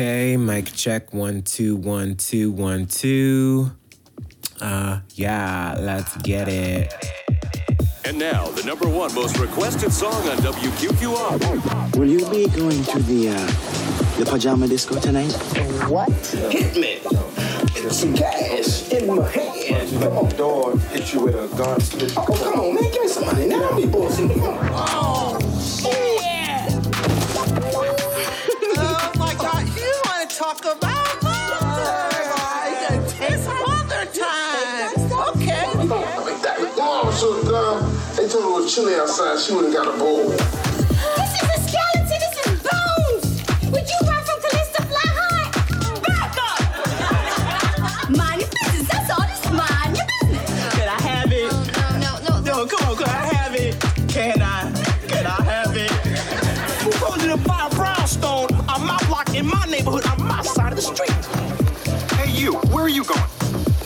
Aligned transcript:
Okay, 0.00 0.36
mic 0.36 0.66
check 0.66 1.12
one 1.12 1.42
two 1.42 1.74
one 1.74 2.14
two 2.14 2.52
one 2.52 2.86
two. 2.86 3.72
Uh, 4.60 5.00
yeah, 5.16 5.76
let's 5.76 6.16
get 6.18 6.46
it. 6.46 6.94
And 8.04 8.16
now, 8.16 8.46
the 8.50 8.62
number 8.62 8.88
one 8.88 9.12
most 9.12 9.38
requested 9.38 9.92
song 9.92 10.14
on 10.28 10.36
WQQR. 10.36 11.96
Will 11.96 12.06
you 12.06 12.20
be 12.30 12.46
going 12.46 12.84
to 12.84 12.98
the 13.00 13.30
uh, 13.30 14.18
the 14.18 14.24
pajama 14.24 14.68
disco 14.68 15.00
tonight? 15.00 15.32
What? 15.90 16.12
Hit 16.52 16.76
me. 16.76 17.00
And 17.82 17.92
some 17.92 18.14
cash 18.14 18.92
in 18.92 19.08
my 19.08 19.28
hand. 19.28 19.90
Let 20.00 20.30
the 20.30 20.36
dog 20.36 20.80
hit 20.92 21.12
you 21.12 21.24
with 21.24 21.34
a 21.34 21.48
gun. 21.56 21.80
Oh, 22.16 22.24
come 22.24 22.60
on, 22.60 22.74
man. 22.76 22.84
Give 22.84 23.02
me 23.02 23.08
some 23.08 23.26
money. 23.26 23.48
Now 23.48 23.58
don't 23.70 23.76
be 23.76 23.88
bullshitting. 23.88 24.38
Oh, 24.44 25.38
Oh 25.84 26.17
They 38.68 38.74
told 38.74 38.90
her 38.90 38.98
it 38.98 39.02
was 39.02 39.16
chilly 39.16 39.32
outside. 39.32 39.38
She 39.40 39.54
would 39.54 39.64
have 39.64 39.72
got 39.72 39.94
a 39.94 39.98
bowl. 39.98 40.28
This 40.28 41.32
is 41.32 41.48
a 41.48 41.58
skeleton, 41.64 42.20
this 42.20 42.36
is 42.44 42.60
bones! 42.68 43.24
Would 43.72 43.88
you 43.88 43.98
run 44.04 44.22
from 44.28 44.38
Callista 44.44 44.82
Fly 44.84 45.08
High? 45.08 45.48
Back 46.04 46.36
up! 46.36 48.10
mind 48.16 48.42
your 48.42 48.50
business, 48.50 48.88
that's 48.88 49.10
all, 49.10 49.24
just 49.24 49.50
mind 49.50 49.96
your 49.96 50.04
business. 50.20 50.74
Can 50.74 50.86
I 50.86 51.00
have 51.00 51.32
it? 51.32 51.50
No, 51.80 51.96
no, 51.96 52.18
no, 52.28 52.40
no. 52.40 52.64
No, 52.64 52.66
come 52.66 52.90
on, 52.90 52.96
can 52.98 53.08
I 53.08 53.24
have 53.32 53.54
it? 53.54 53.80
Can 54.10 54.42
I? 54.42 54.70
Can 55.08 55.24
I 55.26 55.42
have 55.44 55.74
it? 55.74 55.90
Who 56.84 56.90
told 56.92 57.22
you 57.22 57.28
to 57.28 57.38
buy 57.48 57.68
a 57.72 57.74
brownstone 57.74 58.52
on 58.68 58.86
my 58.86 58.98
block 59.06 59.34
in 59.34 59.46
my 59.46 59.64
neighborhood 59.64 60.04
on 60.08 60.28
my 60.28 60.42
side 60.42 60.72
of 60.72 60.76
the 60.76 60.82
street? 60.82 61.08
Hey, 62.18 62.30
you, 62.30 62.52
where 62.68 62.84
are 62.84 62.90
you 62.90 63.04
going? 63.04 63.30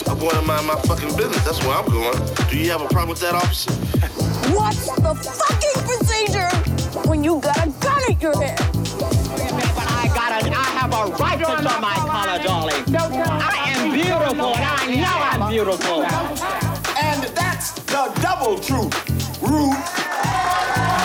I'm 0.09 0.19
going 0.19 0.35
to 0.35 0.43
mind 0.43 0.67
my 0.67 0.75
fucking 0.83 1.17
business. 1.17 1.45
That's 1.45 1.63
where 1.65 1.77
I'm 1.77 1.87
going. 1.87 2.19
Do 2.51 2.59
you 2.59 2.69
have 2.73 2.83
a 2.83 2.89
problem 2.89 3.11
with 3.11 3.21
that, 3.21 3.37
officer? 3.37 3.92
What's 4.55 4.87
the 4.87 5.15
fucking 5.15 5.83
procedure 5.89 6.49
when 7.09 7.25
you 7.25 7.41
got 7.41 7.57
a 7.67 7.71
gun 7.81 8.03
at 8.11 8.21
your 8.21 8.37
head? 8.37 8.59
But 8.99 9.89
I 9.89 10.11
got 10.15 10.43
a, 10.43 10.51
I 10.51 10.69
have 10.77 10.93
a 10.93 11.13
right 11.17 11.39
to 11.39 11.45
show 11.45 11.81
my 11.81 11.95
color, 11.95 12.43
darling. 12.43 12.85
I 12.95 13.75
am 13.75 13.93
beautiful, 13.93 14.55
and 14.55 14.65
I 14.65 14.95
know 15.01 15.45
I'm 15.45 15.51
beautiful. 15.51 16.05
And 17.03 17.23
that's 17.35 17.73
the 17.73 18.13
double 18.21 18.59
truth. 18.59 19.43
Rude. 19.43 20.02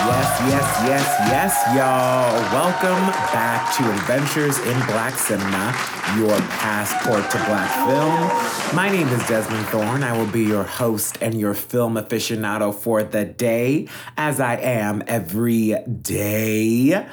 Yes, 0.08 0.40
yes, 0.40 0.80
yes, 0.86 1.16
yes, 1.28 1.76
y'all. 1.76 2.32
Welcome 2.54 3.12
back 3.30 3.76
to 3.76 3.92
Adventures 3.92 4.58
in 4.60 4.74
Black 4.86 5.18
Cinema, 5.18 5.76
your 6.16 6.34
passport 6.48 7.30
to 7.30 7.36
black 7.44 7.70
film. 7.86 8.74
My 8.74 8.88
name 8.88 9.06
is 9.08 9.28
Desmond 9.28 9.66
Thorne. 9.66 10.02
I 10.02 10.16
will 10.16 10.30
be 10.32 10.44
your 10.44 10.64
host 10.64 11.18
and 11.20 11.38
your 11.38 11.52
film 11.52 11.96
aficionado 11.96 12.74
for 12.74 13.02
the 13.02 13.26
day, 13.26 13.86
as 14.16 14.40
I 14.40 14.56
am 14.56 15.02
every 15.06 15.76
day. 16.00 17.06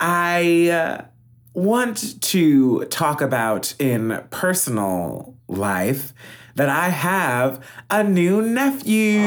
I 0.00 0.68
uh, 0.70 1.04
want 1.52 2.22
to 2.22 2.86
talk 2.86 3.20
about 3.20 3.74
in 3.78 4.24
personal 4.30 5.36
life 5.48 6.14
that 6.54 6.70
I 6.70 6.88
have 6.88 7.62
a 7.90 8.02
new 8.02 8.40
nephew. 8.40 9.20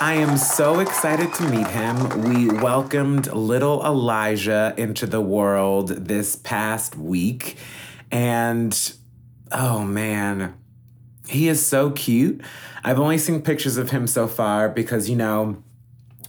I 0.00 0.14
am 0.14 0.36
so 0.36 0.78
excited 0.78 1.34
to 1.34 1.42
meet 1.48 1.66
him. 1.66 2.22
We 2.22 2.48
welcomed 2.48 3.26
little 3.32 3.84
Elijah 3.84 4.72
into 4.76 5.06
the 5.06 5.20
world 5.20 5.88
this 5.88 6.36
past 6.36 6.94
week. 6.94 7.56
And 8.12 8.92
oh 9.50 9.82
man, 9.82 10.54
he 11.26 11.48
is 11.48 11.66
so 11.66 11.90
cute. 11.90 12.42
I've 12.84 13.00
only 13.00 13.18
seen 13.18 13.42
pictures 13.42 13.76
of 13.76 13.90
him 13.90 14.06
so 14.06 14.28
far 14.28 14.68
because, 14.68 15.10
you 15.10 15.16
know, 15.16 15.64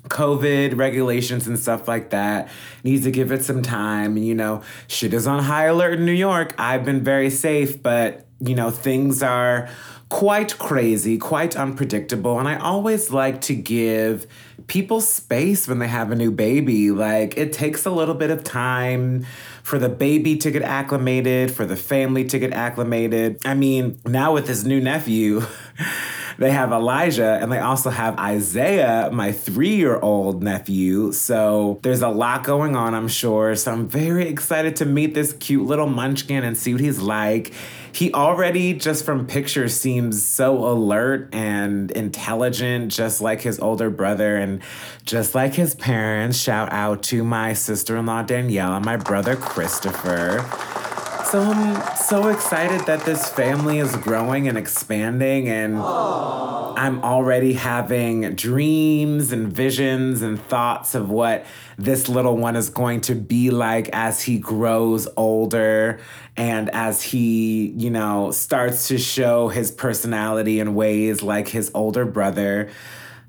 COVID 0.05 0.75
regulations 0.75 1.45
and 1.45 1.59
stuff 1.59 1.87
like 1.87 2.09
that. 2.09 2.49
Needs 2.83 3.03
to 3.03 3.11
give 3.11 3.31
it 3.31 3.43
some 3.43 3.61
time. 3.61 4.17
You 4.17 4.33
know, 4.33 4.63
shit 4.87 5.13
is 5.13 5.27
on 5.27 5.43
high 5.43 5.65
alert 5.65 5.99
in 5.99 6.05
New 6.05 6.11
York. 6.11 6.55
I've 6.57 6.85
been 6.85 7.03
very 7.03 7.29
safe, 7.29 7.83
but, 7.83 8.25
you 8.39 8.55
know, 8.55 8.71
things 8.71 9.21
are 9.21 9.69
quite 10.09 10.57
crazy, 10.57 11.17
quite 11.17 11.55
unpredictable. 11.55 12.39
And 12.39 12.47
I 12.47 12.57
always 12.57 13.11
like 13.11 13.41
to 13.41 13.55
give 13.55 14.27
people 14.67 15.01
space 15.01 15.67
when 15.67 15.79
they 15.79 15.87
have 15.87 16.11
a 16.11 16.15
new 16.15 16.31
baby. 16.31 16.91
Like, 16.91 17.37
it 17.37 17.53
takes 17.53 17.85
a 17.85 17.91
little 17.91 18.15
bit 18.15 18.31
of 18.31 18.43
time 18.43 19.25
for 19.63 19.77
the 19.77 19.89
baby 19.89 20.35
to 20.37 20.49
get 20.51 20.63
acclimated, 20.63 21.51
for 21.51 21.65
the 21.65 21.75
family 21.75 22.25
to 22.25 22.39
get 22.39 22.53
acclimated. 22.53 23.39
I 23.45 23.53
mean, 23.53 23.99
now 24.05 24.33
with 24.33 24.47
this 24.47 24.63
new 24.63 24.81
nephew, 24.81 25.43
they 26.39 26.51
have 26.51 26.71
Elijah 26.71 27.37
and 27.39 27.51
they 27.51 27.59
also 27.59 27.91
have 27.91 28.17
Isaiah, 28.17 29.09
my 29.11 29.31
three 29.31 29.75
year 29.75 29.99
old 29.99 30.41
nephew. 30.41 31.11
So 31.11 31.79
there's 31.83 32.01
a 32.01 32.09
lot 32.09 32.43
going 32.43 32.75
on, 32.75 32.95
I'm 32.95 33.09
sure. 33.09 33.55
So 33.55 33.71
I'm 33.71 33.87
very 33.87 34.27
excited 34.27 34.75
to 34.77 34.85
meet 34.85 35.13
this 35.13 35.33
cute 35.33 35.67
little 35.67 35.87
munchkin 35.87 36.43
and 36.43 36.57
see 36.57 36.73
what 36.73 36.81
he's 36.81 36.99
like. 36.99 37.53
He 37.91 38.13
already, 38.13 38.73
just 38.73 39.05
from 39.05 39.27
pictures, 39.27 39.79
seems 39.79 40.23
so 40.23 40.65
alert 40.67 41.33
and 41.33 41.91
intelligent, 41.91 42.91
just 42.91 43.21
like 43.21 43.41
his 43.41 43.59
older 43.59 43.89
brother 43.89 44.37
and 44.37 44.61
just 45.05 45.35
like 45.35 45.53
his 45.53 45.75
parents. 45.75 46.37
Shout 46.37 46.71
out 46.71 47.03
to 47.03 47.23
my 47.23 47.53
sister 47.53 47.97
in 47.97 48.05
law, 48.05 48.23
Danielle, 48.23 48.73
and 48.73 48.85
my 48.85 48.97
brother, 48.97 49.35
Christopher. 49.35 50.88
So 51.31 51.39
I'm 51.43 51.95
so 51.95 52.29
excited 52.29 52.87
that 52.87 53.01
this 53.05 53.29
family 53.29 53.77
is 53.77 53.95
growing 53.97 54.47
and 54.47 54.57
expanding, 54.57 55.47
and 55.47 55.77
I'm 55.77 57.03
already 57.03 57.53
having 57.53 58.33
dreams 58.33 59.31
and 59.31 59.53
visions 59.53 60.23
and 60.23 60.41
thoughts 60.41 60.95
of 60.95 61.11
what 61.11 61.45
this 61.77 62.09
little 62.09 62.35
one 62.35 62.55
is 62.55 62.71
going 62.71 63.01
to 63.01 63.13
be 63.13 63.51
like 63.51 63.89
as 63.89 64.23
he 64.23 64.39
grows 64.39 65.07
older 65.15 65.99
and 66.35 66.71
as 66.71 67.03
he, 67.03 67.75
you 67.77 67.91
know, 67.91 68.31
starts 68.31 68.87
to 68.87 68.97
show 68.97 69.49
his 69.49 69.69
personality 69.69 70.59
in 70.59 70.73
ways 70.73 71.21
like 71.21 71.49
his 71.49 71.69
older 71.75 72.05
brother. 72.05 72.71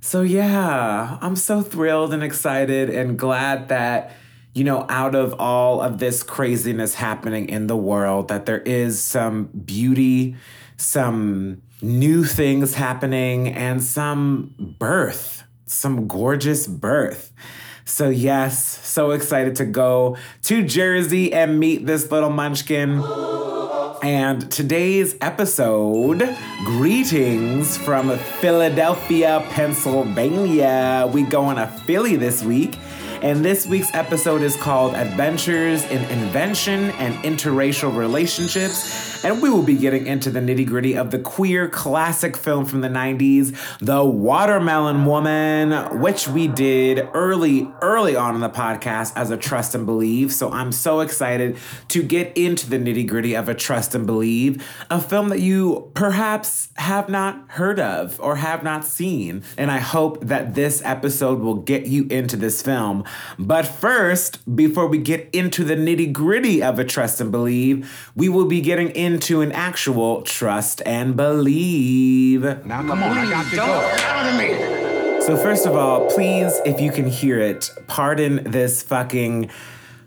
So, 0.01 0.23
yeah, 0.23 1.19
I'm 1.21 1.37
so 1.37 1.61
thrilled 1.61 2.15
and 2.15 2.23
excited 2.23 2.89
and 2.89 3.19
glad 3.19 3.69
that 3.69 4.17
you 4.53 4.65
know, 4.65 4.85
out 4.89 5.15
of 5.15 5.35
all 5.39 5.81
of 5.81 5.99
this 5.99 6.23
craziness 6.23 6.95
happening 6.95 7.49
in 7.49 7.67
the 7.67 7.77
world, 7.77 8.29
that 8.29 8.47
there 8.47 8.61
is 8.61 9.01
some 9.01 9.45
beauty, 9.47 10.37
some 10.77 11.63
new 11.81 12.25
things 12.25 12.75
happening, 12.75 13.49
and 13.49 13.83
some 13.83 14.55
birth, 14.79 15.45
some 15.67 16.09
gorgeous 16.09 16.67
birth. 16.67 17.33
So, 17.85 18.09
yes, 18.09 18.87
so 18.87 19.11
excited 19.11 19.57
to 19.57 19.65
go 19.65 20.17
to 20.43 20.63
Jersey 20.63 21.33
and 21.33 21.59
meet 21.59 21.87
this 21.87 22.11
little 22.11 22.31
munchkin. 22.31 23.03
And 24.03 24.51
today's 24.51 25.15
episode, 25.21 26.37
greetings 26.65 27.77
from 27.77 28.17
Philadelphia, 28.41 29.45
Pennsylvania. 29.51 31.11
We 31.13 31.23
going 31.23 31.57
to 31.57 31.67
Philly 31.67 32.17
this 32.17 32.43
week. 32.43 32.79
And 33.23 33.45
this 33.45 33.67
week's 33.67 33.93
episode 33.93 34.41
is 34.41 34.57
called 34.57 34.95
Adventures 34.95 35.85
in 35.85 36.03
Invention 36.11 36.91
and 36.93 37.15
Interracial 37.23 37.95
Relationships. 37.95 39.10
And 39.23 39.43
we 39.43 39.51
will 39.51 39.63
be 39.63 39.77
getting 39.77 40.07
into 40.07 40.31
the 40.31 40.41
nitty 40.41 40.67
gritty 40.67 40.97
of 40.97 41.11
the 41.11 41.19
queer 41.19 41.69
classic 41.69 42.39
film 42.39 42.65
from 42.65 42.81
the 42.81 42.89
90s, 42.89 43.55
The 43.79 44.03
Watermelon 44.03 45.05
Woman, 45.05 46.01
which 46.01 46.27
we 46.27 46.49
did 46.49 47.07
early, 47.13 47.71
early 47.83 48.17
on 48.17 48.35
in 48.35 48.41
the 48.41 48.49
podcast 48.49 49.13
as 49.17 49.31
a 49.31 49.37
Trust 49.37 49.75
and 49.75 49.85
Believe. 49.85 50.33
So 50.33 50.51
I'm 50.51 50.73
so 50.73 51.01
excited 51.01 51.59
to 51.89 52.03
get 52.03 52.35
into 52.35 52.71
the 52.71 52.79
nitty 52.79 53.07
gritty 53.07 53.35
of 53.35 53.51
a 53.51 53.55
Trust 53.55 53.95
and 53.95 54.07
Believe, 54.07 54.67
a 54.89 54.99
film 54.99 55.29
that 55.29 55.41
you 55.41 55.91
perhaps 55.93 56.71
have 56.77 57.11
not 57.11 57.45
heard 57.49 57.79
of 57.79 58.19
or 58.21 58.37
have 58.37 58.63
not 58.63 58.87
seen. 58.87 59.43
And 59.59 59.71
I 59.71 59.81
hope 59.81 60.21
that 60.23 60.55
this 60.55 60.81
episode 60.83 61.41
will 61.41 61.57
get 61.57 61.85
you 61.87 62.07
into 62.11 62.39
this 62.39 62.63
film. 62.63 63.05
But 63.39 63.67
first, 63.67 64.57
before 64.57 64.87
we 64.87 64.97
get 64.97 65.29
into 65.35 65.63
the 65.63 65.77
nitty 65.77 66.11
gritty 66.11 66.63
of 66.63 66.79
a 66.79 66.85
trust 66.85 67.21
and 67.21 67.31
believe, 67.31 68.11
we 68.17 68.31
will 68.31 68.47
be 68.47 68.63
getting 68.63 68.89
into 69.13 69.41
an 69.41 69.53
actual 69.53 70.23
trust 70.23 70.83
and 70.87 71.17
believe. 71.17 72.43
Now, 72.43 72.83
come 72.83 73.03
on, 73.03 73.19
I 73.19 73.31
got 73.31 73.51
to 73.51 73.57
go. 73.57 75.21
So, 75.21 75.37
first 75.37 75.67
of 75.67 75.77
all, 75.77 76.11
please, 76.11 76.59
if 76.65 76.81
you 76.81 76.91
can 76.91 77.07
hear 77.07 77.39
it, 77.39 77.71
pardon 77.87 78.43
this 78.45 78.83
fucking 78.83 79.51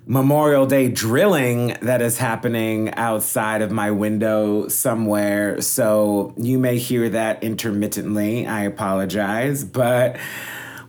Memorial 0.05 0.65
Day 0.65 0.89
drilling 0.89 1.77
that 1.81 2.01
is 2.01 2.17
happening 2.17 2.93
outside 2.95 3.61
of 3.61 3.71
my 3.71 3.91
window 3.91 4.67
somewhere. 4.67 5.61
So, 5.61 6.33
you 6.35 6.57
may 6.59 6.77
hear 6.77 7.09
that 7.09 7.43
intermittently. 7.43 8.47
I 8.47 8.63
apologize. 8.63 9.63
But 9.63 10.17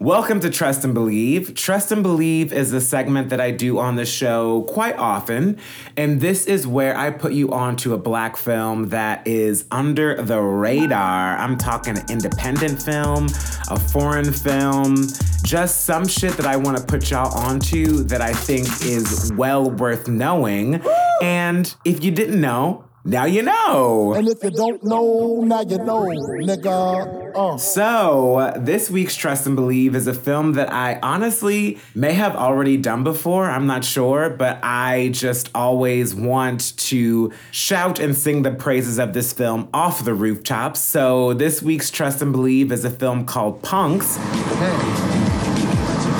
Welcome 0.04 0.40
to 0.40 0.50
Trust 0.50 0.84
and 0.84 0.92
Believe. 0.92 1.54
Trust 1.54 1.90
and 1.90 2.02
Believe 2.02 2.52
is 2.52 2.74
a 2.74 2.80
segment 2.82 3.30
that 3.30 3.40
I 3.40 3.50
do 3.52 3.78
on 3.78 3.96
the 3.96 4.04
show 4.04 4.60
quite 4.68 4.98
often, 4.98 5.58
and 5.96 6.20
this 6.20 6.44
is 6.44 6.66
where 6.66 6.94
I 6.94 7.08
put 7.08 7.32
you 7.32 7.50
onto 7.52 7.94
a 7.94 7.96
black 7.96 8.36
film 8.36 8.90
that 8.90 9.26
is 9.26 9.64
under 9.70 10.20
the 10.20 10.42
radar. 10.42 11.38
I'm 11.38 11.56
talking 11.56 11.96
an 11.96 12.04
independent 12.10 12.82
film, 12.82 13.28
a 13.70 13.80
foreign 13.80 14.30
film, 14.30 15.06
just 15.42 15.86
some 15.86 16.06
shit 16.06 16.36
that 16.36 16.44
I 16.44 16.56
want 16.56 16.76
to 16.76 16.84
put 16.84 17.10
y'all 17.10 17.34
onto 17.38 18.04
that 18.04 18.20
I 18.20 18.34
think 18.34 18.66
is 18.82 19.32
well 19.34 19.70
worth 19.70 20.06
knowing. 20.06 20.82
And 21.22 21.74
if 21.86 22.04
you 22.04 22.10
didn't 22.10 22.42
know, 22.42 22.84
now 23.04 23.26
you 23.26 23.42
know. 23.42 24.14
And 24.14 24.26
if 24.28 24.42
you 24.42 24.50
don't 24.50 24.82
know, 24.82 25.42
now 25.44 25.60
you 25.60 25.76
know, 25.78 26.08
nigga. 26.08 27.32
Uh. 27.34 27.58
So, 27.58 28.54
this 28.56 28.90
week's 28.90 29.14
Trust 29.14 29.46
and 29.46 29.54
Believe 29.56 29.94
is 29.94 30.06
a 30.06 30.14
film 30.14 30.52
that 30.52 30.72
I 30.72 30.98
honestly 31.02 31.78
may 31.94 32.14
have 32.14 32.34
already 32.34 32.76
done 32.76 33.04
before. 33.04 33.50
I'm 33.50 33.66
not 33.66 33.84
sure, 33.84 34.30
but 34.30 34.58
I 34.62 35.10
just 35.12 35.50
always 35.54 36.14
want 36.14 36.76
to 36.78 37.32
shout 37.50 37.98
and 37.98 38.16
sing 38.16 38.42
the 38.42 38.52
praises 38.52 38.98
of 38.98 39.12
this 39.12 39.32
film 39.32 39.68
off 39.74 40.04
the 40.04 40.14
rooftops. 40.14 40.80
So, 40.80 41.34
this 41.34 41.60
week's 41.60 41.90
Trust 41.90 42.22
and 42.22 42.32
Believe 42.32 42.72
is 42.72 42.84
a 42.84 42.90
film 42.90 43.26
called 43.26 43.62
Punks. 43.62 44.16
Hey, 44.16 44.76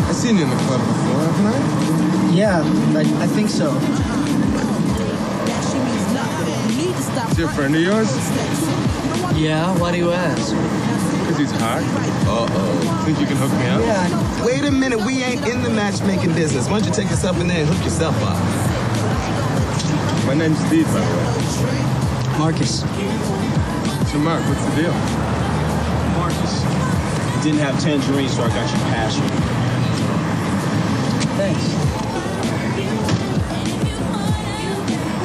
I've 0.07 0.15
seen 0.15 0.37
you 0.37 0.43
in 0.45 0.51
the 0.51 0.57
club 0.57 0.81
before, 0.81 1.21
haven't 1.21 1.47
I? 1.47 2.35
Yeah, 2.35 2.63
I, 2.97 3.23
I 3.23 3.27
think 3.29 3.49
so. 3.49 3.71
Is 7.35 7.39
he 7.39 7.45
a 7.47 7.49
friend 7.49 7.75
of 7.75 7.81
yours? 7.83 8.07
Yeah, 9.37 9.77
why 9.81 9.91
do 9.91 9.99
you 9.99 10.13
ask? 10.13 10.55
Because 11.19 11.37
he's 11.37 11.51
hot. 11.51 11.83
Uh-oh. 12.31 13.03
Think 13.05 13.19
you 13.19 13.27
can 13.27 13.37
hook 13.37 13.51
me 13.59 13.67
up? 13.67 13.81
Yeah. 13.81 14.47
Wait 14.47 14.63
a 14.63 14.71
minute, 14.71 15.01
we 15.01 15.21
ain't 15.25 15.45
in 15.49 15.65
the 15.65 15.69
matchmaking 15.69 16.33
business. 16.35 16.69
Why 16.69 16.79
don't 16.79 16.87
you 16.87 16.95
take 16.95 17.11
yourself 17.11 17.41
in 17.41 17.49
there 17.49 17.59
and 17.59 17.69
hook 17.69 17.83
yourself 17.83 18.15
up? 18.23 18.39
My 20.29 20.35
name's 20.35 20.65
Steve, 20.65 20.87
by 20.87 21.01
the 21.01 21.11
way. 21.11 22.39
Marcus. 22.39 22.83
So, 24.13 24.19
Mark, 24.23 24.47
what's 24.47 24.65
the 24.71 24.77
deal? 24.83 24.95
Marcus. 26.15 26.63
You 27.35 27.43
didn't 27.43 27.67
have 27.67 27.83
tangerine, 27.83 28.29
so 28.29 28.45
I 28.45 28.49
got 28.51 28.71
you 28.71 28.79
passion. 28.95 29.27
Thanks. 31.35 31.67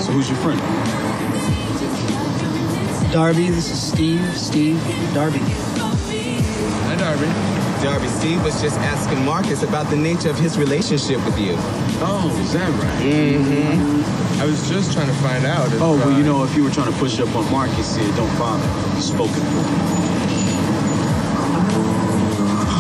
So 0.03 0.11
who's 0.11 0.27
your 0.27 0.39
friend? 0.39 0.59
Darby, 3.11 3.50
this 3.50 3.71
is 3.71 3.81
Steve. 3.81 4.21
Steve, 4.38 4.77
Darby. 5.15 5.39
Hi, 5.41 6.95
Darby. 6.95 7.25
Darby 7.83 8.07
Steve 8.07 8.44
was 8.44 8.61
just 8.61 8.77
asking 8.81 9.25
Marcus 9.25 9.63
about 9.63 9.89
the 9.89 9.95
nature 9.95 10.29
of 10.29 10.38
his 10.38 10.59
relationship 10.59 11.17
with 11.25 11.39
you. 11.39 11.56
Oh, 12.06 12.29
is 12.44 12.53
that 12.53 12.69
right? 12.69 13.01
Mm-hmm. 13.01 14.41
I 14.41 14.45
was 14.45 14.69
just 14.69 14.94
trying 14.94 15.07
to 15.07 15.13
find 15.23 15.44
out 15.44 15.73
if, 15.73 15.81
Oh, 15.81 15.95
well, 15.97 16.13
uh, 16.13 16.17
you 16.19 16.23
know, 16.23 16.44
if 16.44 16.56
you 16.56 16.63
were 16.63 16.69
trying 16.69 16.94
to 16.94 17.00
push 17.00 17.19
up 17.19 17.35
on 17.35 17.50
Marcus 17.51 17.95
here, 17.95 18.07
don't 18.13 18.38
bother. 18.38 18.67
He's 18.94 19.06
spoken 19.07 19.41
for. 19.41 19.65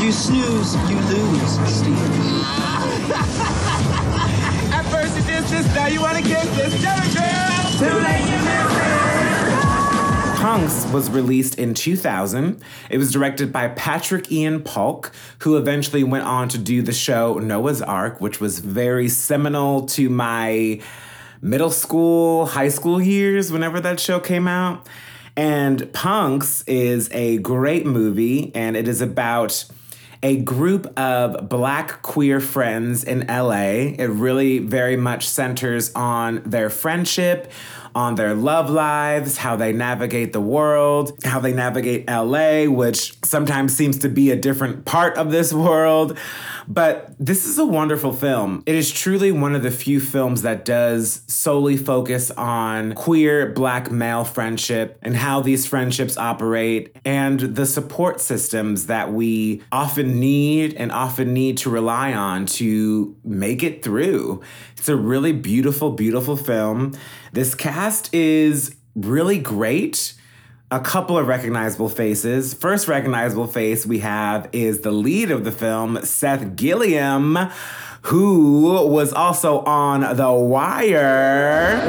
You 0.03 0.11
snooze, 0.11 0.75
you 0.91 0.99
lose, 1.09 1.57
Steve. 1.65 1.97
At 4.77 4.85
first 4.91 5.17
you 5.17 5.23
did 5.23 5.43
this, 5.45 5.65
now 5.73 5.87
you 5.87 6.01
wanna 6.01 6.21
kiss 6.21 6.45
this. 6.55 6.79
Tell 6.83 6.99
it, 7.01 7.13
girl! 7.17 7.71
Too 7.81 7.97
late, 7.97 8.29
you 8.29 8.37
missed 8.45 8.77
it! 8.83 8.88
Punks 10.39 10.85
was 10.93 11.09
released 11.09 11.59
in 11.59 11.73
2000. 11.73 12.63
It 12.89 12.97
was 12.97 13.11
directed 13.11 13.51
by 13.51 13.67
Patrick 13.67 14.31
Ian 14.31 14.63
Polk, 14.63 15.11
who 15.39 15.57
eventually 15.57 16.05
went 16.05 16.23
on 16.23 16.47
to 16.47 16.57
do 16.57 16.81
the 16.81 16.93
show 16.93 17.39
Noah's 17.39 17.81
Arc, 17.81 18.21
which 18.21 18.39
was 18.39 18.59
very 18.59 19.09
seminal 19.09 19.85
to 19.87 20.09
my 20.09 20.79
middle 21.41 21.71
school, 21.71 22.45
high 22.45 22.69
school 22.69 23.01
years 23.01 23.51
whenever 23.51 23.81
that 23.81 23.99
show 23.99 24.21
came 24.21 24.47
out. 24.47 24.87
And 25.35 25.91
Punks 25.91 26.63
is 26.63 27.09
a 27.11 27.39
great 27.39 27.85
movie, 27.85 28.55
and 28.55 28.77
it 28.77 28.87
is 28.87 29.01
about 29.01 29.65
a 30.23 30.37
group 30.37 30.97
of 30.97 31.49
black 31.49 32.01
queer 32.01 32.39
friends 32.39 33.03
in 33.03 33.27
LA. 33.27 33.95
It 33.97 34.09
really 34.09 34.59
very 34.59 34.95
much 34.95 35.27
centers 35.27 35.93
on 35.95 36.41
their 36.45 36.69
friendship, 36.69 37.51
on 37.99 38.15
their 38.15 38.33
love 38.33 38.69
lives, 38.69 39.35
how 39.35 39.57
they 39.57 39.73
navigate 39.73 40.31
the 40.31 40.39
world, 40.39 41.11
how 41.25 41.37
they 41.37 41.51
navigate 41.51 42.09
LA, 42.09 42.63
which 42.63 43.13
sometimes 43.25 43.75
seems 43.75 43.97
to 43.97 44.07
be 44.07 44.31
a 44.31 44.37
different 44.37 44.85
part 44.85 45.17
of 45.17 45.31
this 45.31 45.51
world. 45.51 46.17
But 46.65 47.13
this 47.19 47.45
is 47.45 47.57
a 47.57 47.65
wonderful 47.65 48.13
film. 48.13 48.63
It 48.65 48.75
is 48.75 48.89
truly 48.89 49.33
one 49.33 49.53
of 49.53 49.63
the 49.63 49.71
few 49.71 49.99
films 49.99 50.43
that 50.43 50.63
does 50.63 51.23
solely 51.27 51.75
focus 51.75 52.31
on 52.31 52.93
queer 52.93 53.51
black 53.51 53.91
male 53.91 54.23
friendship 54.23 54.97
and 55.01 55.17
how 55.17 55.41
these 55.41 55.65
friendships 55.65 56.15
operate 56.15 56.95
and 57.03 57.39
the 57.39 57.65
support 57.65 58.21
systems 58.21 58.85
that 58.85 59.11
we 59.11 59.61
often 59.73 60.21
need 60.21 60.75
and 60.75 60.91
often 60.93 61.33
need 61.33 61.57
to 61.57 61.69
rely 61.69 62.13
on 62.13 62.45
to 62.45 63.17
make 63.25 63.61
it 63.61 63.83
through. 63.83 64.41
It's 64.79 64.87
a 64.87 64.95
really 64.95 65.33
beautiful, 65.33 65.91
beautiful 65.91 66.37
film. 66.37 66.93
This 67.33 67.53
cast 67.53 68.13
is 68.13 68.77
really 68.95 69.37
great 69.37 70.13
a 70.71 70.79
couple 70.79 71.17
of 71.17 71.27
recognizable 71.27 71.89
faces. 71.89 72.53
First 72.53 72.87
recognizable 72.87 73.47
face 73.47 73.85
we 73.85 73.99
have 73.99 74.47
is 74.53 74.79
the 74.79 74.91
lead 74.91 75.31
of 75.31 75.43
the 75.43 75.51
film, 75.51 75.99
Seth 76.05 76.55
Gilliam, 76.55 77.37
who 78.03 78.87
was 78.87 79.11
also 79.11 79.59
on 79.65 80.15
The 80.15 80.31
Wire. 80.31 81.81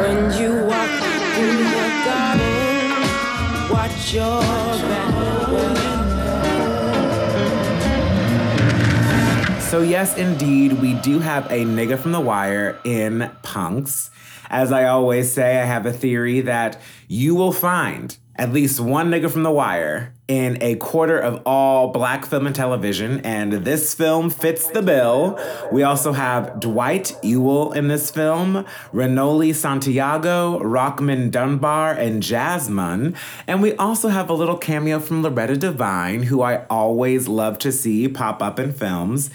So, 9.71 9.83
yes, 9.83 10.17
indeed, 10.17 10.73
we 10.73 10.95
do 10.95 11.21
have 11.21 11.47
a 11.47 11.65
nigga 11.65 11.97
from 11.97 12.11
The 12.11 12.19
Wire 12.19 12.81
in 12.83 13.31
Punks. 13.45 14.11
As 14.49 14.73
I 14.73 14.89
always 14.89 15.33
say, 15.33 15.61
I 15.61 15.65
have 15.65 15.87
a 15.87 15.93
theory 15.93 16.41
that 16.41 16.81
you 17.07 17.37
will 17.37 17.53
find 17.53 18.19
at 18.35 18.53
least 18.53 18.81
one 18.81 19.13
nigga 19.13 19.31
from 19.31 19.45
The 19.45 19.51
Wire 19.53 20.13
in 20.27 20.59
a 20.61 20.75
quarter 20.75 21.17
of 21.17 21.41
all 21.47 21.93
black 21.93 22.27
film 22.27 22.49
and 22.49 22.57
television, 22.57 23.21
and 23.21 23.53
this 23.53 23.95
film 23.95 24.29
fits 24.29 24.67
the 24.67 24.83
bill. 24.83 25.39
We 25.71 25.85
also 25.85 26.15
have 26.15 26.59
Dwight 26.59 27.17
Ewell 27.23 27.71
in 27.71 27.87
this 27.87 28.11
film, 28.11 28.67
Renoly 28.93 29.53
Santiago, 29.53 30.59
Rockmond 30.59 31.31
Dunbar, 31.31 31.93
and 31.93 32.25
Jasmine. 32.25 33.15
And 33.47 33.63
we 33.63 33.75
also 33.75 34.09
have 34.09 34.31
a 34.31 34.35
little 34.35 34.59
cameo 34.59 34.99
from 34.99 35.23
Loretta 35.23 35.57
Devine, 35.57 36.25
who 36.25 36.43
I 36.43 36.65
always 36.67 37.29
love 37.29 37.57
to 37.61 37.71
see 37.71 38.09
pop 38.09 38.43
up 38.43 38.59
in 38.59 38.73
films. 38.73 39.31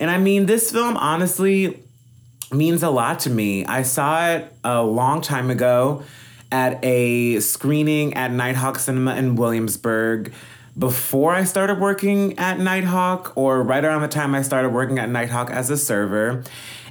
And 0.00 0.10
I 0.10 0.18
mean, 0.18 0.46
this 0.46 0.70
film 0.70 0.96
honestly 0.96 1.82
means 2.52 2.82
a 2.82 2.90
lot 2.90 3.20
to 3.20 3.30
me. 3.30 3.64
I 3.64 3.82
saw 3.82 4.28
it 4.30 4.52
a 4.64 4.82
long 4.82 5.20
time 5.20 5.50
ago 5.50 6.02
at 6.50 6.82
a 6.84 7.40
screening 7.40 8.14
at 8.14 8.30
Nighthawk 8.30 8.78
Cinema 8.78 9.16
in 9.16 9.36
Williamsburg 9.36 10.32
before 10.78 11.34
I 11.34 11.44
started 11.44 11.80
working 11.80 12.38
at 12.38 12.58
Nighthawk, 12.60 13.32
or 13.36 13.62
right 13.62 13.84
around 13.84 14.02
the 14.02 14.08
time 14.08 14.34
I 14.34 14.42
started 14.42 14.70
working 14.70 14.98
at 14.98 15.08
Nighthawk 15.08 15.50
as 15.50 15.70
a 15.70 15.76
server. 15.76 16.44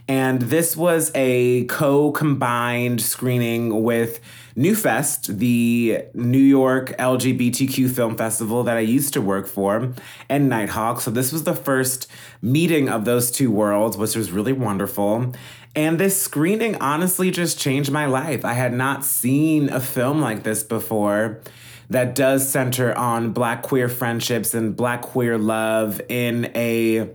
And 0.09 0.41
this 0.41 0.75
was 0.75 1.11
a 1.15 1.65
co 1.65 2.11
combined 2.11 3.01
screening 3.01 3.83
with 3.83 4.19
Newfest, 4.57 5.37
the 5.37 6.05
New 6.15 6.39
York 6.39 6.95
LGBTQ 6.97 7.91
film 7.91 8.17
festival 8.17 8.63
that 8.63 8.75
I 8.75 8.81
used 8.81 9.13
to 9.13 9.21
work 9.21 9.45
for, 9.45 9.93
and 10.27 10.49
Nighthawk. 10.49 10.99
So 10.99 11.11
this 11.11 11.31
was 11.31 11.43
the 11.43 11.55
first 11.55 12.07
meeting 12.41 12.89
of 12.89 13.05
those 13.05 13.29
two 13.29 13.51
worlds, 13.51 13.97
which 13.97 14.15
was 14.15 14.31
really 14.31 14.53
wonderful. 14.53 15.33
And 15.75 15.99
this 15.99 16.19
screening 16.19 16.75
honestly 16.77 17.29
just 17.29 17.59
changed 17.59 17.91
my 17.91 18.07
life. 18.07 18.43
I 18.43 18.53
had 18.53 18.73
not 18.73 19.05
seen 19.05 19.69
a 19.69 19.79
film 19.79 20.21
like 20.21 20.41
this 20.41 20.63
before 20.63 21.39
that 21.91 22.15
does 22.15 22.49
center 22.49 22.97
on 22.97 23.33
black 23.33 23.61
queer 23.61 23.87
friendships 23.87 24.55
and 24.55 24.75
black 24.75 25.03
queer 25.03 25.37
love 25.37 26.01
in 26.09 26.51
a 26.55 27.11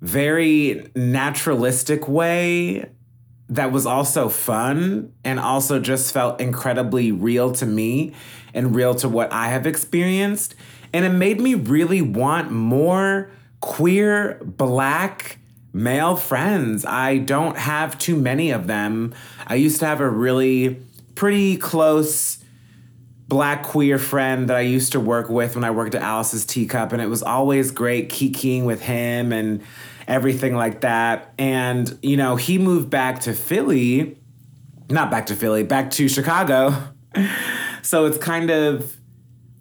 very 0.00 0.90
naturalistic 0.94 2.08
way 2.08 2.86
that 3.48 3.72
was 3.72 3.86
also 3.86 4.28
fun 4.28 5.12
and 5.24 5.40
also 5.40 5.80
just 5.80 6.12
felt 6.12 6.40
incredibly 6.40 7.12
real 7.12 7.52
to 7.52 7.66
me 7.66 8.14
and 8.52 8.74
real 8.74 8.94
to 8.96 9.08
what 9.08 9.32
I 9.32 9.48
have 9.48 9.66
experienced. 9.66 10.54
And 10.92 11.04
it 11.04 11.10
made 11.10 11.40
me 11.40 11.54
really 11.54 12.02
want 12.02 12.50
more 12.50 13.30
queer, 13.60 14.40
black, 14.44 15.38
male 15.72 16.16
friends. 16.16 16.84
I 16.84 17.18
don't 17.18 17.56
have 17.56 17.98
too 17.98 18.16
many 18.16 18.50
of 18.50 18.66
them. 18.66 19.14
I 19.46 19.54
used 19.54 19.80
to 19.80 19.86
have 19.86 20.00
a 20.00 20.08
really 20.08 20.82
pretty 21.14 21.56
close 21.56 22.38
black 23.28 23.62
queer 23.62 23.98
friend 23.98 24.48
that 24.48 24.56
I 24.56 24.60
used 24.60 24.92
to 24.92 25.00
work 25.00 25.28
with 25.28 25.54
when 25.54 25.64
I 25.64 25.70
worked 25.70 25.94
at 25.94 26.02
Alice's 26.02 26.46
Teacup, 26.46 26.92
and 26.92 27.02
it 27.02 27.08
was 27.08 27.22
always 27.22 27.70
great 27.70 28.08
kikiing 28.08 28.64
with 28.64 28.80
him 28.80 29.32
and 29.32 29.62
everything 30.08 30.56
like 30.56 30.80
that. 30.80 31.32
And, 31.38 31.96
you 32.02 32.16
know, 32.16 32.34
he 32.34 32.58
moved 32.58 32.90
back 32.90 33.20
to 33.20 33.34
Philly, 33.34 34.18
not 34.90 35.10
back 35.10 35.26
to 35.26 35.36
Philly, 35.36 35.62
back 35.62 35.90
to 35.92 36.08
Chicago. 36.08 36.74
so 37.82 38.06
it's 38.06 38.18
kind 38.18 38.50
of 38.50 38.96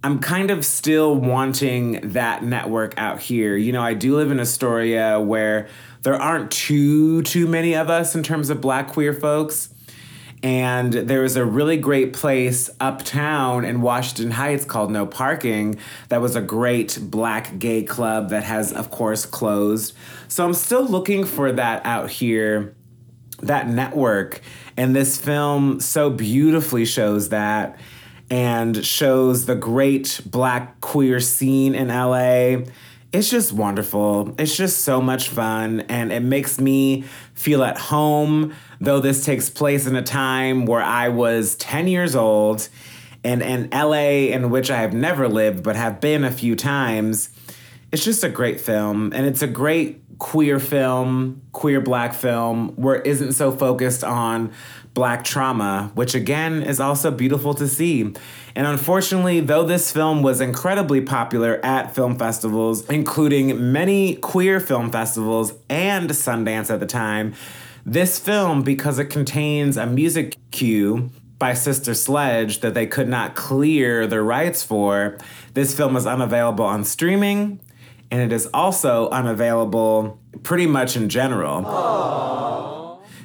I'm 0.04 0.20
kind 0.20 0.52
of 0.52 0.64
still 0.64 1.16
wanting 1.16 2.12
that 2.12 2.44
network 2.44 2.94
out 2.98 3.20
here. 3.20 3.58
You 3.58 3.74
know, 3.74 3.82
I 3.82 3.94
do 3.94 4.16
live 4.16 4.32
in 4.32 4.40
Astoria 4.40 5.20
where 5.20 5.68
there 6.04 6.16
aren't 6.16 6.52
too 6.52 7.24
too 7.24 7.46
many 7.48 7.76
of 7.76 7.90
us 7.90 8.16
in 8.16 8.24
terms 8.24 8.50
of 8.50 8.62
black 8.62 8.88
queer 8.88 9.14
folks. 9.14 9.70
And 10.44 10.94
there 10.94 11.22
was 11.22 11.36
a 11.36 11.44
really 11.44 11.78
great 11.78 12.14
place 12.14 12.70
uptown 12.80 13.66
in 13.66 13.82
Washington 13.82 14.32
Heights 14.32 14.66
called 14.66 14.92
No 14.92 15.08
Parking 15.08 15.80
that 16.10 16.22
was 16.22 16.36
a 16.36 16.42
great 16.42 17.00
black 17.02 17.58
gay 17.58 17.82
club 17.82 18.30
that 18.30 18.44
has, 18.44 18.72
of 18.72 18.92
course, 18.92 19.26
closed. 19.26 19.94
So 20.28 20.46
I'm 20.46 20.54
still 20.54 20.86
looking 20.86 21.26
for 21.26 21.52
that 21.52 21.86
out 21.86 22.10
here, 22.10 22.76
that 23.42 23.68
network. 23.68 24.42
And 24.76 24.96
this 24.96 25.18
film 25.18 25.80
so 25.80 26.10
beautifully 26.10 26.86
shows 26.86 27.30
that 27.30 27.80
and 28.30 28.86
shows 28.86 29.46
the 29.46 29.56
great 29.56 30.22
black 30.26 30.82
queer 30.82 31.20
scene 31.20 31.74
in 31.74 31.88
LA. 31.88 32.68
It's 33.14 33.30
just 33.30 33.54
wonderful. 33.54 34.36
It's 34.38 34.56
just 34.56 34.82
so 34.82 35.02
much 35.02 35.30
fun 35.30 35.82
and 35.82 36.12
it 36.12 36.20
makes 36.20 36.60
me 36.60 37.06
feel 37.34 37.64
at 37.64 37.78
home, 37.78 38.54
though 38.82 39.00
this 39.00 39.24
takes 39.24 39.50
place 39.50 39.88
in 39.88 39.96
a 39.96 40.04
time 40.04 40.66
where 40.66 40.82
I 40.82 41.08
was 41.08 41.56
10 41.56 41.88
years 41.88 42.16
old 42.16 42.68
and 43.24 43.42
in 43.42 43.70
LA 43.72 44.30
in 44.34 44.50
which 44.50 44.70
I 44.70 44.78
have 44.78 44.94
never 44.94 45.30
lived 45.30 45.64
but 45.64 45.78
have 45.78 46.02
been 46.02 46.26
a 46.26 46.32
few 46.32 46.56
times. 46.56 47.30
It's 47.94 48.04
just 48.04 48.26
a 48.26 48.30
great 48.30 48.60
film 48.60 49.14
and 49.16 49.26
it's 49.26 49.42
a 49.42 49.48
great 49.48 50.02
queer 50.20 50.60
film, 50.60 51.42
queer 51.52 51.82
black 51.82 52.14
film 52.14 52.70
where 52.76 53.02
isn't 53.02 53.34
so 53.34 53.52
focused 53.52 54.04
on 54.04 54.52
black 54.94 55.24
trauma, 55.24 55.92
which 55.94 56.16
again 56.16 56.64
is 56.64 56.80
also 56.80 57.12
beautiful 57.12 57.54
to 57.54 57.68
see. 57.68 58.02
And 58.56 58.66
unfortunately, 58.66 59.42
though 59.42 59.64
this 59.64 59.92
film 59.92 60.24
was 60.24 60.42
incredibly 60.42 61.02
popular 61.02 61.64
at 61.64 61.94
film 61.94 62.18
festivals, 62.18 62.84
including 62.90 63.72
many 63.72 64.16
queer 64.16 64.60
film 64.60 64.92
festivals 64.92 65.54
and 65.70 66.10
Sundance 66.10 66.74
at 66.74 66.80
the 66.80 66.88
time, 66.88 67.36
this 67.86 68.18
film, 68.18 68.64
because 68.64 68.98
it 68.98 69.06
contains 69.06 69.78
a 69.78 69.86
music 69.86 70.36
cue 70.50 71.12
by 71.38 71.54
Sister 71.54 71.94
Sledge 71.94 72.62
that 72.62 72.74
they 72.74 72.88
could 72.88 73.08
not 73.08 73.36
clear 73.36 74.08
the 74.08 74.22
rights 74.22 74.64
for, 74.64 75.20
this 75.54 75.76
film 75.78 75.96
is 75.96 76.08
unavailable 76.08 76.66
on 76.66 76.84
streaming 76.84 77.60
and 78.12 78.22
it 78.22 78.32
is 78.32 78.48
also 78.54 79.10
unavailable 79.10 80.20
pretty 80.44 80.68
much 80.68 80.96
in 80.96 81.10
general. 81.10 81.64
Aww. 81.64 82.68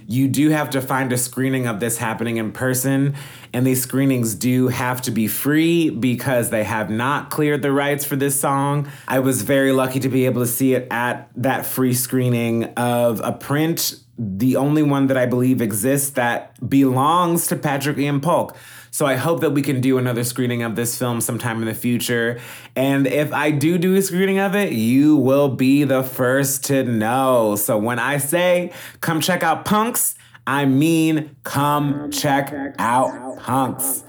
You 0.06 0.28
do 0.28 0.50
have 0.50 0.70
to 0.70 0.82
find 0.82 1.12
a 1.12 1.16
screening 1.16 1.66
of 1.66 1.80
this 1.80 1.96
happening 1.96 2.36
in 2.36 2.52
person, 2.52 3.14
and 3.54 3.66
these 3.66 3.82
screenings 3.82 4.34
do 4.34 4.68
have 4.68 5.00
to 5.02 5.10
be 5.10 5.26
free 5.26 5.88
because 5.88 6.50
they 6.50 6.64
have 6.64 6.90
not 6.90 7.30
cleared 7.30 7.62
the 7.62 7.72
rights 7.72 8.04
for 8.04 8.16
this 8.16 8.38
song. 8.38 8.90
I 9.08 9.20
was 9.20 9.42
very 9.42 9.72
lucky 9.72 10.00
to 10.00 10.08
be 10.08 10.26
able 10.26 10.42
to 10.42 10.46
see 10.46 10.74
it 10.74 10.88
at 10.90 11.30
that 11.36 11.64
free 11.64 11.94
screening 11.94 12.64
of 12.74 13.20
a 13.20 13.32
print, 13.32 14.01
the 14.18 14.56
only 14.56 14.82
one 14.82 15.06
that 15.06 15.16
I 15.16 15.26
believe 15.26 15.60
exists 15.60 16.10
that 16.10 16.68
belongs 16.68 17.46
to 17.48 17.56
Patrick 17.56 17.98
Ian 17.98 18.20
Polk. 18.20 18.56
So 18.90 19.06
I 19.06 19.16
hope 19.16 19.40
that 19.40 19.52
we 19.52 19.62
can 19.62 19.80
do 19.80 19.96
another 19.96 20.22
screening 20.22 20.62
of 20.62 20.76
this 20.76 20.98
film 20.98 21.22
sometime 21.22 21.60
in 21.60 21.64
the 21.64 21.74
future. 21.74 22.38
And 22.76 23.06
if 23.06 23.32
I 23.32 23.50
do 23.50 23.78
do 23.78 23.94
a 23.94 24.02
screening 24.02 24.38
of 24.38 24.54
it, 24.54 24.72
you 24.74 25.16
will 25.16 25.48
be 25.48 25.84
the 25.84 26.02
first 26.02 26.64
to 26.66 26.84
know. 26.84 27.56
So 27.56 27.78
when 27.78 27.98
I 27.98 28.18
say 28.18 28.70
come 29.00 29.22
check 29.22 29.42
out 29.42 29.64
Punks, 29.64 30.14
I 30.46 30.66
mean 30.66 31.34
come 31.42 32.10
check 32.10 32.52
out 32.78 33.38
Punks. 33.38 34.04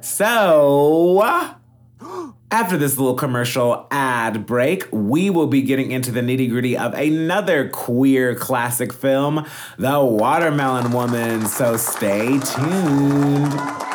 So. 0.00 1.56
After 2.50 2.78
this 2.78 2.96
little 2.96 3.14
commercial 3.14 3.86
ad 3.90 4.46
break, 4.46 4.88
we 4.90 5.28
will 5.28 5.48
be 5.48 5.60
getting 5.60 5.90
into 5.90 6.10
the 6.10 6.22
nitty 6.22 6.48
gritty 6.48 6.78
of 6.78 6.94
another 6.94 7.68
queer 7.68 8.34
classic 8.34 8.90
film, 8.90 9.46
The 9.76 10.02
Watermelon 10.02 10.92
Woman. 10.92 11.46
So 11.46 11.76
stay 11.76 12.38
tuned. 12.38 13.87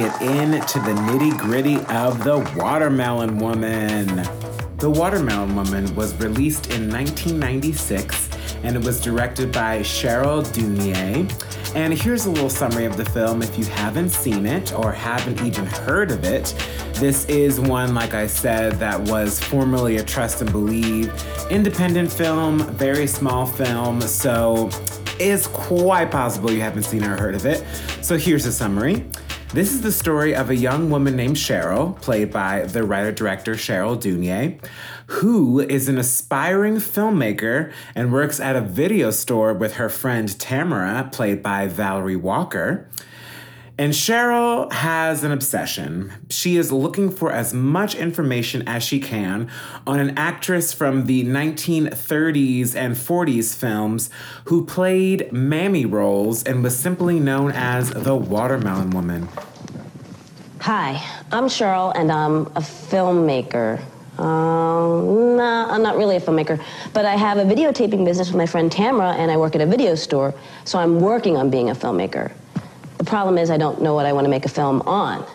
Get 0.00 0.22
into 0.22 0.78
the 0.78 0.92
nitty 0.92 1.36
gritty 1.36 1.76
of 1.94 2.24
The 2.24 2.38
Watermelon 2.56 3.36
Woman. 3.36 4.06
The 4.78 4.88
Watermelon 4.88 5.54
Woman 5.54 5.94
was 5.94 6.14
released 6.14 6.68
in 6.70 6.90
1996 6.90 8.30
and 8.62 8.76
it 8.76 8.82
was 8.82 8.98
directed 8.98 9.52
by 9.52 9.80
Cheryl 9.80 10.42
Dunye. 10.54 11.30
And 11.76 11.92
here's 11.92 12.24
a 12.24 12.30
little 12.30 12.48
summary 12.48 12.86
of 12.86 12.96
the 12.96 13.04
film 13.04 13.42
if 13.42 13.58
you 13.58 13.66
haven't 13.66 14.08
seen 14.08 14.46
it 14.46 14.72
or 14.72 14.90
haven't 14.90 15.42
even 15.42 15.66
heard 15.66 16.10
of 16.10 16.24
it. 16.24 16.54
This 16.94 17.26
is 17.26 17.60
one, 17.60 17.94
like 17.94 18.14
I 18.14 18.26
said, 18.26 18.76
that 18.78 18.98
was 19.02 19.38
formerly 19.38 19.98
a 19.98 20.02
Trust 20.02 20.40
and 20.40 20.50
Believe 20.50 21.12
independent 21.50 22.10
film, 22.10 22.60
very 22.76 23.06
small 23.06 23.44
film, 23.44 24.00
so 24.00 24.70
it's 25.18 25.46
quite 25.48 26.10
possible 26.10 26.50
you 26.50 26.62
haven't 26.62 26.84
seen 26.84 27.04
or 27.04 27.18
heard 27.18 27.34
of 27.34 27.44
it. 27.44 27.62
So 28.00 28.16
here's 28.16 28.46
a 28.46 28.52
summary. 28.52 29.04
This 29.52 29.72
is 29.72 29.80
the 29.80 29.90
story 29.90 30.32
of 30.32 30.48
a 30.48 30.54
young 30.54 30.90
woman 30.90 31.16
named 31.16 31.34
Cheryl, 31.34 32.00
played 32.00 32.30
by 32.30 32.62
the 32.66 32.84
writer 32.84 33.10
director 33.10 33.54
Cheryl 33.54 34.00
Dunye, 34.00 34.60
who 35.06 35.58
is 35.58 35.88
an 35.88 35.98
aspiring 35.98 36.76
filmmaker 36.76 37.72
and 37.96 38.12
works 38.12 38.38
at 38.38 38.54
a 38.54 38.60
video 38.60 39.10
store 39.10 39.52
with 39.52 39.72
her 39.74 39.88
friend 39.88 40.38
Tamara, 40.38 41.10
played 41.12 41.42
by 41.42 41.66
Valerie 41.66 42.14
Walker. 42.14 42.88
And 43.80 43.94
Cheryl 43.94 44.70
has 44.70 45.24
an 45.24 45.32
obsession. 45.32 46.12
She 46.28 46.58
is 46.58 46.70
looking 46.70 47.10
for 47.10 47.32
as 47.32 47.54
much 47.54 47.94
information 47.94 48.62
as 48.68 48.82
she 48.82 49.00
can 49.00 49.48
on 49.86 49.98
an 49.98 50.18
actress 50.18 50.74
from 50.74 51.06
the 51.06 51.24
1930s 51.24 52.76
and 52.76 52.94
40s 52.94 53.56
films 53.56 54.10
who 54.44 54.66
played 54.66 55.32
mammy 55.32 55.86
roles 55.86 56.42
and 56.42 56.62
was 56.62 56.78
simply 56.78 57.18
known 57.18 57.52
as 57.52 57.88
the 57.88 58.14
Watermelon 58.14 58.90
Woman. 58.90 59.30
Hi, 60.60 61.02
I'm 61.32 61.46
Cheryl, 61.46 61.94
and 61.96 62.12
I'm 62.12 62.48
a 62.48 62.60
filmmaker. 62.60 63.80
Um, 64.18 65.38
nah, 65.38 65.72
I'm 65.74 65.82
not 65.82 65.96
really 65.96 66.16
a 66.16 66.20
filmmaker, 66.20 66.62
but 66.92 67.06
I 67.06 67.16
have 67.16 67.38
a 67.38 67.44
videotaping 67.44 68.04
business 68.04 68.28
with 68.28 68.36
my 68.36 68.44
friend 68.44 68.70
Tamara, 68.70 69.12
and 69.12 69.30
I 69.30 69.38
work 69.38 69.54
at 69.54 69.62
a 69.62 69.66
video 69.66 69.94
store, 69.94 70.34
so 70.66 70.78
I'm 70.78 71.00
working 71.00 71.38
on 71.38 71.48
being 71.48 71.70
a 71.70 71.74
filmmaker. 71.74 72.30
The 73.00 73.04
problem 73.04 73.38
is 73.38 73.48
I 73.48 73.56
don't 73.56 73.80
know 73.80 73.94
what 73.94 74.04
I 74.04 74.12
want 74.12 74.26
to 74.26 74.28
make 74.28 74.44
a 74.44 74.50
film 74.50 74.82
on. 74.82 75.26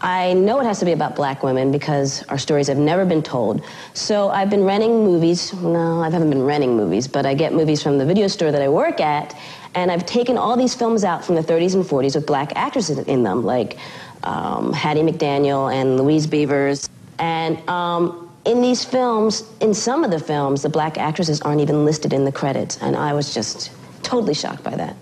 I 0.00 0.32
know 0.32 0.58
it 0.58 0.64
has 0.64 0.80
to 0.80 0.84
be 0.84 0.90
about 0.90 1.14
black 1.14 1.44
women 1.44 1.70
because 1.70 2.24
our 2.24 2.36
stories 2.36 2.66
have 2.66 2.78
never 2.78 3.04
been 3.04 3.22
told. 3.22 3.64
So 3.94 4.28
I've 4.28 4.50
been 4.50 4.64
renting 4.64 5.04
movies. 5.04 5.52
No, 5.52 6.00
I 6.00 6.10
haven't 6.10 6.30
been 6.30 6.42
renting 6.42 6.76
movies, 6.76 7.06
but 7.06 7.26
I 7.26 7.34
get 7.34 7.52
movies 7.52 7.80
from 7.80 7.96
the 7.96 8.04
video 8.04 8.26
store 8.26 8.50
that 8.50 8.60
I 8.60 8.68
work 8.68 9.00
at, 9.00 9.38
and 9.76 9.92
I've 9.92 10.04
taken 10.04 10.36
all 10.36 10.56
these 10.56 10.74
films 10.74 11.04
out 11.04 11.24
from 11.24 11.36
the 11.36 11.42
30s 11.42 11.76
and 11.76 11.84
40s 11.84 12.16
with 12.16 12.26
black 12.26 12.50
actresses 12.56 12.98
in 12.98 13.22
them, 13.22 13.44
like 13.44 13.78
um, 14.24 14.72
Hattie 14.72 15.02
McDaniel 15.02 15.72
and 15.72 15.96
Louise 15.96 16.26
Beavers. 16.26 16.90
And 17.20 17.56
um, 17.70 18.28
in 18.46 18.62
these 18.62 18.84
films, 18.84 19.44
in 19.60 19.72
some 19.72 20.02
of 20.02 20.10
the 20.10 20.18
films, 20.18 20.62
the 20.62 20.68
black 20.68 20.98
actresses 20.98 21.40
aren't 21.42 21.60
even 21.60 21.84
listed 21.84 22.12
in 22.12 22.24
the 22.24 22.32
credits, 22.32 22.78
and 22.82 22.96
I 22.96 23.12
was 23.12 23.32
just 23.32 23.70
totally 24.02 24.34
shocked 24.34 24.64
by 24.64 24.74
that. 24.74 24.96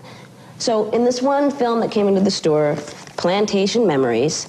So 0.61 0.91
in 0.91 1.03
this 1.03 1.23
one 1.23 1.49
film 1.49 1.79
that 1.79 1.89
came 1.89 2.07
into 2.07 2.21
the 2.21 2.29
store, 2.29 2.75
Plantation 3.17 3.87
Memories, 3.87 4.47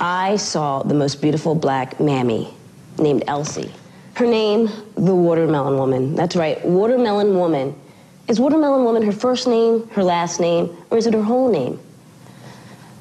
I 0.00 0.34
saw 0.34 0.82
the 0.82 0.94
most 0.94 1.22
beautiful 1.22 1.54
black 1.54 2.00
mammy 2.00 2.52
named 2.98 3.22
Elsie. 3.28 3.72
Her 4.14 4.26
name, 4.26 4.68
the 4.96 5.14
Watermelon 5.14 5.78
Woman. 5.78 6.16
That's 6.16 6.34
right, 6.34 6.60
Watermelon 6.66 7.36
Woman. 7.36 7.80
Is 8.26 8.40
Watermelon 8.40 8.82
Woman 8.82 9.04
her 9.04 9.12
first 9.12 9.46
name, 9.46 9.86
her 9.90 10.02
last 10.02 10.40
name, 10.40 10.76
or 10.90 10.98
is 10.98 11.06
it 11.06 11.14
her 11.14 11.22
whole 11.22 11.48
name? 11.52 11.78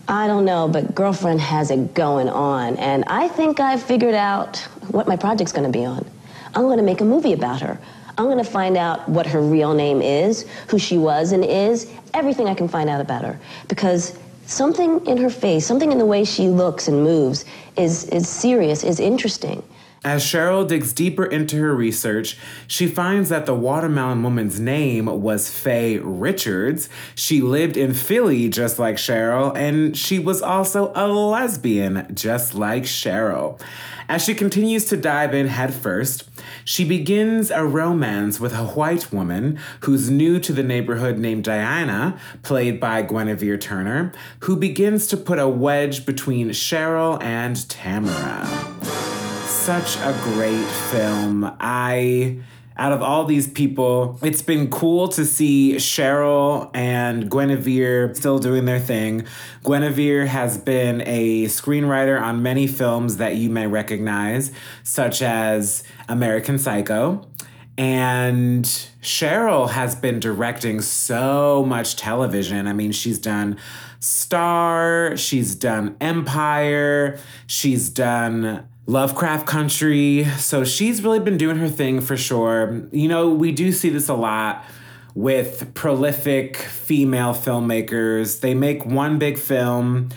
I 0.08 0.28
don't 0.28 0.46
know, 0.46 0.68
but 0.68 0.94
girlfriend 0.94 1.42
has 1.42 1.72
it 1.72 1.96
going 1.96 2.30
on, 2.30 2.78
and 2.78 3.04
I 3.08 3.30
think 3.30 3.60
I've 3.60 3.82
figured 3.82 4.14
out 4.14 4.58
what 4.92 5.08
my 5.08 5.16
project's 5.16 5.54
gonna 5.54 5.70
be 5.70 5.86
on. 5.86 6.06
I'm 6.54 6.68
gonna 6.68 6.84
make 6.84 7.02
a 7.02 7.06
movie 7.06 7.34
about 7.34 7.62
her. 7.62 7.80
I'm 8.18 8.26
going 8.26 8.38
to 8.38 8.44
find 8.44 8.78
out 8.78 9.08
what 9.08 9.28
her 9.28 9.42
real 9.42 9.74
name 9.74 10.02
is, 10.02 10.46
who 10.70 10.80
she 10.80 10.98
was 10.98 11.32
and 11.32 11.46
is, 11.46 11.92
everything 12.14 12.48
I 12.48 12.56
can 12.56 12.68
find 12.68 12.90
out 12.90 13.00
about 13.00 13.24
her. 13.24 13.40
Because 13.68 14.18
something 14.48 15.06
in 15.06 15.18
her 15.18 15.30
face, 15.30 15.66
something 15.66 15.92
in 15.92 15.98
the 15.98 16.06
way 16.06 16.24
she 16.24 16.48
looks 16.50 16.88
and 16.88 17.04
moves 17.04 17.46
is, 17.78 18.06
is 18.06 18.28
serious, 18.28 18.84
is 18.84 19.00
interesting. 19.00 19.62
As 20.08 20.24
Cheryl 20.24 20.66
digs 20.66 20.94
deeper 20.94 21.26
into 21.26 21.58
her 21.58 21.76
research, 21.76 22.38
she 22.66 22.88
finds 22.88 23.28
that 23.28 23.46
the 23.46 23.54
watermelon 23.54 24.24
woman's 24.24 24.58
name 24.58 25.08
was 25.22 25.50
Faye 25.54 25.98
Richards. 25.98 26.88
She 27.14 27.42
lived 27.42 27.76
in 27.76 27.94
Philly 27.94 28.48
just 28.48 28.80
like 28.80 28.96
Cheryl, 28.96 29.54
and 29.54 29.98
she 29.98 30.18
was 30.18 30.42
also 30.42 30.94
a 30.96 31.10
lesbian 31.10 32.08
just 32.16 32.54
like 32.54 32.84
Cheryl. 32.84 33.60
As 34.08 34.24
she 34.24 34.34
continues 34.34 34.86
to 34.86 34.96
dive 34.96 35.34
in 35.34 35.48
headfirst, 35.48 36.24
she 36.64 36.86
begins 36.86 37.52
a 37.52 37.66
romance 37.66 38.40
with 38.40 38.54
a 38.54 38.64
white 38.64 39.12
woman 39.12 39.60
who's 39.82 40.10
new 40.10 40.40
to 40.40 40.54
the 40.54 40.64
neighborhood 40.64 41.18
named 41.18 41.44
Diana, 41.44 42.18
played 42.44 42.80
by 42.80 43.02
Guinevere 43.02 43.58
Turner, 43.58 44.14
who 44.44 44.56
begins 44.56 45.08
to 45.08 45.18
put 45.18 45.38
a 45.38 45.50
wedge 45.50 46.06
between 46.06 46.52
Cheryl 46.52 47.22
and 47.22 47.68
Tamara 47.68 49.17
such 49.68 49.98
a 49.98 50.18
great 50.24 50.66
film. 50.66 51.44
I 51.60 52.40
out 52.78 52.94
of 52.94 53.02
all 53.02 53.26
these 53.26 53.50
people, 53.50 54.18
it's 54.22 54.42
been 54.42 54.70
cool 54.70 55.10
to 55.10 55.26
see 55.26 55.74
Cheryl 55.76 56.72
and 56.74 57.30
Guinevere 57.30 58.16
still 58.16 58.40
doing 58.40 58.64
their 58.64 58.80
thing. 58.80 59.26
Guinevere 59.66 60.26
has 60.26 60.58
been 60.58 61.02
a 61.06 61.48
screenwriter 61.48 62.18
on 62.18 62.42
many 62.42 62.66
films 62.66 63.18
that 63.18 63.36
you 63.36 63.50
may 63.50 63.68
recognize, 63.68 64.54
such 64.84 65.22
as 65.22 65.84
American 66.08 66.58
Psycho. 66.58 67.28
And 67.78 68.64
Cheryl 69.02 69.70
has 69.72 69.96
been 69.96 70.22
directing 70.22 70.80
so 70.80 71.66
much 71.68 71.98
television. 71.98 72.68
I 72.68 72.74
mean, 72.74 72.94
she's 72.94 73.20
done 73.20 73.58
Star, 74.00 75.18
she's 75.18 75.56
done 75.56 75.98
Empire, 76.00 77.20
she's 77.48 77.90
done 77.90 78.66
Lovecraft 78.90 79.46
Country. 79.46 80.24
So 80.38 80.64
she's 80.64 81.04
really 81.04 81.20
been 81.20 81.38
doing 81.38 81.58
her 81.58 81.68
thing 81.68 82.00
for 82.00 82.16
sure. 82.16 82.88
You 82.92 83.10
know, 83.10 83.30
we 83.30 83.52
do 83.52 83.74
see 83.74 83.90
this 83.90 84.08
a 84.08 84.14
lot 84.14 84.64
with 85.14 85.74
prolific 85.74 86.56
female 86.56 87.34
filmmakers. 87.34 88.40
They 88.40 88.54
make 88.54 88.86
one 88.86 89.20
big 89.20 89.38
film, 89.38 90.10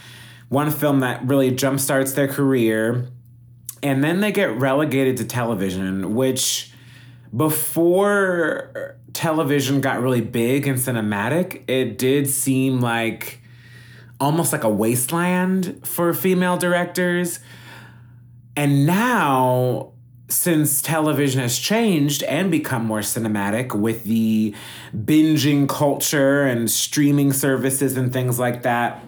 one 0.49 0.71
film 0.71 1.01
that 1.01 1.27
really 1.27 1.51
jumpstarts 1.51 2.15
their 2.15 2.29
career, 2.29 3.09
and 3.83 4.05
then 4.05 4.21
they 4.21 4.31
get 4.31 4.57
relegated 4.57 5.17
to 5.17 5.25
television, 5.25 6.15
which 6.15 6.73
before 7.35 8.97
television 9.13 9.81
got 9.81 10.01
really 10.01 10.21
big 10.21 10.69
and 10.69 10.79
cinematic, 10.79 11.69
it 11.69 11.99
did 11.99 12.29
seem 12.29 12.81
like 12.81 13.41
almost 14.21 14.53
like 14.53 14.63
a 14.63 14.71
wasteland 14.71 15.81
for 15.83 16.13
female 16.15 16.57
directors 16.57 17.41
and 18.61 18.85
now, 18.85 19.95
since 20.29 20.83
television 20.83 21.41
has 21.41 21.59
changed 21.59 22.23
and 22.25 22.51
become 22.51 22.85
more 22.85 23.01
cinematic 23.01 23.75
with 23.75 24.05
the 24.05 24.55
binging 24.95 25.67
culture 25.67 26.43
and 26.43 26.71
streaming 26.71 27.33
services 27.33 27.97
and 27.97 28.13
things 28.13 28.39
like 28.39 28.63
that, 28.65 29.03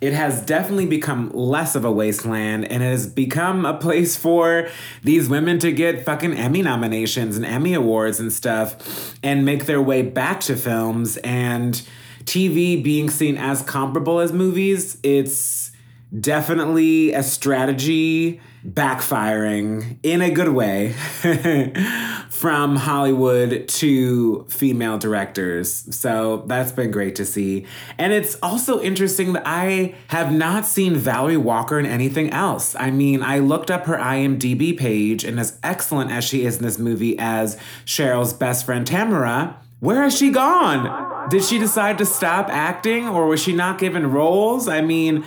it 0.00 0.14
has 0.14 0.44
definitely 0.44 0.86
become 0.86 1.30
less 1.30 1.76
of 1.76 1.84
a 1.84 1.92
wasteland 1.92 2.64
and 2.64 2.82
it 2.82 2.86
has 2.86 3.06
become 3.06 3.64
a 3.64 3.74
place 3.74 4.16
for 4.16 4.68
these 5.04 5.28
women 5.28 5.60
to 5.60 5.70
get 5.70 6.04
fucking 6.04 6.34
Emmy 6.34 6.60
nominations 6.60 7.36
and 7.36 7.46
Emmy 7.46 7.72
awards 7.72 8.18
and 8.18 8.32
stuff 8.32 9.14
and 9.22 9.44
make 9.44 9.66
their 9.66 9.80
way 9.80 10.02
back 10.02 10.40
to 10.40 10.56
films 10.56 11.18
and 11.18 11.82
TV 12.24 12.82
being 12.82 13.10
seen 13.10 13.36
as 13.36 13.62
comparable 13.62 14.18
as 14.18 14.32
movies. 14.32 14.98
It's 15.04 15.63
definitely 16.18 17.12
a 17.12 17.22
strategy 17.22 18.40
backfiring 18.66 19.98
in 20.02 20.22
a 20.22 20.30
good 20.30 20.48
way 20.48 20.92
from 22.30 22.76
Hollywood 22.76 23.68
to 23.68 24.46
female 24.48 24.96
directors. 24.96 25.94
So 25.94 26.44
that's 26.46 26.72
been 26.72 26.90
great 26.90 27.14
to 27.16 27.26
see. 27.26 27.66
And 27.98 28.12
it's 28.12 28.36
also 28.42 28.80
interesting 28.80 29.34
that 29.34 29.42
I 29.44 29.94
have 30.08 30.32
not 30.32 30.64
seen 30.64 30.96
Valerie 30.96 31.36
Walker 31.36 31.78
in 31.78 31.84
anything 31.84 32.30
else. 32.30 32.74
I 32.76 32.90
mean, 32.90 33.22
I 33.22 33.38
looked 33.38 33.70
up 33.70 33.84
her 33.84 33.96
IMDb 33.96 34.76
page, 34.78 35.24
and 35.24 35.38
as 35.38 35.58
excellent 35.62 36.10
as 36.10 36.24
she 36.24 36.46
is 36.46 36.56
in 36.56 36.62
this 36.62 36.78
movie 36.78 37.18
as 37.18 37.58
Cheryl's 37.84 38.32
best 38.32 38.64
friend 38.64 38.86
Tamara, 38.86 39.60
where 39.80 40.02
has 40.02 40.16
she 40.16 40.30
gone? 40.30 41.28
Did 41.28 41.44
she 41.44 41.58
decide 41.58 41.98
to 41.98 42.06
stop 42.06 42.48
acting 42.48 43.06
or 43.06 43.26
was 43.26 43.42
she 43.42 43.52
not 43.52 43.78
given 43.78 44.10
roles? 44.10 44.68
I 44.68 44.80
mean, 44.80 45.24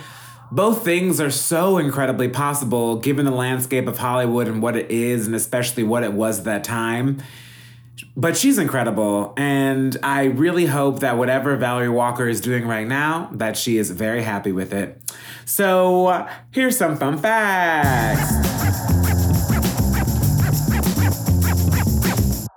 both 0.50 0.84
things 0.84 1.20
are 1.20 1.30
so 1.30 1.78
incredibly 1.78 2.28
possible 2.28 2.96
given 2.96 3.24
the 3.24 3.32
landscape 3.32 3.86
of 3.86 3.98
Hollywood 3.98 4.48
and 4.48 4.62
what 4.62 4.76
it 4.76 4.90
is, 4.90 5.26
and 5.26 5.34
especially 5.34 5.82
what 5.82 6.02
it 6.04 6.12
was 6.12 6.40
at 6.40 6.44
that 6.44 6.64
time. 6.64 7.22
But 8.16 8.36
she's 8.36 8.58
incredible, 8.58 9.34
and 9.36 9.96
I 10.02 10.24
really 10.24 10.66
hope 10.66 11.00
that 11.00 11.16
whatever 11.16 11.56
Valerie 11.56 11.88
Walker 11.88 12.28
is 12.28 12.40
doing 12.40 12.66
right 12.66 12.86
now, 12.86 13.28
that 13.32 13.56
she 13.56 13.76
is 13.76 13.90
very 13.90 14.22
happy 14.22 14.52
with 14.52 14.72
it. 14.72 15.00
So, 15.44 16.26
here's 16.50 16.76
some 16.76 16.96
fun 16.96 17.18
facts. 17.18 18.57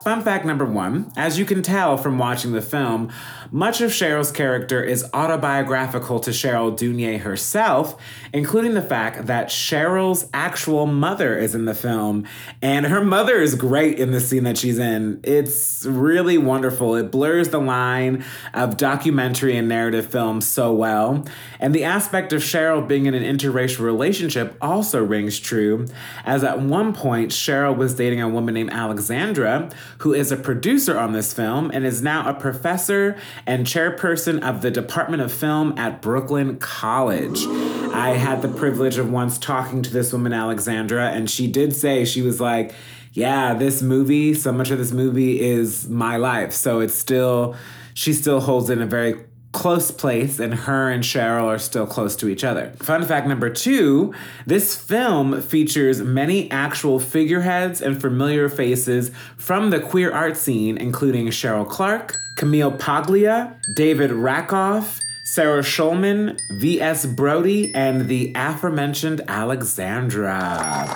Fun 0.02 0.24
fact 0.24 0.46
number 0.46 0.66
one 0.66 1.12
as 1.16 1.38
you 1.38 1.46
can 1.46 1.62
tell 1.62 1.96
from 1.96 2.18
watching 2.18 2.54
the 2.54 2.62
film, 2.62 3.12
much 3.52 3.82
of 3.82 3.92
Cheryl's 3.92 4.32
character 4.32 4.82
is 4.82 5.06
autobiographical 5.14 6.20
to 6.22 6.32
Cheryl 6.32 6.76
Dunye 6.76 7.20
herself, 7.20 8.02
including 8.34 8.74
the 8.74 8.82
fact 8.82 9.28
that 9.28 9.50
Cheryl's 9.50 10.28
actual 10.34 10.88
mother 10.88 11.38
is 11.38 11.54
in 11.54 11.66
the 11.66 11.76
film, 11.76 12.26
and 12.64 12.88
her 12.88 13.04
mother 13.04 13.40
is 13.40 13.54
great 13.54 14.00
in 14.00 14.12
the 14.12 14.22
scene 14.22 14.44
that 14.46 14.58
she's 14.58 14.80
in. 14.80 15.20
It's 15.24 15.86
really 15.86 16.38
wonderful. 16.38 16.96
It 16.96 17.12
blurs 17.12 17.50
the 17.50 17.60
line 17.60 18.24
of 18.56 18.78
documentary 18.78 19.56
and 19.56 19.68
narrative 19.68 20.08
film 20.08 20.42
so 20.42 20.74
well. 20.74 21.28
And 21.60 21.76
the 21.76 21.84
aspect 21.84 22.34
of 22.34 22.42
Cheryl 22.42 22.88
being 22.88 23.06
in 23.06 23.14
an 23.14 23.24
interracial 23.24 23.82
relationship 23.82 24.56
also 24.62 25.04
rings 25.04 25.40
true, 25.40 25.86
as 26.26 26.44
at 26.44 26.60
one 26.60 26.94
point, 26.94 27.32
Cheryl 27.32 27.76
was 27.76 27.94
dating 27.94 28.22
a 28.22 28.30
woman 28.30 28.56
named 28.56 28.72
Alexandra 28.72 29.70
who 30.02 30.16
is 30.16 30.32
a 30.32 30.38
producer 30.38 30.98
on 30.98 31.14
this 31.14 31.32
film 31.32 31.70
and 31.74 31.86
is 31.86 32.02
now 32.02 32.28
a 32.28 32.34
professor 32.34 33.16
and 33.46 33.68
chairperson 33.68 34.42
of 34.42 34.62
the 34.62 34.72
Department 34.72 35.22
of 35.22 35.32
Film 35.32 35.78
at 35.78 36.02
Brooklyn 36.02 36.58
College. 36.58 37.46
I 37.94 38.16
had 38.18 38.42
the 38.42 38.48
privilege 38.48 38.98
of 38.98 39.12
once 39.12 39.38
talking 39.38 39.84
to 39.84 39.94
this 39.94 40.12
woman, 40.12 40.34
Alexandra, 40.34 41.10
and 41.10 41.30
she 41.30 41.46
did 41.46 41.76
say, 41.76 42.04
she 42.04 42.24
was 42.24 42.42
like, 42.42 42.74
yeah, 43.14 43.54
this 43.54 43.84
movie, 43.84 44.34
so 44.34 44.52
much 44.52 44.72
of 44.72 44.80
this 44.80 44.92
movie 44.92 45.40
is 45.40 45.88
my 45.88 46.18
life. 46.18 46.54
So 46.54 46.80
it's 46.80 46.96
still, 46.96 47.56
she 47.94 48.14
still 48.14 48.40
holds 48.40 48.72
in 48.72 48.82
a 48.82 48.88
very 48.88 49.24
close 49.52 49.92
place, 49.92 50.40
and 50.40 50.54
her 50.54 50.90
and 50.90 51.04
Cheryl 51.04 51.46
are 51.46 51.60
still 51.60 51.86
close 51.86 52.16
to 52.18 52.30
each 52.30 52.44
other. 52.44 52.72
Fun 52.78 53.04
fact 53.06 53.28
number 53.28 53.50
two 53.50 54.14
this 54.46 54.76
film 54.76 55.42
features 55.42 56.02
many 56.02 56.50
actual 56.52 57.00
figureheads 57.00 57.82
and 57.82 58.00
familiar 58.00 58.48
faces 58.48 59.12
from 59.38 59.70
the 59.70 59.80
queer 59.80 60.12
art 60.12 60.38
scene, 60.38 60.78
including 60.78 61.28
Cheryl 61.28 61.68
Clarke, 61.68 62.18
Camille 62.36 62.72
Paglia, 62.72 63.56
David 63.74 64.12
Rakoff. 64.12 65.01
Sarah 65.32 65.62
Schulman, 65.62 66.42
V.S. 66.50 67.06
Brodie, 67.06 67.74
and 67.74 68.10
the 68.10 68.34
aforementioned 68.36 69.22
Alexandra. 69.30 70.88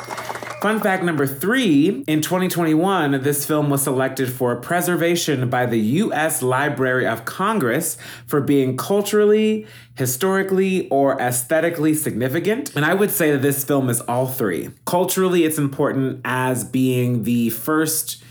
Fun 0.61 0.81
fact 0.81 1.05
number 1.05 1.25
three 1.25 2.03
in 2.05 2.19
2021, 2.19 3.23
this 3.23 3.45
film 3.45 3.69
was 3.69 3.83
selected 3.83 4.29
for 4.29 4.57
preservation 4.57 5.49
by 5.49 5.65
the 5.65 5.79
U.S. 5.79 6.41
Library 6.41 7.07
of 7.07 7.23
Congress 7.23 7.97
for 8.27 8.41
being 8.41 8.75
culturally, 8.75 9.67
historically, 9.97 10.89
or 10.89 11.17
aesthetically 11.21 11.93
significant. 11.93 12.75
And 12.75 12.83
I 12.83 12.93
would 12.93 13.11
say 13.11 13.31
that 13.31 13.41
this 13.41 13.63
film 13.63 13.89
is 13.89 14.01
all 14.01 14.27
three. 14.27 14.69
Culturally, 14.85 15.45
it's 15.45 15.57
important 15.57 16.19
as 16.25 16.65
being 16.65 17.23
the 17.23 17.51
first 17.51 18.21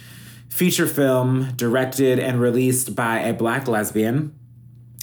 feature 0.51 0.87
film 0.87 1.53
directed 1.57 2.19
and 2.19 2.43
released 2.43 2.95
by 2.95 3.21
a 3.21 3.33
black 3.33 3.67
lesbian. 3.67 4.39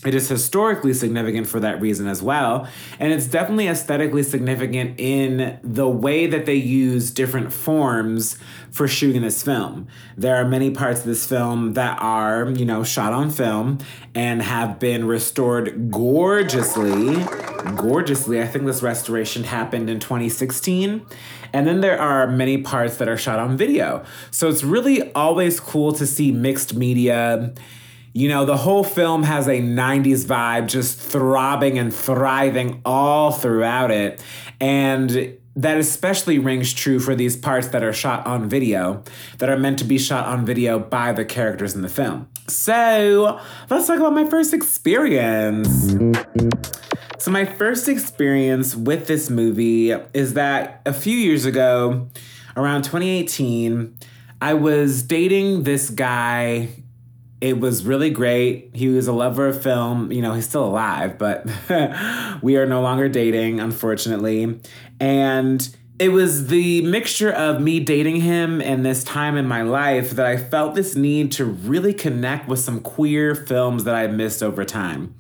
It 0.04 0.16
is 0.16 0.28
historically 0.28 0.94
significant 0.96 1.48
for 1.48 1.60
that 1.60 1.80
reason 1.80 2.08
as 2.08 2.24
well. 2.24 2.68
And 3.00 3.14
it's 3.14 3.28
definitely 3.28 3.68
aesthetically 3.68 4.24
significant 4.24 5.00
in 5.00 5.60
the 5.64 5.88
way 5.88 6.26
that 6.26 6.48
they 6.48 6.56
use 6.56 7.12
different 7.12 7.54
forms 7.54 8.38
for 8.72 8.88
shooting 8.88 9.22
this 9.22 9.44
film. 9.44 9.88
There 10.18 10.36
are 10.36 10.46
many 10.46 10.72
parts 10.72 11.02
of 11.02 11.06
this 11.06 11.28
film 11.28 11.74
that 11.74 12.02
are, 12.02 12.50
you 12.50 12.66
know, 12.66 12.84
shot 12.84 13.14
on 13.14 13.30
film 13.30 13.78
and 14.16 14.42
have 14.42 14.80
been 14.80 15.06
restored 15.06 15.92
gorgeously. 15.92 17.24
Gorgeously. 17.76 18.42
I 18.42 18.48
think 18.48 18.66
this 18.66 18.82
restoration 18.82 19.44
happened 19.44 19.88
in 19.88 20.00
2016. 20.00 21.06
And 21.54 21.68
then 21.68 21.82
there 21.82 22.00
are 22.00 22.26
many 22.26 22.58
parts 22.60 22.98
that 22.98 23.08
are 23.08 23.18
shot 23.18 23.38
on 23.38 23.56
video. 23.56 24.04
So 24.32 24.50
it's 24.50 24.64
really 24.64 25.12
always 25.14 25.60
cool 25.60 25.92
to 25.94 26.08
see 26.08 26.32
mixed 26.32 26.74
media 26.74 27.54
You 28.14 28.28
know, 28.28 28.46
the 28.46 28.58
whole 28.58 28.84
film 28.84 29.24
has 29.24 29.48
a 29.48 29.62
90s 29.62 30.26
vibe 30.26 30.68
just 30.68 31.00
throbbing 31.00 31.78
and 31.78 31.94
thriving 31.94 32.82
all 32.84 33.32
throughout 33.32 33.90
it. 33.92 34.22
And 34.60 35.38
that 35.56 35.78
especially 35.78 36.40
rings 36.40 36.74
true 36.74 37.00
for 37.00 37.16
these 37.16 37.36
parts 37.36 37.68
that 37.70 37.84
are 37.84 37.94
shot 37.94 38.26
on 38.26 38.50
video, 38.50 39.04
that 39.38 39.50
are 39.50 39.58
meant 39.58 39.80
to 39.80 39.86
be 39.86 39.98
shot 39.98 40.26
on 40.26 40.46
video 40.46 40.80
by 40.80 41.12
the 41.12 41.26
characters 41.26 41.76
in 41.76 41.82
the 41.82 41.90
film. 41.90 42.28
So, 42.48 43.40
let's 43.70 43.88
talk 43.88 44.00
about 44.00 44.14
my 44.14 44.30
first 44.30 44.54
experience. 44.54 45.92
So, 47.18 47.32
my 47.32 47.46
first 47.46 47.88
experience 47.88 48.76
with 48.76 49.08
this 49.08 49.30
movie 49.30 49.92
is 50.14 50.34
that 50.34 50.82
a 50.86 50.94
few 50.94 51.16
years 51.16 51.46
ago, 51.46 52.08
around 52.56 52.84
2018, 52.84 53.98
I 54.42 54.54
was 54.56 55.04
dating 55.04 55.64
this 55.64 55.90
guy 55.90 56.70
it 57.42 57.60
was 57.60 57.84
really 57.84 58.12
great. 58.12 58.70
He 58.74 58.88
was 58.88 59.08
a 59.08 59.12
lover 59.12 59.48
of 59.48 59.62
film. 59.62 60.12
You 60.12 60.22
know, 60.22 60.34
he's 60.34 60.48
still 60.48 60.64
alive, 60.64 61.18
but 61.18 61.50
we 62.42 62.56
are 62.56 62.68
no 62.68 62.82
longer 62.82 63.10
dating, 63.10 63.60
unfortunately. 63.60 64.60
And 65.00 65.76
it 65.98 66.10
was 66.10 66.48
the 66.48 66.84
mixture 66.84 67.32
of 67.32 67.60
me 67.60 67.80
dating 67.80 68.22
him 68.22 68.62
and 68.62 68.86
this 68.86 69.04
time 69.04 69.38
in 69.38 69.48
my 69.48 69.64
life 69.64 70.12
that 70.12 70.26
I 70.26 70.38
felt 70.38 70.76
this 70.76 70.96
need 70.96 71.32
to 71.34 71.46
really 71.46 71.94
connect 71.94 72.48
with 72.48 72.60
some 72.60 72.80
queer 72.80 73.34
films 73.34 73.84
that 73.86 73.96
I 73.96 74.06
missed 74.06 74.44
over 74.44 74.64
time. 74.64 75.16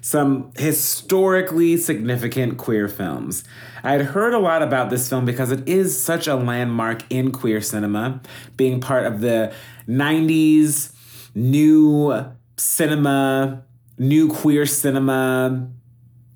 Some 0.00 0.50
historically 0.56 1.76
significant 1.76 2.58
queer 2.58 2.88
films. 2.88 3.44
I 3.84 3.92
had 3.92 4.02
heard 4.02 4.34
a 4.34 4.38
lot 4.38 4.62
about 4.62 4.90
this 4.90 5.08
film 5.08 5.24
because 5.24 5.52
it 5.52 5.68
is 5.68 6.00
such 6.00 6.26
a 6.26 6.34
landmark 6.34 7.02
in 7.10 7.32
queer 7.32 7.60
cinema, 7.60 8.20
being 8.56 8.80
part 8.80 9.06
of 9.06 9.20
the 9.20 9.52
90s 9.88 10.92
new 11.34 12.24
cinema, 12.56 13.64
new 13.98 14.28
queer 14.28 14.66
cinema 14.66 15.68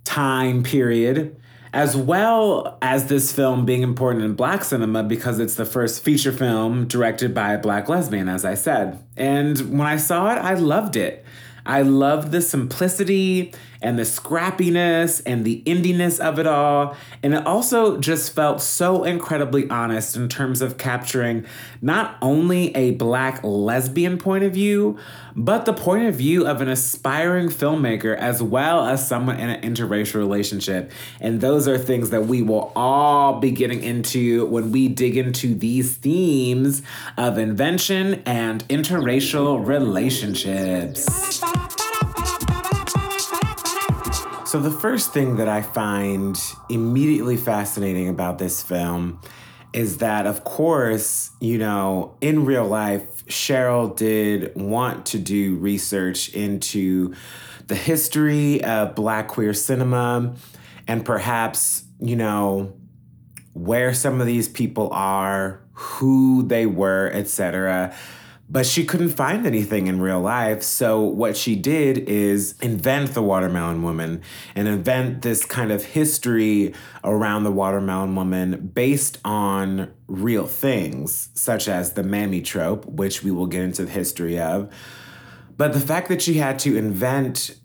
time 0.04 0.62
period, 0.62 1.36
as 1.72 1.96
well 1.96 2.78
as 2.80 3.08
this 3.08 3.32
film 3.32 3.64
being 3.64 3.82
important 3.82 4.24
in 4.24 4.34
black 4.34 4.62
cinema 4.62 5.02
because 5.02 5.40
it's 5.40 5.56
the 5.56 5.64
first 5.64 6.04
feature 6.04 6.32
film 6.32 6.86
directed 6.86 7.34
by 7.34 7.52
a 7.52 7.58
black 7.58 7.88
lesbian, 7.88 8.28
as 8.28 8.44
I 8.44 8.54
said. 8.54 9.04
And 9.16 9.58
when 9.78 9.86
I 9.86 9.96
saw 9.96 10.32
it, 10.32 10.38
I 10.38 10.54
loved 10.54 10.96
it. 10.96 11.24
I 11.66 11.82
loved 11.82 12.30
the 12.30 12.42
simplicity 12.42 13.54
and 13.84 13.98
the 13.98 14.02
scrappiness 14.02 15.22
and 15.26 15.44
the 15.44 15.62
indiness 15.66 16.18
of 16.18 16.38
it 16.38 16.46
all. 16.46 16.96
And 17.22 17.34
it 17.34 17.46
also 17.46 17.98
just 17.98 18.34
felt 18.34 18.62
so 18.62 19.04
incredibly 19.04 19.68
honest 19.68 20.16
in 20.16 20.28
terms 20.28 20.62
of 20.62 20.78
capturing 20.78 21.44
not 21.82 22.16
only 22.22 22.74
a 22.74 22.92
black 22.92 23.44
lesbian 23.44 24.16
point 24.16 24.42
of 24.42 24.54
view, 24.54 24.98
but 25.36 25.66
the 25.66 25.74
point 25.74 26.06
of 26.06 26.14
view 26.14 26.46
of 26.46 26.62
an 26.62 26.68
aspiring 26.68 27.48
filmmaker 27.48 28.16
as 28.16 28.42
well 28.42 28.86
as 28.86 29.06
someone 29.06 29.38
in 29.38 29.50
an 29.50 29.60
interracial 29.60 30.14
relationship. 30.14 30.90
And 31.20 31.40
those 31.40 31.68
are 31.68 31.76
things 31.76 32.10
that 32.10 32.26
we 32.26 32.40
will 32.40 32.72
all 32.74 33.38
be 33.38 33.50
getting 33.50 33.82
into 33.82 34.46
when 34.46 34.72
we 34.72 34.88
dig 34.88 35.18
into 35.18 35.54
these 35.54 35.94
themes 35.94 36.82
of 37.18 37.36
invention 37.36 38.22
and 38.24 38.66
interracial 38.68 39.64
relationships. 39.66 41.04
So, 44.54 44.60
the 44.60 44.70
first 44.70 45.12
thing 45.12 45.34
that 45.38 45.48
I 45.48 45.62
find 45.62 46.40
immediately 46.70 47.36
fascinating 47.36 48.08
about 48.08 48.38
this 48.38 48.62
film 48.62 49.20
is 49.72 49.98
that, 49.98 50.28
of 50.28 50.44
course, 50.44 51.32
you 51.40 51.58
know, 51.58 52.16
in 52.20 52.44
real 52.44 52.64
life, 52.64 53.26
Cheryl 53.26 53.96
did 53.96 54.54
want 54.54 55.06
to 55.06 55.18
do 55.18 55.56
research 55.56 56.28
into 56.34 57.16
the 57.66 57.74
history 57.74 58.62
of 58.62 58.94
Black 58.94 59.26
queer 59.26 59.54
cinema 59.54 60.36
and 60.86 61.04
perhaps, 61.04 61.82
you 61.98 62.14
know, 62.14 62.76
where 63.54 63.92
some 63.92 64.20
of 64.20 64.28
these 64.28 64.48
people 64.48 64.88
are, 64.92 65.62
who 65.72 66.44
they 66.44 66.64
were, 66.64 67.10
etc 67.12 67.92
but 68.48 68.66
she 68.66 68.84
couldn't 68.84 69.10
find 69.10 69.46
anything 69.46 69.86
in 69.86 70.00
real 70.00 70.20
life. 70.20 70.62
So, 70.62 71.00
what 71.00 71.36
she 71.36 71.56
did 71.56 71.98
is 71.98 72.54
invent 72.60 73.14
the 73.14 73.22
watermelon 73.22 73.82
woman 73.82 74.22
and 74.54 74.68
invent 74.68 75.22
this 75.22 75.44
kind 75.44 75.72
of 75.72 75.84
history 75.84 76.74
around 77.02 77.44
the 77.44 77.52
watermelon 77.52 78.14
woman 78.14 78.70
based 78.74 79.18
on 79.24 79.92
real 80.06 80.46
things, 80.46 81.30
such 81.34 81.68
as 81.68 81.94
the 81.94 82.02
mammy 82.02 82.42
trope, 82.42 82.84
which 82.86 83.22
we 83.22 83.30
will 83.30 83.46
get 83.46 83.62
into 83.62 83.84
the 83.84 83.90
history 83.90 84.38
of. 84.38 84.72
But 85.56 85.72
the 85.72 85.80
fact 85.80 86.08
that 86.08 86.20
she 86.20 86.34
had 86.34 86.58
to 86.60 86.76
invent 86.76 87.56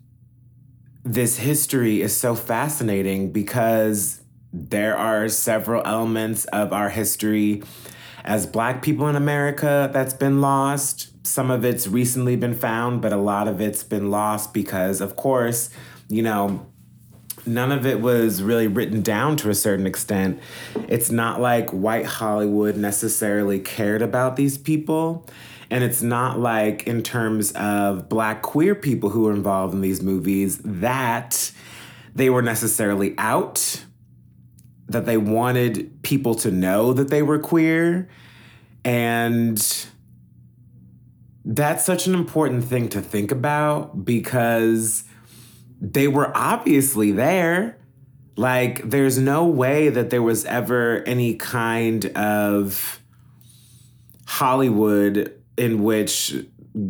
this 1.03 1.37
history 1.37 2.01
is 2.01 2.15
so 2.15 2.35
fascinating 2.35 3.31
because 3.31 4.21
there 4.53 4.97
are 4.97 5.27
several 5.29 5.81
elements 5.85 6.45
of 6.45 6.73
our 6.73 6.89
history 6.89 7.63
as 8.29 8.45
black 8.45 8.83
people 8.83 9.07
in 9.07 9.15
America 9.15 9.89
that's 9.91 10.13
been 10.13 10.39
lost. 10.39 11.09
Some 11.25 11.49
of 11.49 11.65
it's 11.65 11.87
recently 11.87 12.35
been 12.35 12.53
found, 12.53 13.01
but 13.01 13.11
a 13.11 13.17
lot 13.17 13.47
of 13.47 13.59
it's 13.59 13.83
been 13.83 14.11
lost 14.11 14.53
because, 14.53 15.01
of 15.01 15.15
course, 15.15 15.71
you 16.09 16.21
know, 16.21 16.63
none 17.47 17.71
of 17.71 17.87
it 17.87 18.01
was 18.01 18.43
really 18.43 18.67
written 18.67 19.01
down 19.01 19.35
to 19.37 19.49
a 19.49 19.55
certain 19.55 19.87
extent. 19.87 20.39
It's 20.87 21.09
not 21.09 21.41
like 21.41 21.71
white 21.71 22.05
Hollywood 22.05 22.77
necessarily 22.77 23.59
cared 23.59 24.03
about 24.03 24.35
these 24.35 24.59
people. 24.59 25.27
And 25.71 25.83
it's 25.83 26.03
not 26.03 26.39
like, 26.39 26.83
in 26.83 27.01
terms 27.01 27.51
of 27.53 28.09
black 28.09 28.43
queer 28.43 28.75
people 28.75 29.09
who 29.09 29.23
were 29.23 29.33
involved 29.33 29.73
in 29.73 29.81
these 29.81 30.03
movies, 30.03 30.59
that 30.63 31.51
they 32.13 32.29
were 32.29 32.43
necessarily 32.43 33.15
out 33.17 33.85
that 34.87 35.05
they 35.05 35.17
wanted 35.17 36.01
people 36.01 36.35
to 36.35 36.51
know 36.51 36.93
that 36.93 37.09
they 37.09 37.21
were 37.21 37.39
queer. 37.39 38.09
And 38.83 39.87
that's 41.45 41.85
such 41.85 42.07
an 42.07 42.13
important 42.13 42.63
thing 42.63 42.89
to 42.89 43.01
think 43.01 43.31
about 43.31 44.05
because 44.05 45.03
they 45.81 46.07
were 46.07 46.35
obviously 46.35 47.11
there. 47.11 47.77
Like, 48.35 48.89
there's 48.89 49.17
no 49.17 49.45
way 49.45 49.89
that 49.89 50.09
there 50.09 50.23
was 50.23 50.45
ever 50.45 51.03
any 51.05 51.35
kind 51.35 52.05
of 52.17 53.01
Hollywood 54.25 55.33
in 55.57 55.83
which 55.83 56.35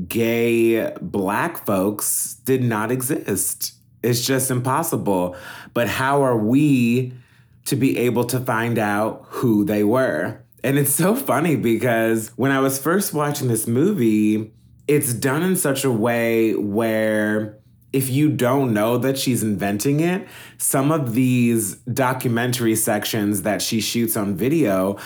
gay 0.07 0.91
black 1.01 1.65
folks 1.65 2.35
did 2.45 2.63
not 2.63 2.91
exist. 2.91 3.73
It's 4.03 4.25
just 4.25 4.51
impossible. 4.51 5.35
But 5.73 5.87
how 5.87 6.23
are 6.23 6.37
we 6.37 7.13
to 7.69 7.75
be 7.75 7.99
able 7.99 8.23
to 8.23 8.39
find 8.39 8.79
out 8.79 9.25
who 9.29 9.63
they 9.63 9.83
were. 9.83 10.43
And 10.63 10.77
it's 10.77 10.93
so 10.93 11.15
funny 11.15 11.55
because 11.55 12.29
when 12.35 12.51
I 12.51 12.59
was 12.59 12.79
first 12.79 13.13
watching 13.13 13.47
this 13.47 13.67
movie, 13.67 14.51
it's 14.87 15.13
done 15.13 15.43
in 15.43 15.55
such 15.55 15.83
a 15.83 15.91
way 15.91 16.55
where 16.55 17.59
if 17.93 18.09
you 18.09 18.29
don't 18.29 18.73
know 18.73 18.97
that 18.97 19.17
she's 19.17 19.41
inventing 19.41 19.99
it, 19.99 20.27
some 20.57 20.91
of 20.91 21.13
these 21.13 21.75
documentary 21.75 22.75
sections 22.75 23.43
that 23.43 23.61
she 23.61 23.81
shoots 23.81 24.15
on 24.15 24.35
video 24.35 24.97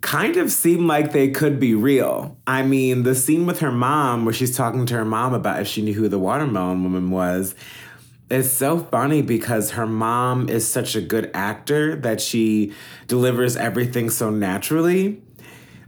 kind 0.00 0.36
of 0.36 0.50
seem 0.50 0.86
like 0.86 1.12
they 1.12 1.30
could 1.30 1.58
be 1.58 1.74
real. 1.74 2.36
I 2.46 2.62
mean, 2.62 3.02
the 3.02 3.14
scene 3.14 3.46
with 3.46 3.60
her 3.60 3.72
mom 3.72 4.24
where 4.24 4.34
she's 4.34 4.56
talking 4.56 4.86
to 4.86 4.94
her 4.94 5.04
mom 5.04 5.34
about 5.34 5.60
if 5.60 5.66
she 5.66 5.82
knew 5.82 5.94
who 5.94 6.08
the 6.08 6.18
watermelon 6.18 6.82
woman 6.82 7.10
was, 7.10 7.54
it's 8.28 8.50
so 8.50 8.78
funny 8.78 9.22
because 9.22 9.72
her 9.72 9.86
mom 9.86 10.48
is 10.48 10.66
such 10.66 10.96
a 10.96 11.00
good 11.00 11.30
actor 11.32 11.94
that 11.96 12.20
she 12.20 12.72
delivers 13.06 13.56
everything 13.56 14.10
so 14.10 14.30
naturally. 14.30 15.22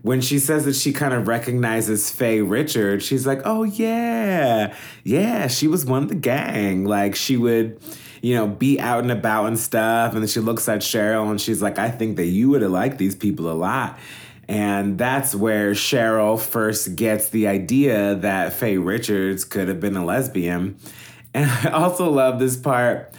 When 0.03 0.21
she 0.21 0.39
says 0.39 0.65
that 0.65 0.77
she 0.77 0.93
kind 0.93 1.13
of 1.13 1.27
recognizes 1.27 2.11
Faye 2.11 2.41
Richard, 2.41 3.03
she's 3.03 3.27
like, 3.27 3.41
oh, 3.45 3.65
yeah, 3.65 4.75
yeah, 5.03 5.49
she 5.49 5.67
was 5.67 5.85
one 5.85 6.05
of 6.05 6.09
the 6.09 6.15
gang. 6.15 6.85
Like, 6.85 7.17
she 7.17 7.37
would, 7.37 7.81
you 8.23 8.37
know, 8.37 8.47
be 8.47 8.79
out 8.79 9.03
and 9.03 9.11
about 9.11 9.47
and 9.47 9.59
stuff. 9.59 10.13
And 10.13 10.23
then 10.23 10.29
she 10.29 10.39
looks 10.39 10.69
at 10.69 10.81
Cheryl 10.81 11.29
and 11.29 11.41
she's 11.41 11.61
like, 11.61 11.81
I 11.81 11.91
think 11.91 12.17
that 12.17 12.27
you 12.27 12.51
would 12.51 12.63
have 12.63 12.71
liked 12.71 12.99
these 12.99 13.17
people 13.17 13.51
a 13.51 13.55
lot. 13.55 13.99
And 14.47 14.97
that's 14.97 15.35
where 15.35 15.73
Cheryl 15.73 16.41
first 16.41 16.95
gets 16.95 17.31
the 17.31 17.49
idea 17.49 18.15
that 18.15 18.53
Faye 18.53 18.79
Richards 18.79 19.45
could 19.45 19.67
have 19.67 19.81
been 19.81 19.97
a 19.97 20.05
lesbian. 20.05 20.79
And 21.35 21.51
I 21.67 21.71
also 21.71 22.11
love 22.11 22.39
this 22.39 22.57
part 22.57 23.15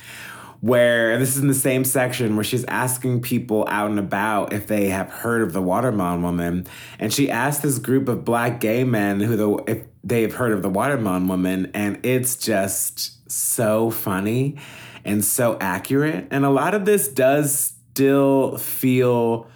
where 0.61 1.17
this 1.17 1.35
is 1.35 1.41
in 1.41 1.47
the 1.47 1.53
same 1.53 1.85
section 1.85 2.35
where 2.35 2.43
she's 2.43 2.65
asking 2.65 3.21
people 3.21 3.65
out 3.69 3.89
and 3.89 3.99
about 3.99 4.51
if 4.51 4.67
they 4.67 4.89
have 4.89 5.09
heard 5.09 5.41
of 5.41 5.53
the 5.53 5.61
watermelon 5.61 6.21
woman. 6.21 6.67
And 6.99 7.13
she 7.13 7.31
asked 7.31 7.61
this 7.61 7.79
group 7.79 8.09
of 8.09 8.25
black 8.25 8.59
gay 8.59 8.83
men 8.83 9.21
who 9.21 9.35
the 9.37 9.55
if 9.71 9.83
they've 10.03 10.33
heard 10.33 10.51
of 10.51 10.61
the 10.61 10.69
watermelon 10.69 11.27
woman. 11.27 11.71
And 11.73 11.99
it's 12.03 12.35
just 12.35 13.31
so 13.31 13.89
funny 13.89 14.57
and 15.05 15.23
so 15.23 15.57
accurate. 15.61 16.27
And 16.29 16.43
a 16.43 16.49
lot 16.49 16.73
of 16.73 16.85
this 16.85 17.07
does 17.07 17.73
still 17.91 18.57
feel 18.57 19.47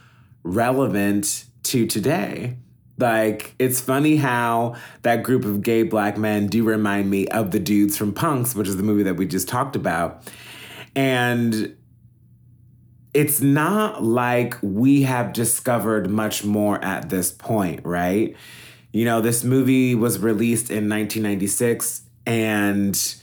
relevant 0.44 1.46
to 1.64 1.86
today 1.86 2.58
Like, 2.98 3.56
it's 3.58 3.82
funny 3.82 4.18
how 4.18 4.76
that 5.02 5.24
group 5.24 5.46
of 5.46 5.62
gay 5.62 5.84
black 5.84 6.18
men 6.18 6.48
do 6.48 6.64
remind 6.64 7.10
me 7.10 7.28
of 7.28 7.52
the 7.52 7.60
dudes 7.60 7.98
from 7.98 8.14
Punks, 8.14 8.56
which 8.56 8.68
is 8.68 8.78
the 8.78 8.84
movie 8.84 9.04
that 9.04 9.16
we 9.16 9.26
just 9.26 9.48
talked 9.48 9.76
about. 9.76 10.24
And 10.96 11.76
it's 13.14 13.42
not 13.42 14.04
like 14.04 14.56
we 14.62 15.04
have 15.04 15.34
discovered 15.34 16.10
much 16.10 16.44
more 16.44 16.84
at 16.84 17.10
this 17.10 17.32
point, 17.32 17.82
right? 17.84 18.36
You 18.92 19.06
know, 19.06 19.22
this 19.22 19.44
movie 19.44 19.96
was 19.96 20.20
released 20.20 20.70
in 20.70 20.88
1996, 20.90 22.04
and 22.28 23.16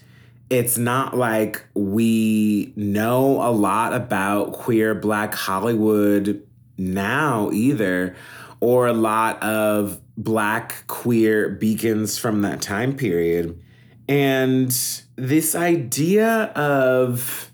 it's 0.49 0.77
not 0.77 1.17
like 1.17 1.65
we 1.75 2.73
know 2.75 3.41
a 3.41 3.53
lot 3.53 3.93
about 3.93 4.53
queer 4.53 4.97
black 4.97 5.35
Hollywood 5.35 6.45
now 6.77 7.51
either, 7.53 8.17
or 8.61 8.87
a 8.87 8.93
lot 8.93 9.43
of 9.43 10.01
black 10.17 10.87
queer 10.87 11.49
beacons 11.49 12.19
from 12.19 12.43
that 12.43 12.61
time 12.61 12.95
period. 12.97 13.61
And 14.09 14.71
this 15.17 15.55
idea 15.55 16.45
of 16.57 17.51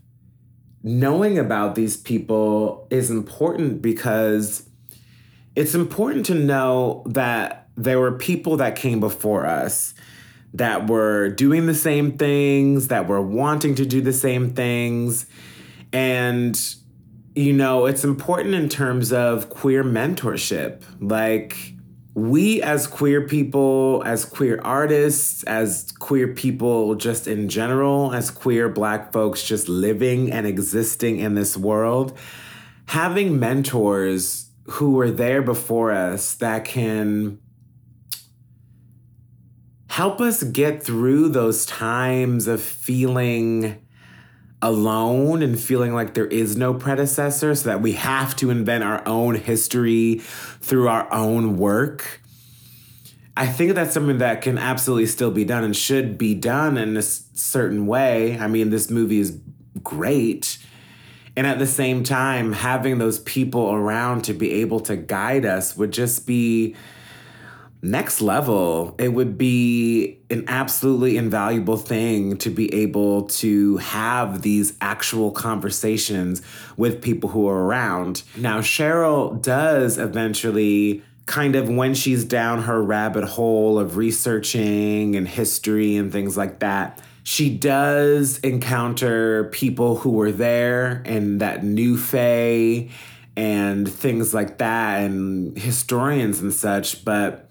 knowing 0.83 1.38
about 1.38 1.75
these 1.75 1.97
people 1.97 2.87
is 2.90 3.11
important 3.11 3.83
because 3.83 4.69
it's 5.55 5.75
important 5.75 6.27
to 6.27 6.35
know 6.35 7.03
that 7.07 7.69
there 7.77 8.01
were 8.01 8.12
people 8.12 8.57
that 8.57 8.77
came 8.77 9.01
before 9.01 9.47
us 9.47 9.95
that 10.55 10.88
were 10.88 11.29
doing 11.29 11.66
the 11.66 11.75
same 11.75 12.16
things, 12.16 12.88
that 12.88 13.07
were 13.07 13.21
wanting 13.21 13.75
to 13.75 13.85
do 13.85 14.01
the 14.01 14.12
same 14.12 14.55
things. 14.55 15.27
And, 15.92 16.59
you 17.37 17.53
know, 17.53 17.85
it's 17.85 18.03
important 18.03 18.55
in 18.55 18.68
terms 18.68 19.12
of 19.12 19.51
queer 19.51 19.85
mentorship. 19.85 20.83
Like, 21.01 21.75
we 22.14 22.62
as 22.62 22.87
queer 22.87 23.29
people, 23.29 24.03
as 24.07 24.25
queer 24.25 24.59
artists, 24.64 25.42
as 25.42 25.92
queer 25.99 26.29
people 26.29 26.94
just 26.94 27.29
in 27.29 27.51
general, 27.51 28.14
as 28.14 28.31
queer 28.31 28.70
black 28.70 29.12
folks 29.12 29.44
just 29.44 29.68
living 29.68 30.33
and 30.33 30.46
existing 30.46 31.18
in 31.18 31.35
this 31.35 31.59
world, 31.59 32.16
having 32.87 33.38
mentors 33.38 34.49
who 34.68 34.92
were 34.92 35.11
there 35.11 35.42
before 35.42 35.92
us 35.92 36.35
that 36.37 36.64
can 36.64 37.38
help 39.88 40.22
us 40.22 40.42
get 40.42 40.83
through 40.83 41.29
those 41.29 41.66
times 41.66 42.49
of 42.49 42.62
feeling 42.62 43.86
alone 44.66 45.42
and 45.42 45.59
feeling 45.59 45.94
like 45.94 46.14
there 46.14 46.26
is 46.26 46.57
no 46.57 46.74
predecessor, 46.74 47.55
so 47.55 47.68
that 47.68 47.81
we 47.81 47.92
have 47.92 48.35
to 48.37 48.50
invent 48.50 48.83
our 48.83 49.07
own 49.07 49.37
history 49.37 50.18
through 50.61 50.88
our 50.88 51.11
own 51.12 51.57
work. 51.57 52.20
I 53.37 53.46
think 53.46 53.74
that's 53.74 53.94
something 53.94 54.18
that 54.18 54.42
can 54.42 54.59
absolutely 54.59 55.07
still 55.07 55.31
be 55.31 55.44
done 55.44 55.62
and 55.62 55.76
should 55.76 56.18
be 56.18 56.35
done 56.35 56.76
in 56.79 56.96
a 56.96 57.02
certain 57.02 57.87
way. 57.87 58.38
I 58.38 58.48
mean, 58.48 58.70
this 58.70 58.90
movie 58.90 59.20
is 59.20 59.38
great. 59.83 60.59
And 61.37 61.46
at 61.46 61.59
the 61.59 61.66
same 61.66 62.02
time, 62.02 62.55
having 62.55 62.96
those 62.96 63.18
people 63.18 63.70
around 63.70 64.24
to 64.24 64.33
be 64.33 64.52
able 64.62 64.81
to 64.81 64.96
guide 64.96 65.44
us 65.44 65.76
would 65.76 65.92
just 65.92 66.26
be 66.26 66.74
next 67.90 68.20
level. 68.20 68.94
It 68.99 69.09
would 69.09 69.38
be 69.38 70.18
an 70.31 70.44
absolutely 70.49 71.16
invaluable 71.16 71.77
thing 71.77 72.37
to 72.38 72.51
be 72.51 72.72
able 72.75 73.29
to 73.29 73.77
have 73.79 74.42
these 74.42 74.75
actual 74.81 75.31
conversations 75.31 76.42
with 76.77 77.01
people 77.01 77.31
who 77.31 77.49
are 77.49 77.64
around. 77.64 78.22
Now, 78.37 78.61
Cheryl 78.61 79.40
does 79.40 79.99
eventually 79.99 81.03
kind 81.27 81.57
of 81.57 81.68
when 81.68 81.94
she's 81.94 82.25
down 82.25 82.62
her 82.62 82.83
rabbit 82.83 83.25
hole 83.25 83.79
of 83.79 83.96
researching 83.96 85.16
and 85.16 85.27
history 85.27 85.96
and 85.96 86.12
things 86.12 86.37
like 86.37 86.61
that, 86.61 87.01
she 87.25 87.57
does 87.57 88.38
encounter 88.38 89.44
people 89.44 89.96
who 89.96 90.11
were 90.11 90.31
there 90.31 91.03
and 91.05 91.40
that 91.40 91.64
knew 91.64 91.96
Faye 91.96 92.90
and 93.37 93.90
things 93.90 94.33
like 94.33 94.59
that 94.59 95.03
and 95.03 95.59
historians 95.59 96.40
and 96.40 96.55
such. 96.55 97.05
But 97.05 97.45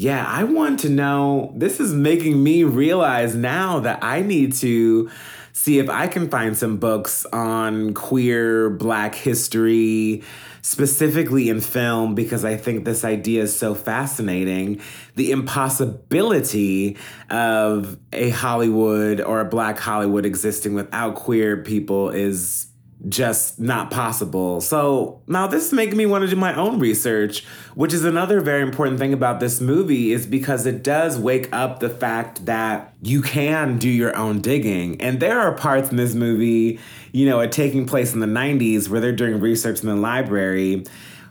yeah, 0.00 0.24
I 0.26 0.44
want 0.44 0.80
to 0.80 0.88
know. 0.88 1.52
This 1.54 1.78
is 1.78 1.92
making 1.92 2.42
me 2.42 2.64
realize 2.64 3.34
now 3.34 3.80
that 3.80 4.02
I 4.02 4.22
need 4.22 4.54
to 4.54 5.10
see 5.52 5.78
if 5.78 5.90
I 5.90 6.06
can 6.06 6.30
find 6.30 6.56
some 6.56 6.78
books 6.78 7.26
on 7.26 7.92
queer 7.92 8.70
black 8.70 9.14
history, 9.14 10.22
specifically 10.62 11.50
in 11.50 11.60
film, 11.60 12.14
because 12.14 12.46
I 12.46 12.56
think 12.56 12.86
this 12.86 13.04
idea 13.04 13.42
is 13.42 13.54
so 13.54 13.74
fascinating. 13.74 14.80
The 15.16 15.32
impossibility 15.32 16.96
of 17.28 17.98
a 18.10 18.30
Hollywood 18.30 19.20
or 19.20 19.40
a 19.40 19.44
black 19.44 19.78
Hollywood 19.78 20.24
existing 20.24 20.72
without 20.72 21.14
queer 21.14 21.58
people 21.58 22.08
is 22.08 22.69
just 23.08 23.58
not 23.58 23.90
possible. 23.90 24.60
So 24.60 25.22
now 25.26 25.46
this 25.46 25.66
is 25.66 25.72
making 25.72 25.96
me 25.96 26.06
want 26.06 26.22
to 26.22 26.28
do 26.28 26.36
my 26.36 26.54
own 26.54 26.78
research, 26.78 27.44
which 27.74 27.94
is 27.94 28.04
another 28.04 28.40
very 28.40 28.62
important 28.62 28.98
thing 28.98 29.12
about 29.12 29.40
this 29.40 29.60
movie 29.60 30.12
is 30.12 30.26
because 30.26 30.66
it 30.66 30.82
does 30.82 31.18
wake 31.18 31.48
up 31.52 31.80
the 31.80 31.88
fact 31.88 32.44
that 32.46 32.94
you 33.02 33.22
can 33.22 33.78
do 33.78 33.88
your 33.88 34.14
own 34.16 34.40
digging. 34.40 35.00
And 35.00 35.20
there 35.20 35.40
are 35.40 35.54
parts 35.54 35.90
in 35.90 35.96
this 35.96 36.14
movie, 36.14 36.78
you 37.12 37.26
know, 37.26 37.40
it 37.40 37.52
taking 37.52 37.86
place 37.86 38.12
in 38.12 38.20
the 38.20 38.26
90s 38.26 38.88
where 38.88 39.00
they're 39.00 39.12
doing 39.12 39.40
research 39.40 39.80
in 39.80 39.88
the 39.88 39.96
library 39.96 40.84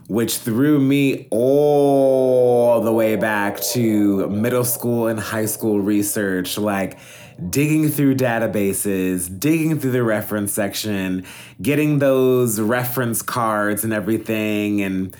which 0.07 0.37
threw 0.37 0.79
me 0.79 1.27
all 1.29 2.81
the 2.81 2.91
way 2.91 3.15
back 3.15 3.61
to 3.61 4.27
middle 4.27 4.65
school 4.65 5.05
and 5.05 5.19
high 5.19 5.45
school 5.45 5.79
research. 5.79 6.57
Like, 6.57 6.97
digging 7.49 7.89
through 7.89 8.15
databases, 8.15 9.39
digging 9.39 9.79
through 9.79 9.91
the 9.91 10.03
reference 10.03 10.51
section, 10.51 11.25
getting 11.61 11.99
those 11.99 12.59
reference 12.59 13.21
cards 13.21 13.83
and 13.83 13.93
everything. 13.93 14.81
And 14.81 15.15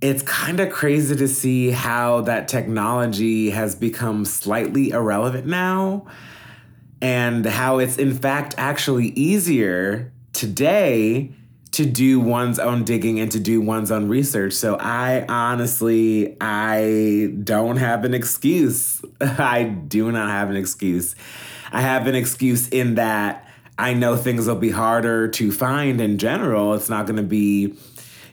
it's 0.00 0.22
kind 0.22 0.60
of 0.60 0.70
crazy 0.70 1.16
to 1.16 1.28
see 1.28 1.70
how 1.70 2.22
that 2.22 2.48
technology 2.48 3.50
has 3.50 3.74
become 3.74 4.24
slightly 4.24 4.90
irrelevant 4.90 5.46
now 5.46 6.06
and 7.00 7.44
how 7.44 7.78
it's 7.78 7.98
in 7.98 8.14
fact 8.14 8.54
actually 8.58 9.08
easier 9.08 10.12
today 10.32 11.30
to 11.76 11.84
do 11.84 12.18
one's 12.18 12.58
own 12.58 12.84
digging 12.84 13.20
and 13.20 13.30
to 13.30 13.38
do 13.38 13.60
one's 13.60 13.90
own 13.90 14.08
research. 14.08 14.54
So 14.54 14.76
I 14.76 15.26
honestly 15.28 16.34
I 16.40 17.34
don't 17.44 17.76
have 17.76 18.04
an 18.04 18.14
excuse. 18.14 19.04
I 19.20 19.64
do 19.64 20.10
not 20.10 20.30
have 20.30 20.48
an 20.48 20.56
excuse. 20.56 21.14
I 21.70 21.82
have 21.82 22.06
an 22.06 22.14
excuse 22.14 22.70
in 22.70 22.94
that 22.94 23.46
I 23.78 23.92
know 23.92 24.16
things 24.16 24.46
will 24.46 24.56
be 24.56 24.70
harder 24.70 25.28
to 25.28 25.52
find 25.52 26.00
in 26.00 26.16
general. 26.16 26.72
It's 26.72 26.88
not 26.88 27.04
going 27.04 27.16
to 27.16 27.22
be 27.22 27.74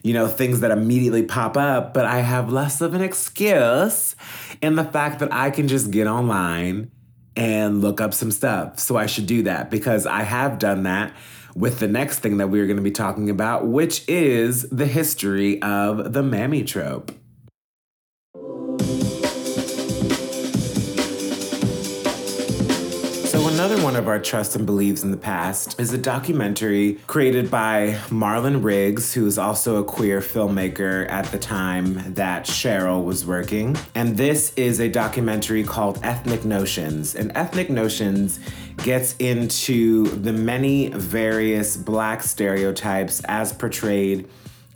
you 0.02 0.12
know, 0.12 0.28
things 0.28 0.60
that 0.60 0.70
immediately 0.70 1.22
pop 1.22 1.56
up, 1.56 1.94
but 1.94 2.04
I 2.04 2.18
have 2.18 2.52
less 2.52 2.82
of 2.82 2.92
an 2.92 3.00
excuse 3.00 4.14
in 4.60 4.76
the 4.76 4.84
fact 4.84 5.20
that 5.20 5.32
I 5.32 5.50
can 5.50 5.66
just 5.66 5.90
get 5.90 6.06
online 6.06 6.90
and 7.36 7.80
look 7.80 8.02
up 8.02 8.12
some 8.12 8.30
stuff. 8.30 8.78
So 8.78 8.98
I 8.98 9.06
should 9.06 9.26
do 9.26 9.44
that 9.44 9.70
because 9.70 10.06
I 10.06 10.22
have 10.22 10.58
done 10.58 10.82
that 10.82 11.14
with 11.54 11.78
the 11.78 11.88
next 11.88 12.18
thing 12.18 12.38
that 12.38 12.48
we're 12.48 12.66
going 12.66 12.76
to 12.76 12.82
be 12.82 12.90
talking 12.90 13.30
about, 13.30 13.66
which 13.66 14.04
is 14.08 14.68
the 14.70 14.86
history 14.86 15.60
of 15.62 16.12
the 16.12 16.22
mammy 16.22 16.64
trope. 16.64 17.12
So, 23.34 23.48
another 23.48 23.82
one 23.82 23.96
of 23.96 24.06
our 24.06 24.20
trusts 24.20 24.54
and 24.54 24.64
beliefs 24.64 25.02
in 25.02 25.10
the 25.10 25.16
past 25.16 25.80
is 25.80 25.92
a 25.92 25.98
documentary 25.98 27.00
created 27.08 27.50
by 27.50 27.98
Marlon 28.08 28.62
Riggs, 28.62 29.12
who 29.12 29.26
is 29.26 29.38
also 29.38 29.76
a 29.76 29.84
queer 29.84 30.20
filmmaker 30.20 31.10
at 31.10 31.26
the 31.26 31.38
time 31.38 32.14
that 32.14 32.46
Cheryl 32.46 33.04
was 33.04 33.26
working. 33.26 33.76
And 33.96 34.16
this 34.16 34.52
is 34.54 34.78
a 34.78 34.88
documentary 34.88 35.64
called 35.64 35.98
Ethnic 36.04 36.44
Notions. 36.44 37.16
And 37.16 37.32
Ethnic 37.34 37.70
Notions 37.70 38.38
gets 38.78 39.14
into 39.18 40.06
the 40.08 40.32
many 40.32 40.88
various 40.88 41.76
black 41.76 42.22
stereotypes 42.22 43.22
as 43.24 43.52
portrayed 43.52 44.28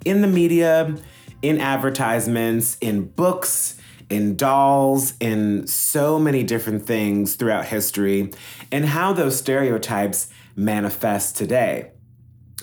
in 0.04 0.20
the 0.20 0.26
media, 0.26 0.96
in 1.42 1.60
advertisements, 1.60 2.76
in 2.80 3.04
books, 3.04 3.78
in 4.08 4.36
dolls, 4.36 5.14
in 5.20 5.66
so 5.66 6.18
many 6.18 6.42
different 6.42 6.86
things 6.86 7.34
throughout 7.34 7.66
history, 7.66 8.30
and 8.72 8.86
how 8.86 9.12
those 9.12 9.36
stereotypes 9.36 10.28
manifest 10.56 11.36
today. 11.36 11.90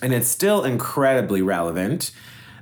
And 0.02 0.14
it's 0.14 0.28
still 0.28 0.64
incredibly 0.64 1.42
relevant. 1.42 2.12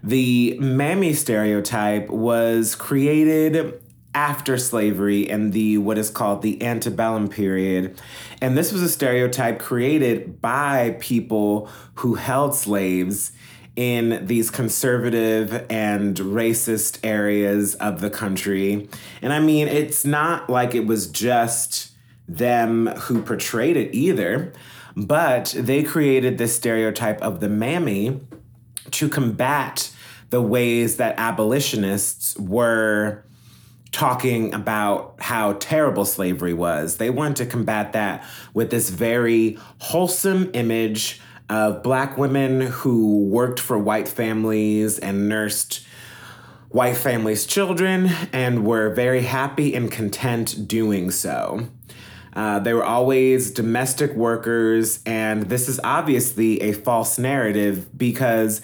The 0.04 0.58
mammy 0.60 1.14
stereotype 1.14 2.10
was 2.10 2.76
created 2.76 3.82
after 4.16 4.58
slavery 4.58 5.30
and 5.30 5.54
the 5.54 5.78
what 5.78 5.98
is 5.98 6.10
called 6.10 6.42
the 6.42 6.62
antebellum 6.64 7.28
period. 7.28 8.00
And 8.42 8.58
this 8.58 8.72
was 8.72 8.82
a 8.82 8.90
stereotype 8.90 9.60
created 9.60 10.42
by 10.42 10.98
people 11.00 11.70
who 11.96 12.16
held 12.16 12.56
slaves 12.56 13.32
in 13.76 14.26
these 14.28 14.52
conservative 14.52 15.66
and 15.70 16.16
racist 16.18 17.00
areas 17.04 17.76
of 17.76 18.02
the 18.02 18.10
country. 18.10 18.88
And 19.22 19.34
I 19.34 19.40
mean, 19.40 19.68
it's 19.68 20.06
not 20.06 20.50
like 20.50 20.76
it 20.76 20.86
was 20.86 21.08
just 21.08 21.92
them 22.28 22.88
who 22.88 23.22
portrayed 23.24 23.76
it 23.76 23.94
either, 23.96 24.54
but 24.96 25.56
they 25.58 25.82
created 25.84 26.38
this 26.38 26.56
stereotype 26.56 27.22
of 27.22 27.40
the 27.40 27.50
mammy 27.50 28.22
to 28.92 29.10
combat 29.10 29.92
the 30.30 30.42
ways 30.42 30.98
that 30.98 31.16
abolitionists 31.18 32.38
were 32.38 33.24
talking 33.94 34.54
about 34.54 35.16
how 35.20 35.54
terrible 35.54 36.04
slavery 36.04 36.54
was. 36.54 36.98
They 36.98 37.10
wanted 37.10 37.38
to 37.38 37.46
combat 37.46 37.94
that 37.94 38.26
with 38.54 38.72
this 38.72 38.90
very 38.90 39.58
wholesome 39.78 40.50
image 40.54 41.22
of 41.50 41.84
black 41.84 42.18
women 42.18 42.62
who 42.62 43.26
worked 43.26 43.60
for 43.60 43.78
white 43.78 44.08
families 44.08 44.98
and 45.00 45.30
nursed 45.30 45.86
white 46.70 46.98
families' 46.98 47.46
children 47.46 48.10
and 48.34 48.66
were 48.66 48.90
very 48.96 49.22
happy 49.22 49.76
and 49.76 49.92
content 49.92 50.68
doing 50.68 51.12
so. 51.12 51.68
Uh, 52.36 52.58
they 52.58 52.74
were 52.74 52.84
always 52.84 53.52
domestic 53.52 54.12
workers, 54.16 55.00
and 55.06 55.44
this 55.44 55.70
is 55.70 55.80
obviously 55.84 56.60
a 56.64 56.72
false 56.72 57.20
narrative 57.20 57.96
because 57.96 58.60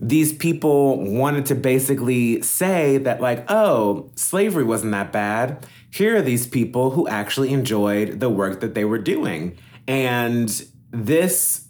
these 0.00 0.32
people 0.32 1.04
wanted 1.04 1.46
to 1.46 1.54
basically 1.54 2.40
say 2.42 2.98
that, 2.98 3.20
like, 3.20 3.44
oh, 3.50 4.10
slavery 4.14 4.64
wasn't 4.64 4.92
that 4.92 5.12
bad. 5.12 5.66
Here 5.90 6.16
are 6.16 6.22
these 6.22 6.46
people 6.46 6.90
who 6.90 7.08
actually 7.08 7.52
enjoyed 7.52 8.20
the 8.20 8.30
work 8.30 8.60
that 8.60 8.74
they 8.74 8.84
were 8.84 8.98
doing. 8.98 9.58
And 9.86 10.48
this, 10.90 11.66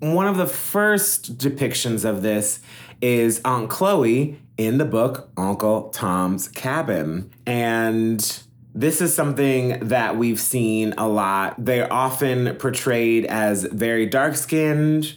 one 0.00 0.26
of 0.26 0.36
the 0.36 0.46
first 0.46 1.38
depictions 1.38 2.04
of 2.04 2.22
this 2.22 2.60
is 3.00 3.40
Aunt 3.44 3.70
Chloe 3.70 4.38
in 4.58 4.78
the 4.78 4.84
book 4.84 5.30
Uncle 5.36 5.88
Tom's 5.90 6.48
Cabin. 6.48 7.30
And 7.46 8.42
this 8.74 9.00
is 9.00 9.14
something 9.14 9.78
that 9.88 10.16
we've 10.16 10.40
seen 10.40 10.94
a 10.98 11.08
lot. 11.08 11.54
They're 11.58 11.92
often 11.92 12.54
portrayed 12.56 13.26
as 13.26 13.64
very 13.64 14.06
dark 14.06 14.36
skinned, 14.36 15.16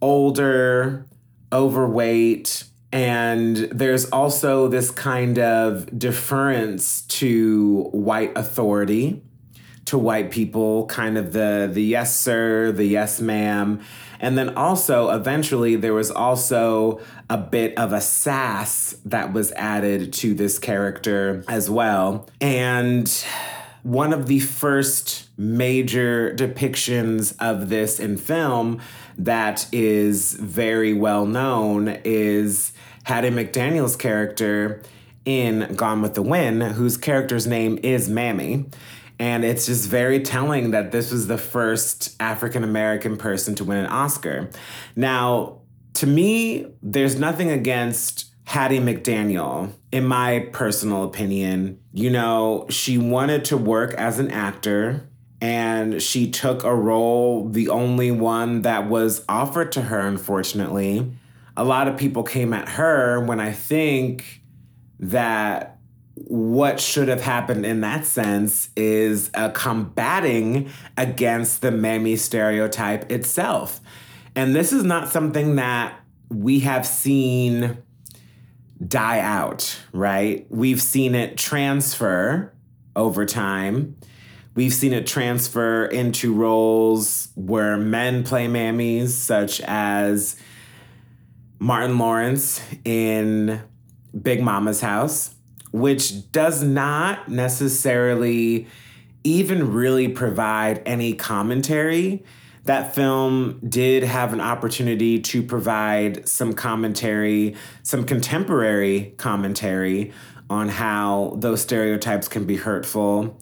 older, 0.00 1.06
overweight. 1.52 2.64
And 2.92 3.56
there's 3.56 4.06
also 4.10 4.68
this 4.68 4.90
kind 4.90 5.38
of 5.38 5.98
deference 5.98 7.02
to 7.02 7.84
white 7.92 8.32
authority, 8.36 9.22
to 9.86 9.98
white 9.98 10.30
people, 10.30 10.86
kind 10.86 11.18
of 11.18 11.32
the, 11.32 11.68
the 11.72 11.82
yes, 11.82 12.16
sir, 12.16 12.72
the 12.72 12.84
yes, 12.84 13.20
ma'am. 13.20 13.80
And 14.18 14.38
then 14.38 14.56
also, 14.56 15.10
eventually, 15.10 15.76
there 15.76 15.92
was 15.92 16.10
also 16.10 17.00
a 17.28 17.36
bit 17.36 17.76
of 17.76 17.92
a 17.92 18.00
sass 18.00 18.96
that 19.04 19.32
was 19.32 19.52
added 19.52 20.12
to 20.14 20.32
this 20.32 20.58
character 20.58 21.44
as 21.48 21.68
well. 21.68 22.28
And 22.40 23.12
one 23.86 24.12
of 24.12 24.26
the 24.26 24.40
first 24.40 25.28
major 25.38 26.34
depictions 26.34 27.36
of 27.38 27.68
this 27.68 28.00
in 28.00 28.16
film 28.16 28.80
that 29.16 29.68
is 29.70 30.32
very 30.32 30.92
well 30.92 31.24
known 31.24 32.00
is 32.02 32.72
Hattie 33.04 33.30
McDaniel's 33.30 33.94
character 33.94 34.82
in 35.24 35.72
Gone 35.76 36.02
with 36.02 36.14
the 36.14 36.22
Wind, 36.22 36.64
whose 36.64 36.96
character's 36.96 37.46
name 37.46 37.78
is 37.84 38.08
Mammy. 38.08 38.66
And 39.20 39.44
it's 39.44 39.66
just 39.66 39.88
very 39.88 40.18
telling 40.18 40.72
that 40.72 40.90
this 40.90 41.12
was 41.12 41.28
the 41.28 41.38
first 41.38 42.16
African 42.18 42.64
American 42.64 43.16
person 43.16 43.54
to 43.54 43.62
win 43.64 43.78
an 43.78 43.86
Oscar. 43.86 44.50
Now, 44.96 45.60
to 45.94 46.08
me, 46.08 46.66
there's 46.82 47.20
nothing 47.20 47.50
against 47.50 48.32
Hattie 48.46 48.78
McDaniel, 48.78 49.72
in 49.90 50.06
my 50.06 50.48
personal 50.52 51.02
opinion. 51.02 51.80
You 51.92 52.10
know, 52.10 52.66
she 52.70 52.96
wanted 52.96 53.44
to 53.46 53.56
work 53.56 53.92
as 53.94 54.20
an 54.20 54.30
actor 54.30 55.08
and 55.40 56.00
she 56.00 56.30
took 56.30 56.62
a 56.62 56.74
role, 56.74 57.48
the 57.48 57.68
only 57.68 58.12
one 58.12 58.62
that 58.62 58.88
was 58.88 59.24
offered 59.28 59.72
to 59.72 59.82
her, 59.82 59.98
unfortunately. 59.98 61.12
A 61.56 61.64
lot 61.64 61.88
of 61.88 61.96
people 61.96 62.22
came 62.22 62.54
at 62.54 62.68
her 62.70 63.20
when 63.20 63.40
I 63.40 63.50
think 63.50 64.42
that 65.00 65.78
what 66.14 66.78
should 66.78 67.08
have 67.08 67.22
happened 67.22 67.66
in 67.66 67.80
that 67.80 68.06
sense 68.06 68.70
is 68.76 69.28
a 69.34 69.50
combating 69.50 70.70
against 70.96 71.62
the 71.62 71.72
mammy 71.72 72.14
stereotype 72.14 73.10
itself. 73.10 73.80
And 74.36 74.54
this 74.54 74.72
is 74.72 74.84
not 74.84 75.08
something 75.08 75.56
that 75.56 76.00
we 76.30 76.60
have 76.60 76.86
seen 76.86 77.82
die 78.84 79.20
out, 79.20 79.78
right? 79.92 80.46
We've 80.50 80.82
seen 80.82 81.14
it 81.14 81.36
transfer 81.38 82.52
over 82.94 83.24
time. 83.24 83.96
We've 84.54 84.72
seen 84.72 84.92
it 84.92 85.06
transfer 85.06 85.84
into 85.84 86.32
roles 86.32 87.28
where 87.34 87.76
men 87.76 88.24
play 88.24 88.46
mammies, 88.48 89.08
such 89.08 89.60
as 89.60 90.36
Martin 91.58 91.98
Lawrence 91.98 92.60
in 92.84 93.60
Big 94.20 94.40
Momma's 94.40 94.80
House, 94.80 95.34
which 95.72 96.30
does 96.32 96.62
not 96.62 97.28
necessarily 97.28 98.66
even 99.24 99.72
really 99.72 100.08
provide 100.08 100.82
any 100.86 101.12
commentary. 101.12 102.24
That 102.66 102.96
film 102.96 103.60
did 103.66 104.02
have 104.02 104.32
an 104.32 104.40
opportunity 104.40 105.20
to 105.20 105.42
provide 105.42 106.28
some 106.28 106.52
commentary, 106.52 107.54
some 107.84 108.04
contemporary 108.04 109.14
commentary 109.16 110.12
on 110.50 110.68
how 110.68 111.36
those 111.38 111.60
stereotypes 111.62 112.26
can 112.26 112.44
be 112.44 112.56
hurtful 112.56 113.40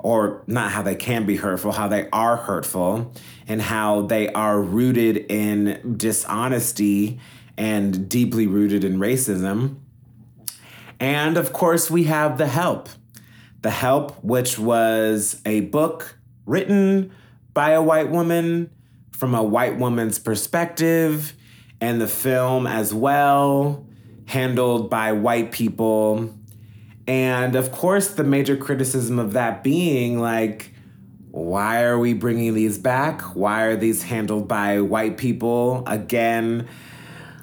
or 0.00 0.42
not 0.48 0.72
how 0.72 0.82
they 0.82 0.96
can 0.96 1.26
be 1.26 1.36
hurtful, 1.36 1.72
how 1.72 1.86
they 1.86 2.08
are 2.10 2.36
hurtful, 2.36 3.12
and 3.46 3.62
how 3.62 4.02
they 4.02 4.32
are 4.32 4.60
rooted 4.60 5.16
in 5.16 5.96
dishonesty 5.96 7.20
and 7.56 8.08
deeply 8.08 8.48
rooted 8.48 8.82
in 8.82 8.98
racism. 8.98 9.76
And 10.98 11.36
of 11.36 11.52
course, 11.52 11.88
we 11.88 12.04
have 12.04 12.36
The 12.36 12.48
Help. 12.48 12.88
The 13.62 13.70
Help, 13.70 14.22
which 14.24 14.58
was 14.58 15.40
a 15.46 15.62
book 15.62 16.18
written 16.46 17.12
by 17.56 17.70
a 17.70 17.82
white 17.82 18.10
woman 18.10 18.70
from 19.10 19.34
a 19.34 19.42
white 19.42 19.78
woman's 19.78 20.20
perspective, 20.20 21.32
and 21.80 22.00
the 22.00 22.06
film 22.06 22.68
as 22.68 22.94
well, 22.94 23.84
handled 24.26 24.88
by 24.88 25.12
white 25.12 25.50
people 25.50 26.32
and 27.06 27.54
of 27.54 27.70
course, 27.70 28.08
the 28.08 28.24
major 28.24 28.56
criticism 28.56 29.18
of 29.18 29.32
that 29.34 29.62
being 29.62 30.18
like, 30.18 30.72
why 31.30 31.82
are 31.82 31.98
we 31.98 32.14
bringing 32.14 32.54
these 32.54 32.78
back? 32.78 33.20
Why 33.36 33.62
are 33.62 33.76
these 33.76 34.02
handled 34.02 34.48
by 34.48 34.80
white 34.80 35.16
people 35.16 35.84
again 35.86 36.66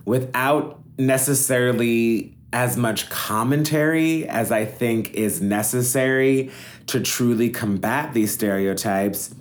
without 0.04 0.82
necessarily 0.98 2.36
as 2.52 2.76
much 2.76 3.10
commentary 3.10 4.28
as 4.28 4.52
I 4.52 4.66
think 4.66 5.14
is 5.14 5.42
necessary 5.42 6.52
to 6.88 7.00
truly 7.00 7.50
combat 7.50 8.14
these 8.14 8.34
stereotypes? 8.34 9.34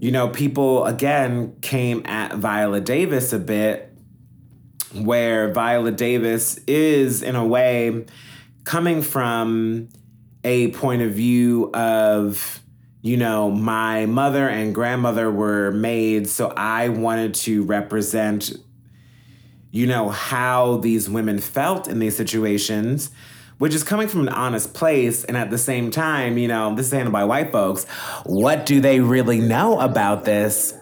You 0.00 0.10
know, 0.12 0.28
people 0.30 0.86
again 0.86 1.56
came 1.60 2.06
at 2.06 2.34
Viola 2.34 2.80
Davis 2.80 3.34
a 3.34 3.38
bit, 3.38 3.92
where 4.94 5.52
Viola 5.52 5.92
Davis 5.92 6.56
is, 6.66 7.22
in 7.22 7.36
a 7.36 7.46
way, 7.46 8.06
coming 8.64 9.02
from 9.02 9.90
a 10.42 10.68
point 10.68 11.02
of 11.02 11.12
view 11.12 11.70
of, 11.74 12.60
you 13.02 13.18
know, 13.18 13.50
my 13.50 14.06
mother 14.06 14.48
and 14.48 14.74
grandmother 14.74 15.30
were 15.30 15.70
maids, 15.70 16.32
so 16.32 16.50
I 16.56 16.88
wanted 16.88 17.34
to 17.34 17.64
represent, 17.64 18.52
you 19.70 19.86
know, 19.86 20.08
how 20.08 20.78
these 20.78 21.10
women 21.10 21.38
felt 21.38 21.88
in 21.88 21.98
these 21.98 22.16
situations, 22.16 23.10
which 23.60 23.74
is 23.74 23.84
coming 23.84 24.08
from 24.08 24.22
an 24.22 24.30
honest 24.30 24.72
place. 24.72 25.22
And 25.22 25.36
at 25.36 25.50
the 25.50 25.58
same 25.58 25.90
time, 25.90 26.38
you 26.38 26.48
know, 26.48 26.74
this 26.74 26.86
is 26.86 26.92
handled 26.92 27.12
by 27.12 27.24
white 27.24 27.52
folks. 27.52 27.84
What 28.24 28.64
do 28.64 28.80
they 28.80 29.00
really 29.00 29.38
know 29.38 29.78
about 29.78 30.24
this? 30.24 30.72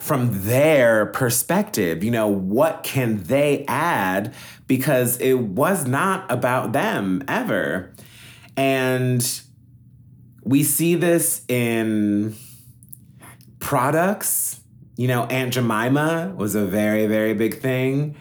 From 0.00 0.30
their 0.46 1.06
perspective, 1.06 2.02
you 2.02 2.10
know, 2.10 2.26
what 2.26 2.84
can 2.84 3.22
they 3.24 3.66
add 3.68 4.34
because 4.66 5.20
it 5.20 5.34
was 5.34 5.86
not 5.86 6.24
about 6.32 6.72
them 6.72 7.22
ever. 7.28 7.92
And 8.56 9.42
we 10.42 10.62
see 10.64 10.94
this 10.94 11.44
in 11.48 12.34
products. 13.60 14.60
You 14.96 15.08
know, 15.08 15.24
Aunt 15.24 15.52
Jemima 15.52 16.32
was 16.34 16.54
a 16.54 16.64
very, 16.64 17.06
very 17.06 17.34
big 17.34 17.60
thing. 17.60 18.16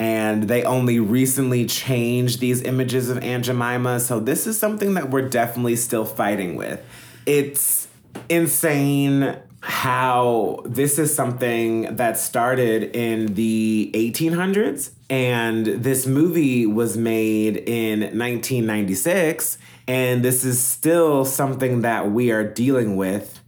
And 0.00 0.44
they 0.44 0.64
only 0.64 0.98
recently 0.98 1.66
changed 1.66 2.40
these 2.40 2.62
images 2.62 3.10
of 3.10 3.18
Aunt 3.18 3.44
Jemima. 3.44 4.00
So 4.00 4.18
this 4.18 4.46
is 4.46 4.58
something 4.58 4.94
that 4.94 5.10
we're 5.10 5.28
definitely 5.28 5.76
still 5.76 6.06
fighting 6.06 6.56
with. 6.56 6.82
It's 7.26 7.86
insane 8.30 9.36
how 9.60 10.62
this 10.64 10.98
is 10.98 11.14
something 11.14 11.94
that 11.96 12.18
started 12.18 12.96
in 12.96 13.34
the 13.34 13.90
1800s 13.94 14.92
and 15.10 15.66
this 15.66 16.06
movie 16.06 16.64
was 16.64 16.96
made 16.96 17.58
in 17.58 18.00
1996 18.00 19.58
and 19.86 20.24
this 20.24 20.44
is 20.46 20.62
still 20.62 21.26
something 21.26 21.82
that 21.82 22.10
we 22.10 22.30
are 22.30 22.44
dealing 22.44 22.96
with 22.96 23.40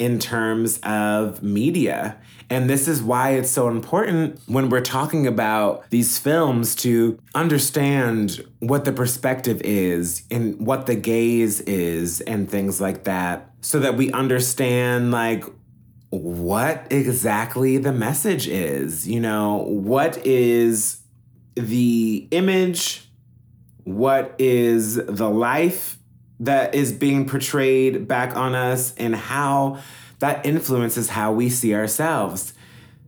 in 0.00 0.18
terms 0.18 0.80
of 0.82 1.40
media 1.40 2.16
and 2.50 2.68
this 2.68 2.88
is 2.88 3.00
why 3.00 3.30
it's 3.30 3.50
so 3.50 3.68
important 3.68 4.40
when 4.46 4.68
we're 4.68 4.80
talking 4.80 5.26
about 5.28 5.88
these 5.90 6.18
films 6.18 6.74
to 6.74 7.16
understand 7.32 8.44
what 8.58 8.84
the 8.84 8.92
perspective 8.92 9.62
is 9.62 10.24
and 10.32 10.58
what 10.58 10.86
the 10.86 10.96
gaze 10.96 11.60
is 11.60 12.20
and 12.22 12.50
things 12.50 12.80
like 12.80 13.04
that 13.04 13.48
so 13.60 13.78
that 13.78 13.96
we 13.96 14.10
understand 14.12 15.12
like 15.12 15.44
what 16.10 16.88
exactly 16.90 17.78
the 17.78 17.92
message 17.92 18.48
is. 18.48 19.06
You 19.06 19.20
know, 19.20 19.58
what 19.58 20.26
is 20.26 21.02
the 21.54 22.26
image? 22.32 23.08
What 23.84 24.34
is 24.38 24.96
the 24.96 25.30
life 25.30 25.98
that 26.40 26.74
is 26.74 26.92
being 26.92 27.28
portrayed 27.28 28.08
back 28.08 28.34
on 28.34 28.56
us 28.56 28.92
and 28.96 29.14
how 29.14 29.78
that 30.20 30.46
influences 30.46 31.10
how 31.10 31.32
we 31.32 31.50
see 31.50 31.74
ourselves? 31.74 32.54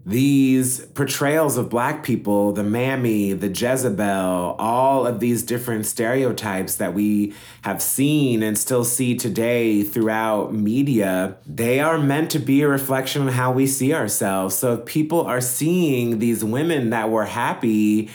these 0.05 0.85
portrayals 0.87 1.57
of 1.57 1.69
black 1.69 2.03
people, 2.03 2.53
the 2.53 2.65
mammy, 2.65 3.33
the 3.33 3.49
Jezebel, 3.49 4.57
all 4.59 5.07
of 5.07 5.21
these 5.21 5.45
different 5.45 5.87
stereotypes 5.87 6.77
that 6.77 6.93
we 6.93 7.35
have 7.63 7.81
seen 7.81 8.43
and 8.43 8.59
still 8.59 8.85
see 8.85 9.15
today 9.15 9.85
throughout 9.85 10.53
media, 10.53 11.37
they 11.47 11.79
are 11.79 11.99
meant 11.99 12.31
to 12.33 12.41
be 12.41 12.63
a 12.63 12.69
reflection 12.69 13.29
of 13.29 13.35
how 13.35 13.53
we 13.53 13.67
see 13.67 13.95
ourselves. 13.95 14.57
So 14.57 14.75
if 14.75 14.87
people 14.87 15.21
are 15.21 15.41
seeing 15.41 16.19
these 16.19 16.45
women 16.45 16.91
that 16.91 17.09
were 17.09 17.27
happy 17.27 18.11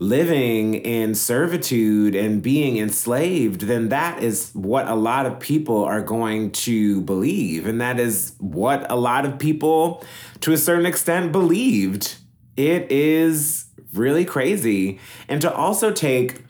living 0.00 0.74
in 0.76 1.14
servitude 1.14 2.14
and 2.14 2.42
being 2.42 2.78
enslaved, 2.78 3.60
then 3.60 3.90
that 3.90 4.22
is 4.22 4.50
what 4.54 4.88
a 4.88 4.94
lot 4.94 5.26
of 5.26 5.38
people 5.38 5.84
are 5.84 6.00
going 6.00 6.50
to 6.50 7.02
believe. 7.02 7.66
And 7.66 7.80
that 7.82 8.00
is 8.00 8.34
what 8.38 8.90
a 8.90 8.96
lot 8.96 9.26
of 9.26 9.38
people, 9.38 10.02
to 10.40 10.52
a 10.52 10.56
certain 10.56 10.86
extent, 10.86 11.32
believed. 11.32 12.16
It 12.56 12.90
is 12.90 13.66
really 13.92 14.24
crazy. 14.24 14.98
And 15.28 15.42
to 15.42 15.52
also 15.52 15.92
take 15.92 16.44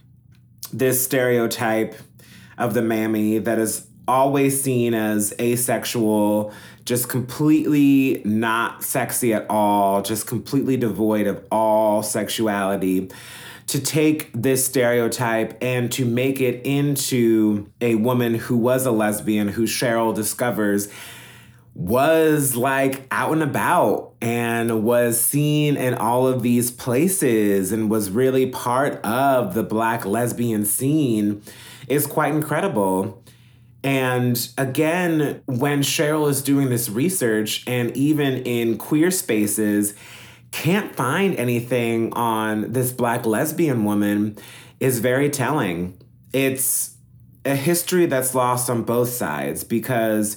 this 0.73 1.05
stereotype 1.05 1.97
of 2.57 2.75
the 2.75 2.83
mammy 2.83 3.39
that 3.39 3.59
is 3.59 3.89
always 4.07 4.63
seen 4.63 4.95
as 4.95 5.35
asexual, 5.41 6.53
just 6.91 7.09
completely 7.09 8.21
not 8.25 8.83
sexy 8.83 9.33
at 9.33 9.47
all, 9.49 10.03
just 10.03 10.27
completely 10.27 10.77
devoid 10.77 11.29
of 11.29 11.41
all 11.49 12.03
sexuality 12.03 13.09
to 13.69 13.81
take 13.81 14.33
this 14.33 14.67
stereotype 14.67 15.57
and 15.63 15.93
to 15.93 16.05
make 16.05 16.41
it 16.41 16.67
into 16.67 17.71
a 17.81 17.95
woman 17.95 18.35
who 18.35 18.57
was 18.57 18.87
a 18.87 18.91
lesbian 18.91 19.47
who 19.47 19.69
Cheryl 19.69 20.13
discovers 20.13 20.89
was 21.77 22.57
like 22.57 23.07
out 23.13 23.35
and 23.35 23.45
about 23.45 24.13
and 24.21 24.83
was 24.83 25.21
seen 25.21 25.77
in 25.77 25.95
all 25.95 26.27
of 26.27 26.43
these 26.43 26.73
places 26.73 27.71
and 27.71 27.89
was 27.89 28.11
really 28.11 28.47
part 28.47 28.95
of 29.05 29.55
the 29.55 29.63
black 29.63 30.05
lesbian 30.05 30.65
scene 30.65 31.41
is 31.87 32.05
quite 32.05 32.35
incredible. 32.35 33.20
And 33.83 34.49
again, 34.59 35.43
when 35.47 35.83
Cheryl 35.83 36.29
is 36.29 36.43
doing 36.43 36.69
this 36.69 36.89
research 36.91 37.65
and 37.67 37.97
even 37.97 38.43
in 38.43 38.77
queer 38.77 39.11
spaces, 39.11 39.95
can't 40.51 40.95
find 40.95 41.37
anything 41.37 42.13
on 42.13 42.73
this 42.73 42.93
black 42.93 43.25
lesbian 43.25 43.85
woman 43.85 44.37
is 44.81 44.99
very 44.99 45.31
telling. 45.31 46.01
It's 46.33 46.97
a 47.45 47.55
history 47.55 48.07
that's 48.07 48.35
lost 48.35 48.69
on 48.69 48.83
both 48.83 49.09
sides 49.09 49.65
because 49.65 50.37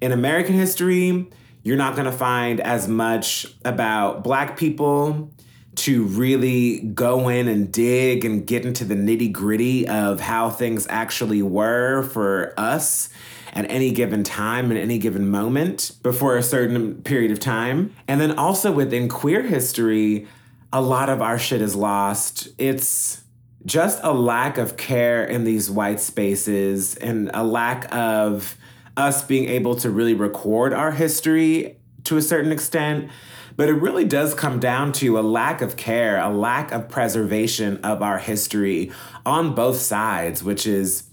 in 0.00 0.12
American 0.12 0.54
history, 0.54 1.28
you're 1.62 1.76
not 1.76 1.94
going 1.94 2.04
to 2.04 2.12
find 2.12 2.60
as 2.60 2.86
much 2.86 3.46
about 3.64 4.22
black 4.22 4.56
people 4.56 5.32
to 5.76 6.04
really 6.04 6.80
go 6.80 7.28
in 7.28 7.48
and 7.48 7.72
dig 7.72 8.24
and 8.24 8.46
get 8.46 8.64
into 8.64 8.84
the 8.84 8.94
nitty 8.94 9.32
gritty 9.32 9.86
of 9.88 10.20
how 10.20 10.50
things 10.50 10.86
actually 10.88 11.42
were 11.42 12.02
for 12.02 12.54
us 12.58 13.08
at 13.52 13.70
any 13.70 13.92
given 13.92 14.24
time 14.24 14.70
and 14.70 14.78
any 14.78 14.98
given 14.98 15.28
moment 15.28 15.92
before 16.02 16.36
a 16.36 16.42
certain 16.42 17.02
period 17.02 17.30
of 17.30 17.38
time. 17.38 17.94
And 18.08 18.20
then 18.20 18.38
also 18.38 18.72
within 18.72 19.08
queer 19.08 19.42
history, 19.42 20.26
a 20.72 20.80
lot 20.80 21.08
of 21.08 21.22
our 21.22 21.38
shit 21.38 21.62
is 21.62 21.76
lost. 21.76 22.48
It's 22.58 23.22
just 23.64 24.00
a 24.02 24.12
lack 24.12 24.58
of 24.58 24.76
care 24.76 25.24
in 25.24 25.44
these 25.44 25.70
white 25.70 26.00
spaces 26.00 26.96
and 26.96 27.30
a 27.32 27.44
lack 27.44 27.92
of 27.94 28.56
us 28.96 29.22
being 29.22 29.48
able 29.48 29.74
to 29.76 29.90
really 29.90 30.14
record 30.14 30.72
our 30.72 30.90
history 30.90 31.76
to 32.04 32.16
a 32.16 32.22
certain 32.22 32.52
extent. 32.52 33.10
But 33.56 33.68
it 33.68 33.74
really 33.74 34.04
does 34.04 34.34
come 34.34 34.58
down 34.58 34.92
to 34.94 35.18
a 35.18 35.22
lack 35.22 35.62
of 35.62 35.76
care, 35.76 36.18
a 36.18 36.28
lack 36.28 36.72
of 36.72 36.88
preservation 36.88 37.78
of 37.78 38.02
our 38.02 38.18
history 38.18 38.90
on 39.24 39.54
both 39.54 39.76
sides, 39.76 40.42
which 40.42 40.66
is 40.66 41.04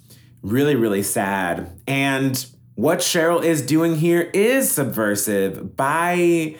really, 0.41 0.75
really 0.75 1.03
sad. 1.03 1.79
And 1.87 2.43
what 2.75 2.99
Cheryl 2.99 3.43
is 3.43 3.61
doing 3.61 3.95
here 3.97 4.29
is 4.33 4.71
subversive 4.71 5.75
by 5.75 6.57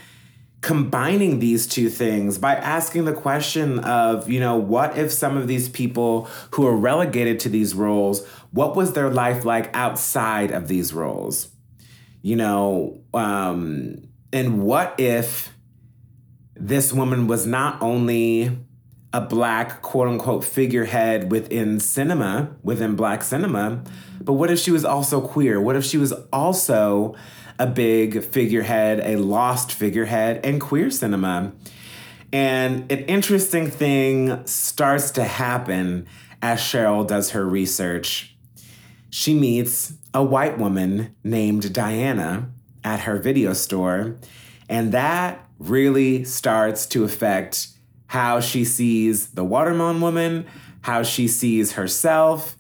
combining 0.62 1.40
these 1.40 1.66
two 1.66 1.90
things 1.90 2.38
by 2.38 2.56
asking 2.56 3.06
the 3.06 3.14
question 3.14 3.80
of, 3.80 4.30
you 4.30 4.40
know, 4.40 4.56
what 4.56 4.96
if 4.96 5.12
some 5.12 5.36
of 5.36 5.48
these 5.48 5.68
people 5.68 6.30
who 6.52 6.68
are 6.68 6.76
relegated 6.76 7.40
to 7.40 7.50
these 7.50 7.74
roles, 7.74 8.26
what 8.52 8.76
was 8.76 8.94
their 8.94 9.10
life 9.10 9.44
like 9.44 9.76
outside 9.76 10.52
of 10.52 10.68
these 10.68 10.94
roles? 10.94 11.50
You 12.22 12.36
know, 12.36 13.02
um, 13.16 14.08
and 14.32 14.62
what 14.62 14.94
if 15.00 15.52
this 16.62 16.94
woman 16.94 17.26
was 17.26 17.48
not 17.48 17.82
only 17.82 18.56
a 19.14 19.20
black 19.20 19.82
quote 19.82 20.08
unquote 20.08 20.44
figurehead 20.44 21.32
within 21.32 21.80
cinema, 21.80 22.56
within 22.62 22.96
black 22.96 23.24
cinema. 23.24 23.84
But 24.22 24.34
what 24.34 24.52
if 24.52 24.60
she 24.60 24.72
was 24.72 24.86
also 24.86 25.20
queer? 25.22 25.60
What 25.60 25.76
if 25.76 25.84
she 25.84 25.98
was 25.98 26.14
also 26.32 27.16
a 27.58 27.66
big 27.66 28.24
figurehead, 28.24 29.00
a 29.00 29.18
lost 29.18 29.72
figurehead 29.72 30.46
in 30.46 30.60
queer 30.60 30.92
cinema? 30.92 31.52
And 32.32 32.90
an 32.92 33.00
interesting 33.06 33.70
thing 33.70 34.46
starts 34.46 35.12
to 35.12 35.24
happen 35.24 36.08
as 36.42 36.60
Cheryl 36.60 37.06
does 37.06 37.32
her 37.32 37.46
research. 37.46 38.38
She 39.10 39.34
meets 39.34 39.94
a 40.14 40.24
white 40.24 40.58
woman 40.58 41.16
named 41.24 41.74
Diana 41.74 42.52
at 42.84 43.02
her 43.02 43.18
video 43.18 43.52
store, 43.54 44.18
and 44.70 44.92
that 44.94 45.46
really 45.62 46.24
starts 46.24 46.86
to 46.88 47.04
affect 47.04 47.68
how 48.08 48.40
she 48.40 48.66
sees 48.66 49.30
the 49.30 49.44
watermelon 49.44 50.02
woman, 50.02 50.46
how 50.82 51.04
she 51.04 51.28
sees 51.28 51.74
herself, 51.74 52.58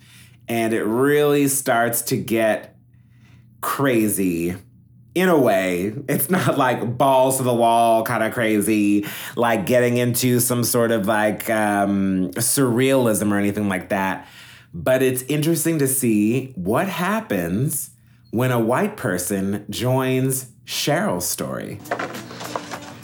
and 0.47 0.73
it 0.73 0.83
really 0.83 1.47
starts 1.47 2.03
to 2.03 2.17
get 2.17 2.75
crazy 3.59 4.55
in 5.13 5.29
a 5.29 5.37
way. 5.37 5.93
It's 6.07 6.29
not 6.29 6.57
like 6.57 6.97
balls 6.97 7.37
to 7.37 7.43
the 7.43 7.53
wall 7.53 8.03
kind 8.03 8.23
of 8.23 8.33
crazy, 8.33 9.05
like 9.35 9.65
getting 9.65 9.97
into 9.97 10.39
some 10.39 10.63
sort 10.63 10.91
of 10.91 11.07
like 11.07 11.49
um, 11.49 12.31
surrealism 12.31 13.31
or 13.31 13.37
anything 13.37 13.67
like 13.67 13.89
that. 13.89 14.27
But 14.73 15.01
it's 15.03 15.23
interesting 15.23 15.79
to 15.79 15.87
see 15.87 16.53
what 16.55 16.87
happens 16.87 17.91
when 18.29 18.51
a 18.51 18.59
white 18.59 18.95
person 18.95 19.65
joins 19.69 20.45
Cheryl's 20.65 21.27
story. 21.27 21.79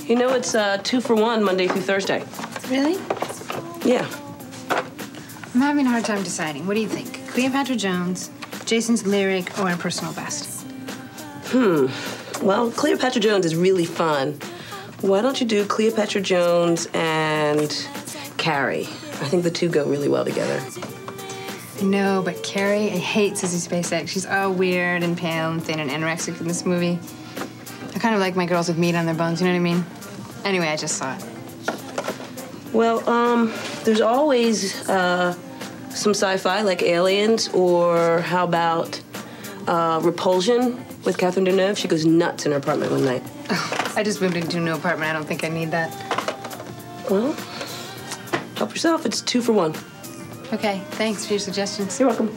You 0.08 0.16
know, 0.16 0.30
it's 0.30 0.56
uh, 0.56 0.78
two 0.84 1.02
for 1.02 1.16
one 1.16 1.44
Monday 1.44 1.68
through 1.68 1.82
Thursday. 1.82 2.24
Really? 2.70 2.94
Yeah. 3.86 4.08
I'm 5.54 5.60
having 5.60 5.86
a 5.86 5.90
hard 5.90 6.06
time 6.06 6.24
deciding. 6.24 6.66
What 6.66 6.76
do 6.76 6.80
you 6.80 6.88
think? 6.88 7.28
Cleopatra 7.28 7.76
Jones, 7.76 8.32
Jason's 8.64 9.06
lyric, 9.06 9.60
or 9.60 9.70
a 9.70 9.76
personal 9.76 10.14
best? 10.14 10.66
Hmm. 11.48 11.88
Well, 12.42 12.72
Cleopatra 12.72 13.20
Jones 13.20 13.46
is 13.46 13.58
really 13.58 13.84
fun. 13.84 14.40
Why 15.02 15.22
don't 15.22 15.42
you 15.42 15.46
do 15.46 15.66
Cleopatra 15.66 16.22
Jones 16.22 16.88
and 16.94 17.70
Carrie? 18.38 18.84
I 18.84 19.28
think 19.28 19.44
the 19.44 19.52
two 19.52 19.68
go 19.68 19.86
really 19.86 20.08
well 20.08 20.24
together. 20.24 20.64
I 21.80 21.84
know, 21.84 22.22
but 22.24 22.44
Carrie, 22.44 22.92
I 22.92 22.98
hate 22.98 23.34
Sissy 23.34 23.68
Spacek. 23.68 24.08
She's 24.08 24.26
all 24.26 24.54
weird 24.54 25.04
and 25.04 25.18
pale 25.18 25.52
and 25.52 25.62
thin 25.62 25.82
and 25.82 25.92
anorexic 25.92 26.40
in 26.40 26.48
this 26.48 26.66
movie. 26.66 26.98
I 27.94 28.00
kind 28.00 28.16
of 28.16 28.22
like 28.22 28.38
my 28.38 28.46
girls 28.46 28.70
with 28.70 28.78
meat 28.78 28.96
on 28.96 29.06
their 29.06 29.14
bones, 29.14 29.42
you 29.42 29.48
know 29.48 29.54
what 29.54 29.58
I 29.58 29.74
mean? 29.74 29.86
Anyway, 30.48 30.68
I 30.70 30.78
just 30.78 30.96
saw 30.98 31.14
it. 31.14 31.24
Well, 32.72 33.08
um, 33.10 33.54
there's 33.84 34.00
always 34.00 34.88
uh, 34.88 35.34
some 35.90 36.14
sci-fi 36.14 36.62
like 36.62 36.82
Aliens, 36.82 37.50
or 37.50 38.22
how 38.22 38.46
about 38.46 39.02
Uh, 39.68 40.00
Repulsion 40.02 40.78
with 41.04 41.18
Catherine 41.18 41.46
Deneuve. 41.46 41.76
She 41.76 41.90
goes 41.90 42.06
nuts 42.06 42.46
in 42.46 42.54
her 42.54 42.58
apartment 42.58 42.90
one 42.94 43.04
night. 43.04 43.24
I 43.98 44.02
just 44.04 44.22
moved 44.22 44.38
into 44.38 44.58
a 44.58 44.62
new 44.62 44.74
apartment. 44.74 45.10
I 45.10 45.14
don't 45.14 45.28
think 45.28 45.44
I 45.44 45.50
need 45.50 45.72
that. 45.72 45.92
Well, 47.10 47.34
help 48.56 48.72
yourself. 48.72 49.06
It's 49.06 49.20
two 49.20 49.42
for 49.42 49.52
one. 49.52 49.74
Okay, 50.54 50.80
thanks 50.92 51.26
for 51.26 51.34
your 51.34 51.42
suggestions. 51.42 52.00
You're 52.00 52.08
welcome. 52.08 52.32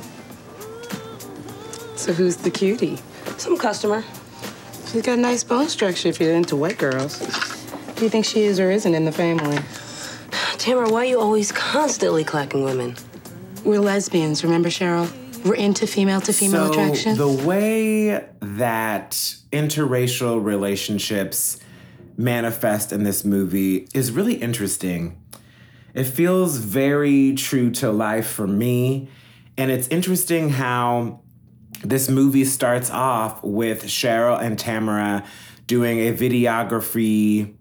So 1.95 2.13
who's 2.13 2.37
the 2.39 2.51
cutie? 2.51 2.99
Some 3.39 3.57
customer. 3.57 4.03
She's 4.91 5.03
got 5.03 5.17
a 5.19 5.23
nice 5.23 5.45
bone 5.45 5.69
structure 5.69 6.09
if 6.09 6.19
you're 6.19 6.35
into 6.35 6.57
wet 6.57 6.79
girls. 6.79 7.23
Do 8.01 8.07
you 8.07 8.11
think 8.11 8.25
she 8.25 8.45
is 8.45 8.59
or 8.59 8.71
isn't 8.71 8.95
in 8.95 9.05
the 9.05 9.13
family? 9.13 9.59
Tamara, 10.57 10.89
why 10.89 11.01
are 11.01 11.05
you 11.05 11.21
always 11.21 11.53
constantly 11.53 12.25
clacking 12.25 12.65
women? 12.65 12.97
We're 13.63 13.79
lesbians, 13.79 14.43
remember, 14.43 14.71
Cheryl? 14.71 15.13
We're 15.45 15.57
into 15.57 15.87
female 15.87 16.23
to 16.23 16.33
female 16.33 16.65
so 16.65 16.71
attraction. 16.73 17.19
The 17.19 17.29
way 17.29 18.27
that 18.41 19.11
interracial 19.53 20.43
relationships 20.43 21.59
manifest 22.17 22.91
in 22.91 23.03
this 23.03 23.23
movie 23.23 23.87
is 23.93 24.13
really 24.13 24.37
interesting. 24.37 25.23
It 25.93 26.05
feels 26.05 26.57
very 26.57 27.35
true 27.35 27.71
to 27.73 27.93
life 27.93 28.31
for 28.31 28.47
me. 28.47 29.11
And 29.59 29.71
it's 29.71 29.89
interesting 29.89 30.49
how 30.49 31.21
this 31.85 32.09
movie 32.09 32.47
starts 32.47 32.89
off 32.89 33.45
with 33.45 33.85
Cheryl 33.85 34.41
and 34.41 34.59
Tamara 34.59 35.23
doing 35.67 35.99
a 35.99 36.15
videography, 36.15 37.57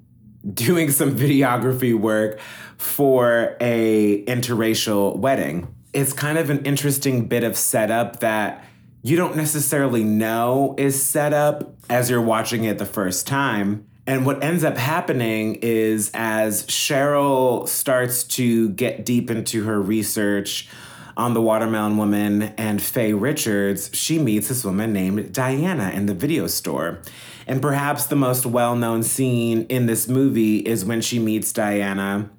doing 0.54 0.91
some 0.91 1.16
videography 1.16 1.97
work 1.97 2.39
for 2.78 3.58
a 3.60 4.24
interracial 4.26 5.18
wedding. 5.18 5.74
It's 5.93 6.14
kind 6.14 6.38
of 6.38 6.50
an 6.50 6.66
interesting 6.66 7.28
bit 7.28 7.43
of 7.43 7.58
setup 7.58 8.20
that 8.20 8.66
you 9.02 9.16
don't 9.16 9.36
necessarily 9.36 10.04
know 10.04 10.76
is 10.78 11.02
set 11.02 11.34
up 11.34 11.76
as 11.89 12.10
you're 12.10 12.22
watching 12.22 12.64
it 12.66 12.78
the 12.78 12.86
first 12.86 13.28
time. 13.28 13.86
And 14.06 14.26
what 14.26 14.43
ends 14.43 14.64
up 14.64 14.78
happening 14.78 15.56
is 15.62 16.10
as 16.14 16.66
Cheryl 16.66 17.68
starts 17.68 18.24
to 18.24 18.70
get 18.70 19.06
deep 19.06 19.30
into 19.30 19.66
her 19.66 19.82
research 19.82 20.68
on 21.16 21.34
the 21.34 21.41
Watermelon 21.41 21.97
Woman 21.97 22.41
and 22.58 22.82
Faye 22.82 23.14
Richards, 23.14 23.89
she 23.93 24.18
meets 24.18 24.47
this 24.47 24.64
woman 24.64 24.93
named 24.93 25.34
Diana 25.34 25.91
in 25.91 26.06
the 26.06 26.14
video 26.14 26.47
store. 26.47 27.02
And 27.50 27.62
perhaps 27.62 28.06
the 28.06 28.16
most 28.16 28.45
well 28.45 28.78
known 28.78 29.04
scene 29.04 29.66
in 29.66 29.88
this 29.88 30.08
movie 30.08 30.60
is 30.60 30.86
when 30.86 31.02
she 31.02 31.20
meets 31.20 31.52
Diana 31.52 32.30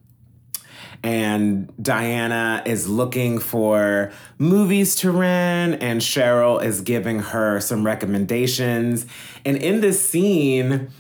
and 1.02 1.72
Diana 1.82 2.62
is 2.66 2.88
looking 2.88 3.38
for 3.38 4.12
movies 4.38 4.96
to 4.96 5.10
rent, 5.10 5.82
and 5.82 6.00
Cheryl 6.00 6.62
is 6.62 6.82
giving 6.82 7.20
her 7.20 7.60
some 7.60 7.86
recommendations. 7.86 9.06
And 9.44 9.56
in 9.56 9.80
this 9.80 10.06
scene, 10.06 10.90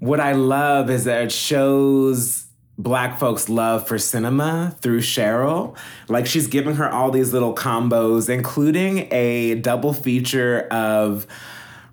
what 0.00 0.18
I 0.20 0.32
love 0.32 0.90
is 0.90 1.04
that 1.04 1.22
it 1.22 1.32
shows 1.32 2.46
black 2.78 3.18
folks' 3.18 3.48
love 3.48 3.86
for 3.86 3.98
cinema 3.98 4.76
through 4.80 5.00
Cheryl. 5.00 5.76
Like 6.08 6.26
she's 6.26 6.46
giving 6.46 6.76
her 6.76 6.88
all 6.88 7.10
these 7.10 7.32
little 7.32 7.54
combos, 7.54 8.28
including 8.28 9.08
a 9.12 9.56
double 9.56 9.92
feature 9.92 10.66
of 10.70 11.26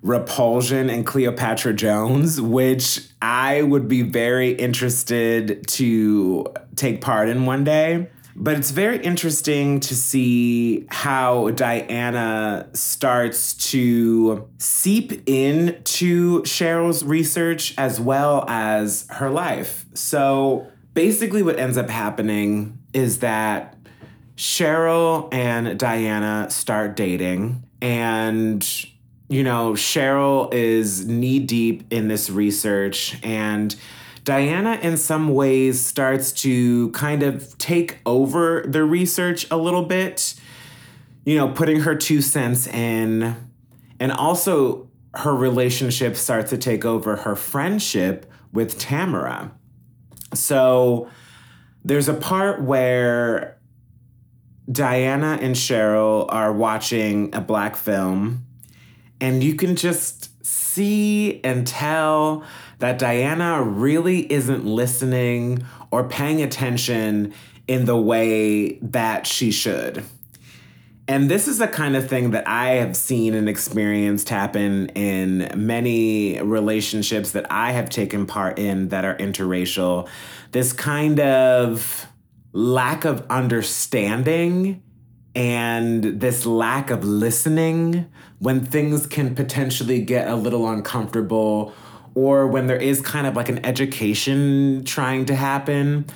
Repulsion 0.02 0.90
and 0.90 1.04
Cleopatra 1.04 1.72
Jones, 1.74 2.40
which 2.40 3.00
I 3.20 3.62
would 3.62 3.88
be 3.88 4.02
very 4.02 4.52
interested 4.52 5.66
to 5.68 6.46
take 6.76 7.00
part 7.00 7.28
in 7.28 7.46
one 7.46 7.64
day. 7.64 8.08
But 8.38 8.58
it's 8.58 8.70
very 8.70 8.98
interesting 8.98 9.80
to 9.80 9.96
see 9.96 10.86
how 10.90 11.50
Diana 11.52 12.68
starts 12.74 13.54
to 13.70 14.46
seep 14.58 15.26
into 15.26 16.42
Cheryl's 16.42 17.02
research 17.02 17.74
as 17.78 17.98
well 17.98 18.44
as 18.46 19.06
her 19.08 19.30
life. 19.30 19.86
So 19.94 20.66
basically, 20.92 21.42
what 21.42 21.58
ends 21.58 21.78
up 21.78 21.88
happening 21.88 22.78
is 22.92 23.20
that 23.20 23.74
Cheryl 24.36 25.32
and 25.32 25.78
Diana 25.78 26.48
start 26.50 26.94
dating, 26.94 27.62
and 27.80 28.86
you 29.28 29.42
know, 29.42 29.72
Cheryl 29.72 30.52
is 30.52 31.06
knee 31.06 31.40
deep 31.40 31.92
in 31.92 32.08
this 32.08 32.30
research, 32.30 33.18
and 33.22 33.74
Diana, 34.26 34.78
in 34.82 34.96
some 34.96 35.34
ways, 35.34 35.84
starts 35.84 36.32
to 36.32 36.90
kind 36.90 37.22
of 37.22 37.56
take 37.58 37.98
over 38.04 38.64
the 38.66 38.82
research 38.82 39.46
a 39.52 39.56
little 39.56 39.84
bit, 39.84 40.34
you 41.24 41.36
know, 41.36 41.48
putting 41.48 41.80
her 41.80 41.94
two 41.94 42.20
cents 42.20 42.66
in. 42.66 43.36
And 44.00 44.10
also, 44.10 44.90
her 45.14 45.34
relationship 45.34 46.16
starts 46.16 46.50
to 46.50 46.58
take 46.58 46.84
over 46.84 47.16
her 47.16 47.36
friendship 47.36 48.30
with 48.52 48.78
Tamara. 48.78 49.52
So, 50.34 51.08
there's 51.84 52.08
a 52.08 52.14
part 52.14 52.60
where 52.62 53.58
Diana 54.70 55.38
and 55.40 55.54
Cheryl 55.54 56.26
are 56.30 56.52
watching 56.52 57.32
a 57.32 57.40
black 57.40 57.76
film, 57.76 58.45
and 59.20 59.42
you 59.42 59.54
can 59.54 59.76
just 59.76 60.44
see 60.44 61.40
and 61.42 61.66
tell 61.66 62.44
that 62.78 62.98
Diana 62.98 63.62
really 63.62 64.30
isn't 64.30 64.64
listening 64.64 65.64
or 65.90 66.08
paying 66.08 66.42
attention 66.42 67.32
in 67.66 67.84
the 67.84 67.96
way 67.96 68.78
that 68.80 69.26
she 69.26 69.50
should. 69.50 70.04
And 71.08 71.30
this 71.30 71.46
is 71.46 71.58
the 71.58 71.68
kind 71.68 71.94
of 71.94 72.08
thing 72.08 72.32
that 72.32 72.48
I 72.48 72.70
have 72.70 72.96
seen 72.96 73.34
and 73.34 73.48
experienced 73.48 74.28
happen 74.28 74.88
in 74.90 75.50
many 75.54 76.40
relationships 76.42 77.30
that 77.30 77.50
I 77.50 77.72
have 77.72 77.88
taken 77.88 78.26
part 78.26 78.58
in 78.58 78.88
that 78.88 79.04
are 79.04 79.16
interracial. 79.16 80.08
This 80.50 80.72
kind 80.72 81.20
of 81.20 82.06
lack 82.52 83.04
of 83.04 83.24
understanding 83.30 84.82
and 85.36 86.02
this 86.02 86.46
lack 86.46 86.90
of 86.90 87.04
listening 87.04 88.10
when 88.38 88.64
things 88.64 89.06
can 89.06 89.34
potentially 89.34 90.00
get 90.00 90.26
a 90.28 90.34
little 90.34 90.66
uncomfortable 90.68 91.74
or 92.14 92.46
when 92.46 92.66
there 92.66 92.80
is 92.80 93.02
kind 93.02 93.26
of 93.26 93.36
like 93.36 93.50
an 93.50 93.64
education 93.64 94.82
trying 94.84 95.26
to 95.26 95.34
happen. 95.34 96.06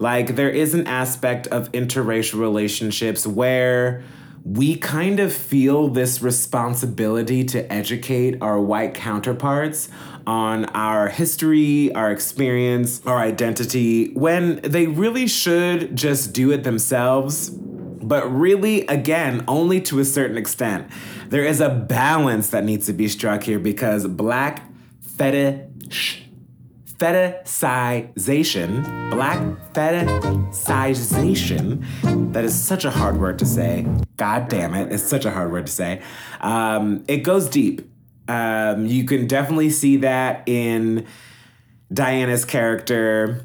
Like 0.00 0.34
there 0.34 0.50
is 0.50 0.74
an 0.74 0.88
aspect 0.88 1.46
of 1.46 1.70
interracial 1.70 2.40
relationships 2.40 3.24
where 3.24 4.02
we 4.44 4.74
kind 4.76 5.20
of 5.20 5.32
feel 5.32 5.88
this 5.88 6.20
responsibility 6.20 7.44
to 7.44 7.72
educate 7.72 8.36
our 8.42 8.60
white 8.60 8.92
counterparts 8.92 9.88
on 10.26 10.64
our 10.66 11.08
history, 11.08 11.94
our 11.94 12.10
experience, 12.10 13.00
our 13.06 13.18
identity, 13.18 14.12
when 14.14 14.56
they 14.62 14.88
really 14.88 15.28
should 15.28 15.94
just 15.94 16.32
do 16.32 16.50
it 16.50 16.64
themselves. 16.64 17.56
But 18.08 18.30
really, 18.30 18.86
again, 18.86 19.44
only 19.48 19.80
to 19.82 19.98
a 19.98 20.04
certain 20.04 20.36
extent. 20.36 20.90
There 21.28 21.44
is 21.44 21.60
a 21.60 21.70
balance 21.70 22.50
that 22.50 22.64
needs 22.64 22.86
to 22.86 22.92
be 22.92 23.08
struck 23.08 23.44
here 23.44 23.58
because 23.58 24.06
black 24.06 24.70
fetish 25.00 26.24
fetishization, 26.98 29.10
black 29.10 29.38
fetishization, 29.72 32.32
that 32.32 32.44
is 32.44 32.54
such 32.54 32.84
a 32.84 32.90
hard 32.90 33.18
word 33.18 33.40
to 33.40 33.46
say. 33.46 33.86
God 34.16 34.48
damn 34.48 34.74
it, 34.74 34.92
it's 34.92 35.02
such 35.02 35.24
a 35.24 35.30
hard 35.30 35.50
word 35.50 35.66
to 35.66 35.72
say. 35.72 36.02
Um, 36.40 37.04
it 37.08 37.18
goes 37.18 37.48
deep. 37.48 37.90
Um, 38.28 38.86
you 38.86 39.04
can 39.04 39.26
definitely 39.26 39.70
see 39.70 39.96
that 39.98 40.44
in 40.46 41.06
Diana's 41.92 42.44
character 42.44 43.42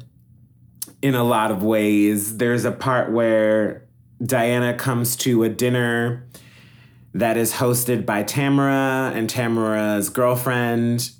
in 1.02 1.14
a 1.14 1.24
lot 1.24 1.50
of 1.50 1.62
ways. 1.62 2.38
There's 2.38 2.64
a 2.64 2.72
part 2.72 3.10
where 3.10 3.86
Diana 4.24 4.74
comes 4.74 5.16
to 5.16 5.42
a 5.42 5.48
dinner 5.48 6.26
that 7.14 7.36
is 7.36 7.54
hosted 7.54 8.06
by 8.06 8.22
Tamara 8.22 9.12
and 9.14 9.28
Tamara's 9.28 10.08
girlfriend. 10.08 11.10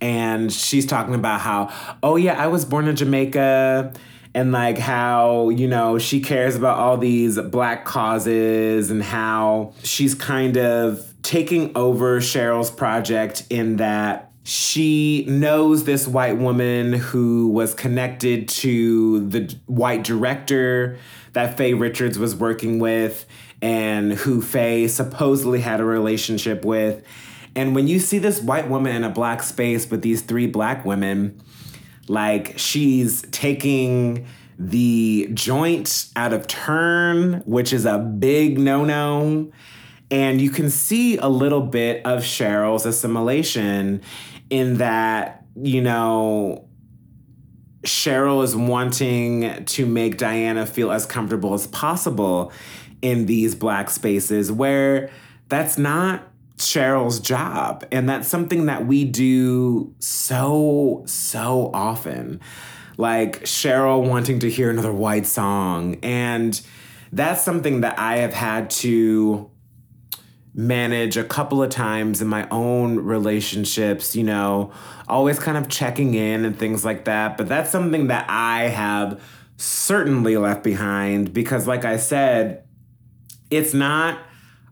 And 0.00 0.52
she's 0.52 0.86
talking 0.86 1.14
about 1.14 1.40
how, 1.40 1.72
oh 2.02 2.16
yeah, 2.16 2.42
I 2.42 2.48
was 2.48 2.64
born 2.64 2.88
in 2.88 2.96
Jamaica. 2.96 3.92
And 4.32 4.52
like 4.52 4.78
how 4.78 5.48
you 5.48 5.66
know 5.66 5.98
she 5.98 6.20
cares 6.20 6.54
about 6.54 6.78
all 6.78 6.96
these 6.96 7.36
black 7.36 7.84
causes 7.84 8.88
and 8.88 9.02
how 9.02 9.72
she's 9.82 10.14
kind 10.14 10.56
of 10.56 11.04
taking 11.22 11.76
over 11.76 12.20
Cheryl's 12.20 12.70
project 12.70 13.44
in 13.50 13.78
that 13.78 14.29
she 14.50 15.24
knows 15.28 15.84
this 15.84 16.08
white 16.08 16.36
woman 16.36 16.92
who 16.92 17.48
was 17.48 17.72
connected 17.74 18.48
to 18.48 19.28
the 19.28 19.54
white 19.66 20.02
director 20.02 20.98
that 21.34 21.56
Faye 21.56 21.74
Richards 21.74 22.18
was 22.18 22.34
working 22.34 22.78
with 22.80 23.26
and 23.62 24.12
who 24.12 24.42
Faye 24.42 24.88
supposedly 24.88 25.60
had 25.60 25.80
a 25.80 25.84
relationship 25.84 26.64
with 26.64 27.04
and 27.56 27.74
when 27.74 27.88
you 27.88 27.98
see 27.98 28.18
this 28.18 28.40
white 28.40 28.68
woman 28.68 28.94
in 28.94 29.04
a 29.04 29.10
black 29.10 29.42
space 29.42 29.90
with 29.90 30.02
these 30.02 30.22
three 30.22 30.46
black 30.46 30.84
women, 30.84 31.40
like 32.08 32.58
she's 32.58 33.22
taking 33.32 34.26
the 34.58 35.28
joint 35.34 36.06
out 36.16 36.32
of 36.32 36.46
turn, 36.46 37.42
which 37.46 37.72
is 37.72 37.86
a 37.86 37.98
big 37.98 38.58
no 38.58 38.84
no. 38.84 39.50
And 40.12 40.40
you 40.40 40.50
can 40.50 40.70
see 40.70 41.18
a 41.18 41.28
little 41.28 41.60
bit 41.60 42.04
of 42.04 42.22
Cheryl's 42.22 42.84
assimilation 42.84 44.02
in 44.50 44.78
that, 44.78 45.44
you 45.56 45.80
know, 45.80 46.68
Cheryl 47.84 48.44
is 48.44 48.54
wanting 48.54 49.64
to 49.64 49.86
make 49.86 50.18
Diana 50.18 50.66
feel 50.66 50.90
as 50.90 51.06
comfortable 51.06 51.54
as 51.54 51.66
possible 51.68 52.52
in 53.00 53.26
these 53.26 53.54
black 53.54 53.88
spaces 53.88 54.52
where 54.52 55.10
that's 55.48 55.78
not 55.78 56.30
Cheryl's 56.58 57.20
job. 57.20 57.86
And 57.90 58.08
that's 58.08 58.28
something 58.28 58.66
that 58.66 58.86
we 58.86 59.04
do 59.04 59.94
so, 59.98 61.02
so 61.06 61.70
often. 61.72 62.40
Like 62.98 63.44
Cheryl 63.44 64.06
wanting 64.06 64.40
to 64.40 64.50
hear 64.50 64.68
another 64.68 64.92
white 64.92 65.26
song. 65.26 65.96
And 66.02 66.60
that's 67.12 67.42
something 67.42 67.80
that 67.80 67.98
I 67.98 68.18
have 68.18 68.34
had 68.34 68.68
to 68.70 69.49
manage 70.54 71.16
a 71.16 71.24
couple 71.24 71.62
of 71.62 71.70
times 71.70 72.20
in 72.20 72.28
my 72.28 72.48
own 72.50 72.98
relationships, 72.98 74.16
you 74.16 74.24
know, 74.24 74.72
always 75.08 75.38
kind 75.38 75.56
of 75.56 75.68
checking 75.68 76.14
in 76.14 76.44
and 76.44 76.58
things 76.58 76.84
like 76.84 77.04
that. 77.04 77.36
But 77.36 77.48
that's 77.48 77.70
something 77.70 78.08
that 78.08 78.26
I 78.28 78.64
have 78.64 79.22
certainly 79.56 80.36
left 80.36 80.64
behind 80.64 81.32
because, 81.32 81.66
like 81.66 81.84
I 81.84 81.98
said, 81.98 82.64
it's 83.50 83.74
not 83.74 84.18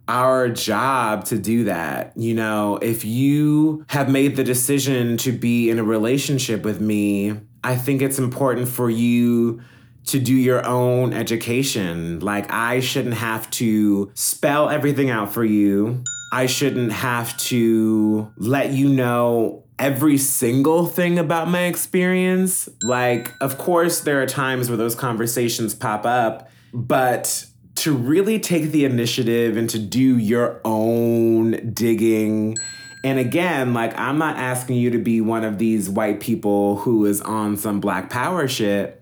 our 0.09 0.49
job 0.49 1.27
to 1.27 1.39
do 1.39 1.65
that. 1.65 2.13
You 2.17 2.35
know, 2.35 2.79
if 2.79 3.05
you 3.05 3.85
have 3.89 4.11
made 4.11 4.37
the 4.37 4.45
decision 4.45 5.17
to 5.19 5.33
be 5.33 5.71
in 5.71 5.79
a 5.79 5.85
relationship 5.85 6.63
with 6.63 6.81
me, 6.81 7.35
I 7.63 7.77
think 7.77 8.03
it's 8.03 8.19
important 8.19 8.69
for 8.69 8.89
you 8.89 9.61
to 10.09 10.19
do 10.19 10.35
your 10.35 10.67
own 10.67 11.13
education. 11.13 12.21
Like, 12.21 12.51
I 12.53 12.81
shouldn't 12.81 13.15
have 13.17 13.51
to 13.53 14.11
spell 14.15 14.69
everything 14.69 15.11
out 15.11 15.33
for 15.33 15.45
you. 15.45 16.03
I 16.33 16.47
shouldn't 16.47 16.93
have 16.93 17.37
to 17.39 18.33
let 18.37 18.73
you 18.73 18.89
know 18.89 19.65
every 19.79 20.19
single 20.19 20.87
thing 20.87 21.19
about 21.19 21.49
my 21.49 21.65
experience. 21.65 22.69
Like, 22.83 23.33
of 23.41 23.59
course, 23.59 24.01
there 24.01 24.21
are 24.23 24.27
times 24.27 24.69
where 24.69 24.77
those 24.77 24.95
conversations 24.95 25.75
pop 25.75 26.05
up, 26.05 26.51
but 26.73 27.47
to 27.77 27.97
really 27.97 28.41
take 28.41 28.71
the 28.73 28.85
initiative 28.85 29.57
and 29.57 29.71
to 29.71 29.79
do 29.79 30.19
your 30.19 30.61
own 30.65 31.73
digging. 31.73 32.57
And 33.05 33.19
again, 33.19 33.73
like, 33.73 33.97
I'm 33.97 34.19
not 34.19 34.37
asking 34.37 34.77
you 34.77 34.91
to 34.91 34.99
be 34.99 35.21
one 35.21 35.45
of 35.45 35.59
these 35.59 35.89
white 35.89 36.19
people 36.19 36.77
who 36.79 37.07
is 37.07 37.21
on 37.21 37.57
some 37.57 37.81
black 37.81 38.11
power 38.11 38.49
shit. 38.49 38.98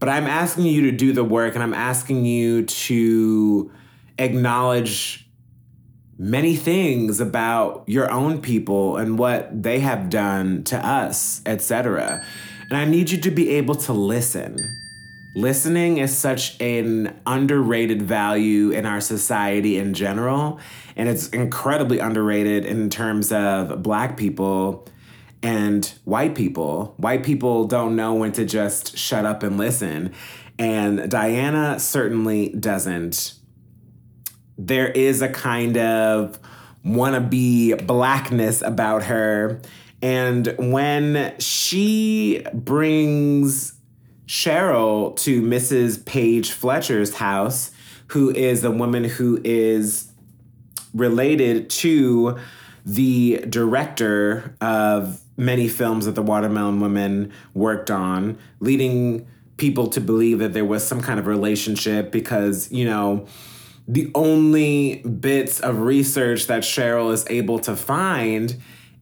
But 0.00 0.08
I'm 0.08 0.26
asking 0.26 0.64
you 0.64 0.90
to 0.90 0.92
do 0.92 1.12
the 1.12 1.22
work 1.22 1.54
and 1.54 1.62
I'm 1.62 1.74
asking 1.74 2.24
you 2.24 2.64
to 2.64 3.70
acknowledge 4.18 5.28
many 6.18 6.56
things 6.56 7.20
about 7.20 7.84
your 7.86 8.10
own 8.10 8.40
people 8.40 8.96
and 8.96 9.18
what 9.18 9.62
they 9.62 9.80
have 9.80 10.10
done 10.10 10.64
to 10.64 10.76
us, 10.76 11.42
etc. 11.46 12.24
And 12.68 12.78
I 12.78 12.84
need 12.86 13.10
you 13.10 13.20
to 13.20 13.30
be 13.30 13.50
able 13.50 13.74
to 13.76 13.92
listen. 13.92 14.56
Listening 15.34 15.98
is 15.98 16.16
such 16.16 16.60
an 16.60 17.20
underrated 17.26 18.02
value 18.02 18.70
in 18.70 18.84
our 18.84 19.00
society 19.00 19.78
in 19.78 19.94
general, 19.94 20.58
and 20.96 21.08
it's 21.08 21.28
incredibly 21.28 22.00
underrated 22.00 22.64
in 22.64 22.90
terms 22.90 23.30
of 23.32 23.82
black 23.82 24.16
people 24.16 24.88
and 25.42 25.86
white 26.04 26.34
people. 26.34 26.94
White 26.96 27.22
people 27.22 27.66
don't 27.66 27.96
know 27.96 28.14
when 28.14 28.32
to 28.32 28.44
just 28.44 28.96
shut 28.96 29.24
up 29.24 29.42
and 29.42 29.56
listen. 29.56 30.12
And 30.58 31.10
Diana 31.10 31.80
certainly 31.80 32.50
doesn't. 32.50 33.34
There 34.58 34.88
is 34.88 35.22
a 35.22 35.28
kind 35.28 35.78
of 35.78 36.38
wannabe 36.84 37.86
blackness 37.86 38.60
about 38.62 39.04
her. 39.04 39.60
And 40.02 40.54
when 40.58 41.34
she 41.38 42.44
brings 42.52 43.74
Cheryl 44.26 45.16
to 45.16 45.42
Mrs. 45.42 46.04
Page 46.04 46.52
Fletcher's 46.52 47.14
house, 47.14 47.70
who 48.08 48.30
is 48.30 48.64
a 48.64 48.70
woman 48.70 49.04
who 49.04 49.40
is 49.44 50.10
related 50.94 51.70
to 51.70 52.38
the 52.84 53.44
director 53.48 54.56
of 54.60 55.20
many 55.40 55.68
films 55.68 56.06
that 56.06 56.14
the 56.14 56.22
Watermelon 56.22 56.80
Women 56.80 57.32
worked 57.54 57.90
on, 57.90 58.38
leading 58.60 59.26
people 59.56 59.88
to 59.88 60.00
believe 60.00 60.38
that 60.38 60.52
there 60.52 60.64
was 60.64 60.86
some 60.86 61.00
kind 61.00 61.18
of 61.18 61.26
relationship 61.26 62.12
because, 62.12 62.70
you 62.70 62.84
know, 62.84 63.26
the 63.88 64.10
only 64.14 64.96
bits 64.98 65.58
of 65.58 65.80
research 65.80 66.46
that 66.46 66.62
Cheryl 66.62 67.12
is 67.12 67.26
able 67.28 67.58
to 67.60 67.74
find 67.74 68.56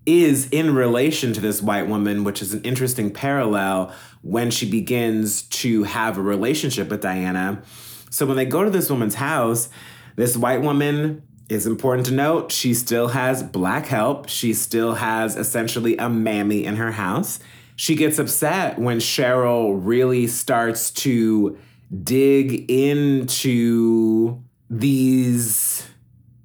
is 0.07 0.49
in 0.49 0.75
relation 0.75 1.35
to 1.35 1.41
this 1.41 1.61
white 1.61 1.87
woman, 1.87 2.25
which 2.25 2.41
is 2.41 2.55
an 2.55 2.63
interesting 2.63 3.11
parallel 3.11 3.93
when 4.23 4.51
she 4.51 4.69
begins 4.69 5.43
to 5.43 5.83
have 5.83 6.17
a 6.17 6.23
relationship 6.23 6.89
with 6.89 7.03
Diana. 7.03 7.63
So 8.11 8.25
when 8.25 8.37
they 8.37 8.47
go 8.47 8.65
to 8.65 8.71
this 8.71 8.89
woman's 8.89 9.17
house, 9.17 9.69
this 10.17 10.37
white 10.37 10.63
woman 10.63 11.23
is 11.49 11.67
important 11.67 12.07
to 12.07 12.13
note 12.13 12.53
she 12.53 12.75
still 12.75 13.09
has 13.09 13.43
black 13.43 13.87
help. 13.87 14.29
She 14.29 14.53
still 14.53 14.95
has 14.95 15.37
essentially 15.37 15.97
a 15.97 16.09
mammy 16.09 16.65
in 16.65 16.77
her 16.77 16.93
house. 16.93 17.39
She 17.77 17.95
gets 17.95 18.19
upset 18.19 18.79
when 18.79 18.99
Cheryl 18.99 19.79
really 19.81 20.27
starts 20.27 20.91
to 20.91 21.59
dig 22.03 22.71
into 22.71 24.43
these 24.69 25.89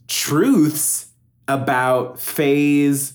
truths 0.08 1.08
about 1.48 2.20
Faye's 2.20 3.14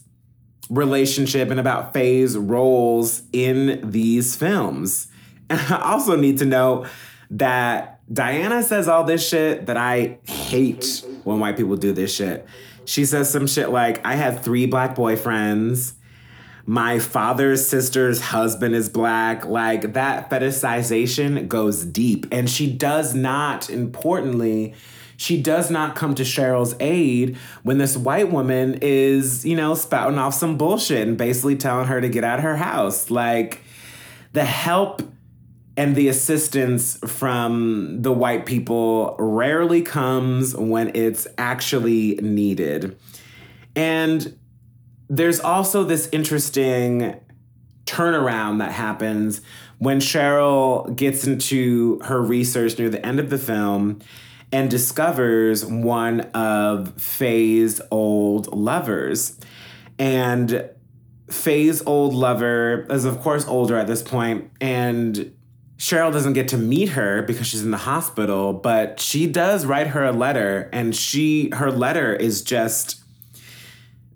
relationship 0.69 1.51
and 1.51 1.59
about 1.59 1.95
Faye's 1.95 2.37
roles 2.37 3.23
in 3.33 3.91
these 3.91 4.37
films. 4.37 5.07
And 5.49 5.61
I 5.73 5.93
also 5.93 6.17
need 6.17 6.39
to 6.39 6.45
note 6.45 6.89
that 7.31 8.01
Diana 8.13 8.63
says 8.63 8.89
all 8.89 9.05
this 9.05 9.27
shit 9.27 9.67
that 9.67 9.77
I 9.77 10.19
hate 10.25 11.05
when 11.25 11.41
white 11.41 11.57
people 11.57 11.77
do 11.77 11.93
this 11.93 12.15
shit. 12.15 12.47
She 12.85 13.05
says 13.05 13.31
some 13.31 13.47
shit 13.47 13.71
like, 13.71 14.05
I 14.05 14.15
had 14.15 14.43
three 14.43 14.67
black 14.67 14.97
boyfriends. 14.97 15.93
My 16.65 16.99
father's 16.99 17.67
sister's 17.67 18.21
husband 18.21 18.75
is 18.75 18.89
black. 18.89 19.47
Like 19.47 19.95
that 19.95 20.31
fetishization 20.31 21.49
goes 21.49 21.85
deep. 21.85 22.27
And 22.31 22.49
she 22.49 22.73
does 22.73 23.15
not, 23.15 23.71
importantly, 23.71 24.75
she 25.17 25.43
does 25.43 25.71
not 25.71 25.97
come 25.97 26.15
to 26.15 26.23
Cheryl's 26.23 26.77
aid 26.79 27.37
when 27.63 27.79
this 27.79 27.97
white 27.97 28.31
woman 28.31 28.79
is, 28.83 29.45
you 29.45 29.57
know, 29.57 29.75
spouting 29.75 30.19
off 30.19 30.33
some 30.33 30.57
bullshit 30.57 31.09
and 31.09 31.19
basically 31.19 31.57
telling 31.57 31.89
her 31.89 32.01
to 32.01 32.09
get 32.09 32.23
out 32.23 32.39
of 32.39 32.45
her 32.45 32.57
house. 32.57 33.11
Like 33.11 33.63
the 34.33 34.45
help 34.45 35.03
and 35.79 35.95
the 35.95 36.09
assistance 36.09 36.99
from 37.07 38.03
the 38.03 38.13
white 38.13 38.47
people 38.47 39.15
rarely 39.17 39.81
comes 39.81 40.53
when 40.57 40.91
it's 40.97 41.29
actually 41.39 42.17
needed. 42.17 42.99
And 43.77 44.37
there's 45.09 45.39
also 45.39 45.85
this 45.85 46.09
interesting 46.11 47.15
turnaround 47.87 48.59
that 48.59 48.73
happens 48.73 49.41
when 49.79 50.01
Cheryl 50.01 50.95
gets 50.97 51.25
into 51.25 52.01
her 52.01 52.21
research 52.21 52.77
near 52.77 52.91
the 52.91 53.07
end 53.07 53.21
of 53.21 53.31
the 53.31 53.39
film 53.39 54.01
and 54.51 54.69
discovers 54.69 55.65
one 55.65 56.23
of 56.33 57.01
Faye's 57.01 57.81
old 57.93 58.53
lovers. 58.53 59.39
And 59.97 60.71
Faye's 61.31 61.83
old 61.87 62.15
lover 62.15 62.85
is, 62.91 63.05
of 63.05 63.21
course, 63.21 63.47
older 63.47 63.77
at 63.77 63.87
this 63.87 64.03
point, 64.03 64.51
and 64.61 65.35
Cheryl 65.79 66.13
doesn't 66.13 66.33
get 66.33 66.49
to 66.49 66.59
meet 66.59 66.91
her 66.91 67.23
because 67.23 67.47
she's 67.47 67.63
in 67.63 67.71
the 67.71 67.77
hospital, 67.77 68.53
but 68.53 68.99
she 68.99 69.29
does 69.29 69.65
write 69.65 69.89
her 69.89 70.05
a 70.05 70.13
letter 70.13 70.69
and 70.73 70.95
she 70.95 71.51
her 71.51 71.71
letter 71.71 72.15
is 72.15 72.43
just 72.43 73.03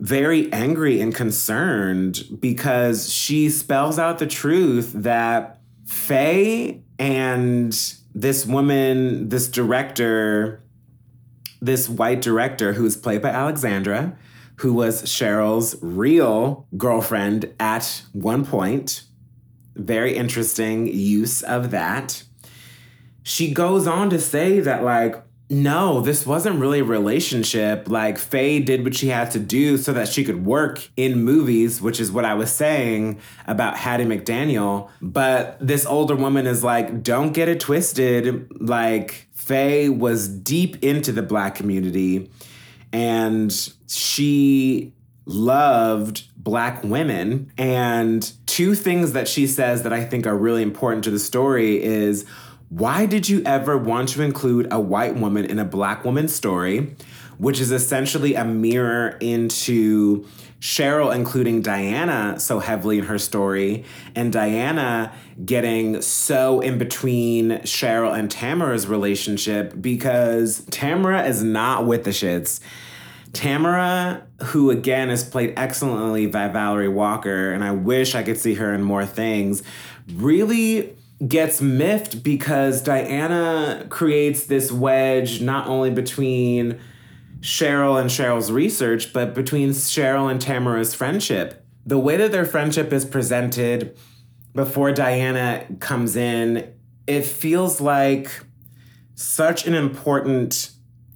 very 0.01 0.53
angry 0.53 1.01
and 1.01 1.15
concerned 1.15 2.25
because 2.41 3.13
she 3.13 3.49
spells 3.49 4.01
out 4.01 4.19
the 4.19 4.27
truth 4.27 4.93
that 4.93 5.61
Faye 5.87 6.83
and 6.99 7.73
this 8.13 8.45
woman, 8.45 9.29
this 9.29 9.47
director, 9.47 10.65
this 11.61 11.89
white 11.89 12.21
director 12.21 12.73
who's 12.73 12.97
played 12.97 13.23
by 13.23 13.29
Alexandra, 13.29 14.19
who 14.57 14.75
was 14.75 15.05
Cheryl's 15.05 15.77
real 15.81 16.67
girlfriend 16.77 17.55
at 17.61 18.03
one 18.11 18.45
point 18.45 19.05
very 19.75 20.17
interesting 20.17 20.87
use 20.87 21.43
of 21.43 21.71
that. 21.71 22.23
She 23.23 23.53
goes 23.53 23.87
on 23.87 24.11
to 24.11 24.19
say 24.19 24.61
that, 24.61 24.83
like, 24.83 25.23
no, 25.49 26.01
this 26.01 26.27
wasn't 26.27 26.59
really 26.59 26.81
a 26.81 26.85
relationship. 26.85 27.89
Like, 27.89 28.17
Faye 28.17 28.59
did 28.59 28.85
what 28.85 28.95
she 28.95 29.09
had 29.09 29.31
to 29.33 29.39
do 29.39 29.77
so 29.77 29.93
that 29.93 30.09
she 30.09 30.25
could 30.25 30.47
work 30.47 30.89
in 30.97 31.23
movies, 31.23 31.81
which 31.83 32.01
is 32.01 32.11
what 32.11 32.25
I 32.25 32.33
was 32.35 32.51
saying 32.51 33.21
about 33.47 33.77
Hattie 33.77 34.07
McDaniel. 34.07 34.89
But 35.03 35.59
this 35.61 35.85
older 35.85 36.17
woman 36.17 36.47
is 36.47 36.65
like, 36.65 37.03
don't 37.03 37.33
get 37.33 37.49
it 37.49 37.61
twisted. 37.61 38.51
Like, 38.61 39.29
Faye 39.33 39.91
was 39.91 40.29
deep 40.29 40.83
into 40.83 41.13
the 41.13 41.23
black 41.23 41.57
community 41.57 42.31
and 42.93 43.53
she 43.89 44.93
loved 45.27 46.29
black 46.37 46.83
women. 46.83 47.53
And 47.59 48.33
two 48.53 48.75
things 48.75 49.13
that 49.13 49.27
she 49.27 49.47
says 49.47 49.83
that 49.83 49.95
I 49.95 50.05
think 50.05 50.27
are 50.27 50.37
really 50.37 50.63
important 50.63 51.05
to 51.05 51.11
the 51.11 51.19
story 51.19 51.83
is 51.83 52.27
why 52.69 53.07
did 53.07 53.27
you 53.27 53.43
ever 53.47 53.79
want 53.79 54.11
to 54.11 54.23
include 54.23 54.71
a 54.71 54.79
white 54.79 55.17
woman 55.17 55.47
in 55.47 55.59
a 55.59 55.65
black 55.65 56.05
woman's 56.05 56.35
story, 56.35 56.95
which 57.39 57.59
is 57.59 57.73
essentially 57.73 58.35
a 58.35 58.45
mirror 58.45 59.17
into 59.21 60.27
Cheryl 60.61 61.15
including 61.15 61.63
Diana 61.63 62.39
so 62.39 62.59
heavily 62.59 62.99
in 62.99 63.07
her 63.07 63.19
story, 63.19 63.87
and 64.15 64.31
Diana 64.31 65.15
getting 65.43 66.03
so 66.03 66.61
in 66.61 66.77
between 66.77 67.53
Cheryl 67.61 68.17
and 68.17 68.31
Tamara's 68.31 68.87
relationship 68.87 69.73
because 69.81 70.63
Tamara 70.71 71.25
is 71.25 71.43
not 71.43 71.87
with 71.87 72.05
the 72.05 72.11
shits. 72.11 72.61
Tamara, 73.33 74.27
who 74.43 74.71
again 74.71 75.11
is 75.11 75.25
played 75.25 75.55
excellently 75.57 76.27
by 76.27 76.49
Valerie 76.49 76.89
Walker, 76.89 77.53
and 77.53 77.65
I 77.65 77.73
wish 77.73 78.15
I 78.15 78.23
could 78.23 78.39
see 78.39 78.55
her 78.55 78.75
in 78.75 78.83
more 78.83 79.07
things, 79.07 79.63
really 80.15 80.97
gets 81.27 81.61
miffed 81.61 82.23
because 82.23 82.83
Diana 82.83 83.87
creates 83.89 84.45
this 84.45 84.71
wedge 84.71 85.41
not 85.41 85.67
only 85.67 85.91
between 85.91 86.79
Cheryl 87.41 88.01
and 88.01 88.11
Cheryl's 88.11 88.53
research, 88.53 89.13
but 89.13 89.35
between 89.35 89.71
Cheryl 89.71 90.31
and 90.31 90.41
Tamara's 90.41 90.95
friendship. 90.95 91.65
The 91.87 91.99
way 91.99 92.17
that 92.17 92.33
their 92.33 92.45
friendship 92.45 92.93
is 92.93 93.05
presented 93.05 93.97
before 94.55 94.93
Diana 94.93 95.67
comes 95.81 96.17
in, 96.17 96.73
it 97.07 97.25
feels 97.25 97.81
like 97.81 98.45
such 99.15 99.67
an 99.67 99.75
important 99.75 100.71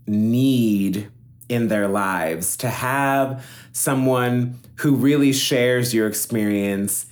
need 0.06 1.10
in 1.48 1.68
their 1.68 1.88
lives 1.88 2.56
to 2.58 2.68
have 2.68 3.44
someone 3.72 4.58
who 4.76 4.94
really 4.94 5.32
shares 5.32 5.94
your 5.94 6.06
experience 6.06 7.06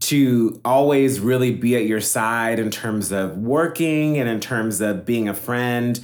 to 0.00 0.60
always 0.64 1.20
really 1.20 1.52
be 1.52 1.76
at 1.76 1.84
your 1.84 2.00
side 2.00 2.58
in 2.58 2.70
terms 2.70 3.12
of 3.12 3.36
working 3.36 4.18
and 4.18 4.28
in 4.28 4.40
terms 4.40 4.80
of 4.80 5.04
being 5.04 5.28
a 5.28 5.34
friend. 5.34 6.00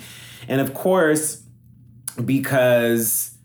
And 0.49 0.61
of 0.61 0.74
course, 0.74 1.43
because 2.22 3.37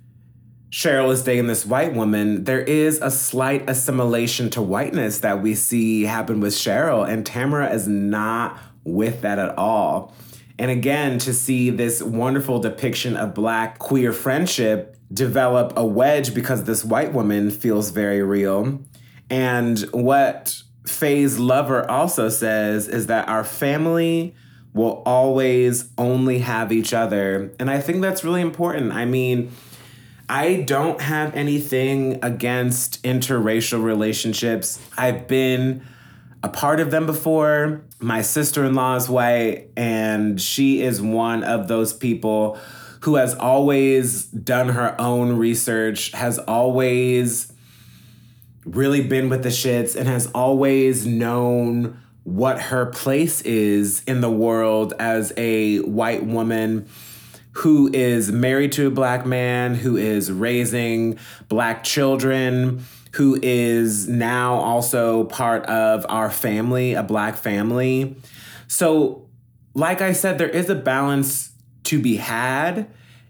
Cheryl 0.69 1.11
is 1.11 1.23
dating 1.23 1.47
this 1.47 1.65
white 1.65 1.93
woman, 1.93 2.43
there 2.45 2.61
is 2.61 2.99
a 3.01 3.11
slight 3.11 3.69
assimilation 3.69 4.49
to 4.51 4.61
whiteness 4.61 5.19
that 5.19 5.41
we 5.41 5.55
see 5.55 6.03
happen 6.03 6.39
with 6.39 6.53
Cheryl, 6.53 7.07
and 7.07 7.25
Tamara 7.25 7.73
is 7.73 7.87
not 7.87 8.57
with 8.83 9.21
that 9.21 9.39
at 9.39 9.57
all. 9.57 10.13
And 10.61 10.69
again, 10.69 11.17
to 11.17 11.33
see 11.33 11.71
this 11.71 12.03
wonderful 12.03 12.59
depiction 12.59 13.17
of 13.17 13.33
black 13.33 13.79
queer 13.79 14.13
friendship 14.13 14.95
develop 15.11 15.73
a 15.75 15.83
wedge 15.83 16.35
because 16.35 16.65
this 16.65 16.85
white 16.85 17.13
woman 17.13 17.49
feels 17.49 17.89
very 17.89 18.21
real. 18.21 18.79
And 19.27 19.79
what 19.91 20.61
Faye's 20.85 21.39
lover 21.39 21.89
also 21.89 22.29
says 22.29 22.87
is 22.87 23.07
that 23.07 23.27
our 23.27 23.43
family 23.43 24.35
will 24.71 25.01
always 25.03 25.89
only 25.97 26.37
have 26.37 26.71
each 26.71 26.93
other. 26.93 27.51
And 27.59 27.67
I 27.71 27.81
think 27.81 28.03
that's 28.03 28.23
really 28.23 28.41
important. 28.41 28.91
I 28.91 29.05
mean, 29.05 29.51
I 30.29 30.57
don't 30.61 31.01
have 31.01 31.35
anything 31.35 32.19
against 32.21 33.01
interracial 33.01 33.83
relationships. 33.83 34.79
I've 34.95 35.27
been 35.27 35.81
a 36.43 36.49
part 36.49 36.79
of 36.79 36.91
them 36.91 37.05
before. 37.05 37.83
My 37.99 38.21
sister 38.21 38.65
in 38.65 38.73
law 38.73 38.95
is 38.95 39.09
white, 39.09 39.69
and 39.77 40.41
she 40.41 40.81
is 40.81 41.01
one 41.01 41.43
of 41.43 41.67
those 41.67 41.93
people 41.93 42.57
who 43.01 43.15
has 43.15 43.33
always 43.35 44.25
done 44.25 44.69
her 44.69 44.99
own 44.99 45.37
research, 45.37 46.11
has 46.11 46.37
always 46.39 47.51
really 48.65 49.01
been 49.01 49.29
with 49.29 49.43
the 49.43 49.49
shits, 49.49 49.95
and 49.95 50.07
has 50.07 50.27
always 50.33 51.05
known 51.05 51.99
what 52.23 52.61
her 52.61 52.85
place 52.85 53.41
is 53.41 54.03
in 54.03 54.21
the 54.21 54.29
world 54.29 54.93
as 54.99 55.33
a 55.37 55.79
white 55.79 56.23
woman 56.23 56.87
who 57.53 57.89
is 57.93 58.31
married 58.31 58.71
to 58.71 58.87
a 58.87 58.91
black 58.91 59.25
man, 59.25 59.75
who 59.75 59.97
is 59.97 60.31
raising 60.31 61.17
black 61.49 61.83
children, 61.83 62.83
who 63.13 63.37
is 63.41 64.07
now 64.07 64.55
also 64.55 65.25
part 65.25 65.65
of 65.65 66.05
our 66.09 66.31
family, 66.31 66.93
a 66.93 67.03
black 67.03 67.35
family. 67.35 68.15
So, 68.67 69.27
like 69.73 70.01
I 70.01 70.13
said, 70.13 70.37
there 70.37 70.49
is 70.49 70.69
a 70.69 70.75
balance 70.75 71.51
to 71.83 71.99
be 71.99 72.17
had, 72.17 72.87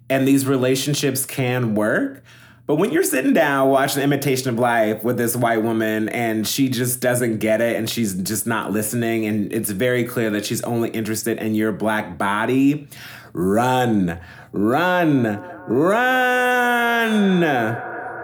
and 0.09 0.27
these 0.27 0.45
relationships 0.45 1.25
can 1.25 1.73
work. 1.73 2.23
But 2.67 2.75
when 2.75 2.91
you're 2.91 3.03
sitting 3.03 3.33
down 3.33 3.69
watching 3.69 4.03
Imitation 4.03 4.49
of 4.49 4.59
Life 4.59 5.03
with 5.03 5.17
this 5.17 5.35
white 5.35 5.61
woman 5.63 6.07
and 6.09 6.47
she 6.47 6.69
just 6.69 7.01
doesn't 7.01 7.39
get 7.39 7.59
it 7.59 7.75
and 7.75 7.89
she's 7.89 8.13
just 8.13 8.47
not 8.47 8.71
listening, 8.71 9.25
and 9.25 9.51
it's 9.51 9.71
very 9.71 10.05
clear 10.05 10.29
that 10.29 10.45
she's 10.45 10.61
only 10.61 10.89
interested 10.89 11.39
in 11.39 11.55
your 11.55 11.71
black 11.71 12.17
body, 12.17 12.87
run, 13.33 14.19
run, 14.53 15.43
run. 15.67 17.43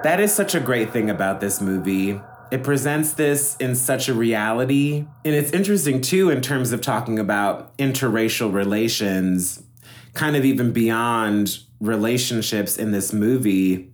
That 0.08 0.22
is 0.22 0.34
such 0.34 0.56
a 0.56 0.62
great 0.62 0.92
thing 0.92 1.10
about 1.10 1.42
this 1.42 1.60
movie. 1.60 2.18
It 2.50 2.64
presents 2.64 3.12
this 3.12 3.58
in 3.58 3.76
such 3.76 4.08
a 4.08 4.14
reality. 4.14 5.06
And 5.26 5.36
it's 5.36 5.52
interesting 5.52 6.00
too, 6.00 6.30
in 6.30 6.40
terms 6.40 6.72
of 6.72 6.80
talking 6.80 7.20
about 7.20 7.78
interracial 7.78 8.54
relations, 8.54 9.62
kind 10.14 10.38
of 10.38 10.46
even 10.46 10.72
beyond 10.72 11.60
relationships 11.82 12.78
in 12.78 12.92
this 12.92 13.12
movie 13.12 13.92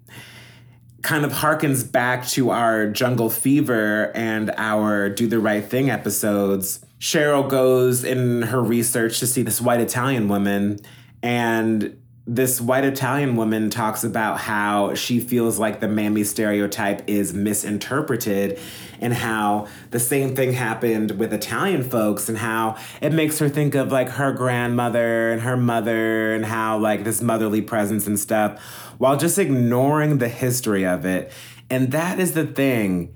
kind 1.01 1.25
of 1.25 1.31
harkens 1.31 1.91
back 1.91 2.27
to 2.27 2.51
our 2.51 2.91
Jungle 2.91 3.31
Fever 3.31 4.11
and 4.13 4.51
our 4.55 5.09
Do 5.09 5.25
the 5.25 5.39
Right 5.39 5.65
Thing 5.65 5.89
episodes. 5.89 6.85
Cheryl 6.99 7.49
goes 7.49 8.03
in 8.03 8.43
her 8.43 8.61
research 8.61 9.19
to 9.19 9.25
see 9.25 9.41
this 9.41 9.59
white 9.59 9.81
Italian 9.81 10.27
woman, 10.27 10.77
and 11.23 11.97
this 12.25 12.61
white 12.61 12.85
Italian 12.85 13.35
woman 13.35 13.69
talks 13.69 14.05
about 14.05 14.39
how 14.39 14.93
she 14.93 15.19
feels 15.19 15.59
like 15.59 15.81
the 15.81 15.89
mammy 15.89 16.23
stereotype 16.23 17.01
is 17.05 17.33
misinterpreted 17.33 18.57
and 19.01 19.13
how 19.13 19.67
the 19.91 19.99
same 19.99 20.33
thing 20.33 20.53
happened 20.53 21.11
with 21.19 21.33
Italian 21.33 21.83
folks 21.83 22.29
and 22.29 22.37
how 22.37 22.77
it 23.01 23.11
makes 23.11 23.39
her 23.39 23.49
think 23.49 23.75
of 23.75 23.91
like 23.91 24.07
her 24.07 24.31
grandmother 24.31 25.31
and 25.31 25.41
her 25.41 25.57
mother 25.57 26.33
and 26.33 26.45
how 26.45 26.77
like 26.77 27.03
this 27.03 27.21
motherly 27.21 27.61
presence 27.61 28.07
and 28.07 28.17
stuff 28.17 28.61
while 28.99 29.17
just 29.17 29.37
ignoring 29.37 30.19
the 30.19 30.29
history 30.29 30.85
of 30.85 31.05
it. 31.05 31.29
And 31.69 31.91
that 31.91 32.21
is 32.21 32.33
the 32.33 32.45
thing 32.45 33.13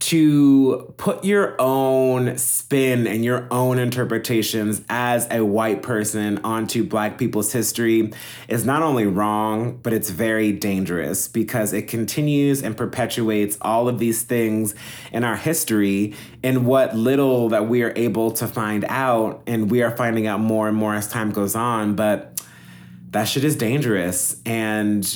to 0.00 0.94
put 0.96 1.24
your 1.24 1.54
own 1.60 2.38
spin 2.38 3.06
and 3.06 3.22
your 3.22 3.46
own 3.50 3.78
interpretations 3.78 4.82
as 4.88 5.28
a 5.30 5.44
white 5.44 5.82
person 5.82 6.38
onto 6.38 6.82
black 6.82 7.18
people's 7.18 7.52
history 7.52 8.10
is 8.48 8.64
not 8.64 8.82
only 8.82 9.04
wrong, 9.04 9.78
but 9.82 9.92
it's 9.92 10.08
very 10.08 10.52
dangerous 10.52 11.28
because 11.28 11.74
it 11.74 11.82
continues 11.82 12.62
and 12.62 12.76
perpetuates 12.76 13.58
all 13.60 13.88
of 13.88 13.98
these 13.98 14.22
things 14.22 14.74
in 15.12 15.22
our 15.22 15.36
history 15.36 16.14
and 16.42 16.64
what 16.64 16.96
little 16.96 17.50
that 17.50 17.68
we 17.68 17.82
are 17.82 17.92
able 17.94 18.30
to 18.30 18.46
find 18.46 18.86
out. 18.88 19.42
And 19.46 19.70
we 19.70 19.82
are 19.82 19.94
finding 19.94 20.26
out 20.26 20.40
more 20.40 20.66
and 20.66 20.76
more 20.76 20.94
as 20.94 21.08
time 21.08 21.30
goes 21.30 21.54
on. 21.54 21.94
But 21.94 22.42
that 23.10 23.24
shit 23.24 23.44
is 23.44 23.54
dangerous. 23.54 24.40
And 24.46 25.06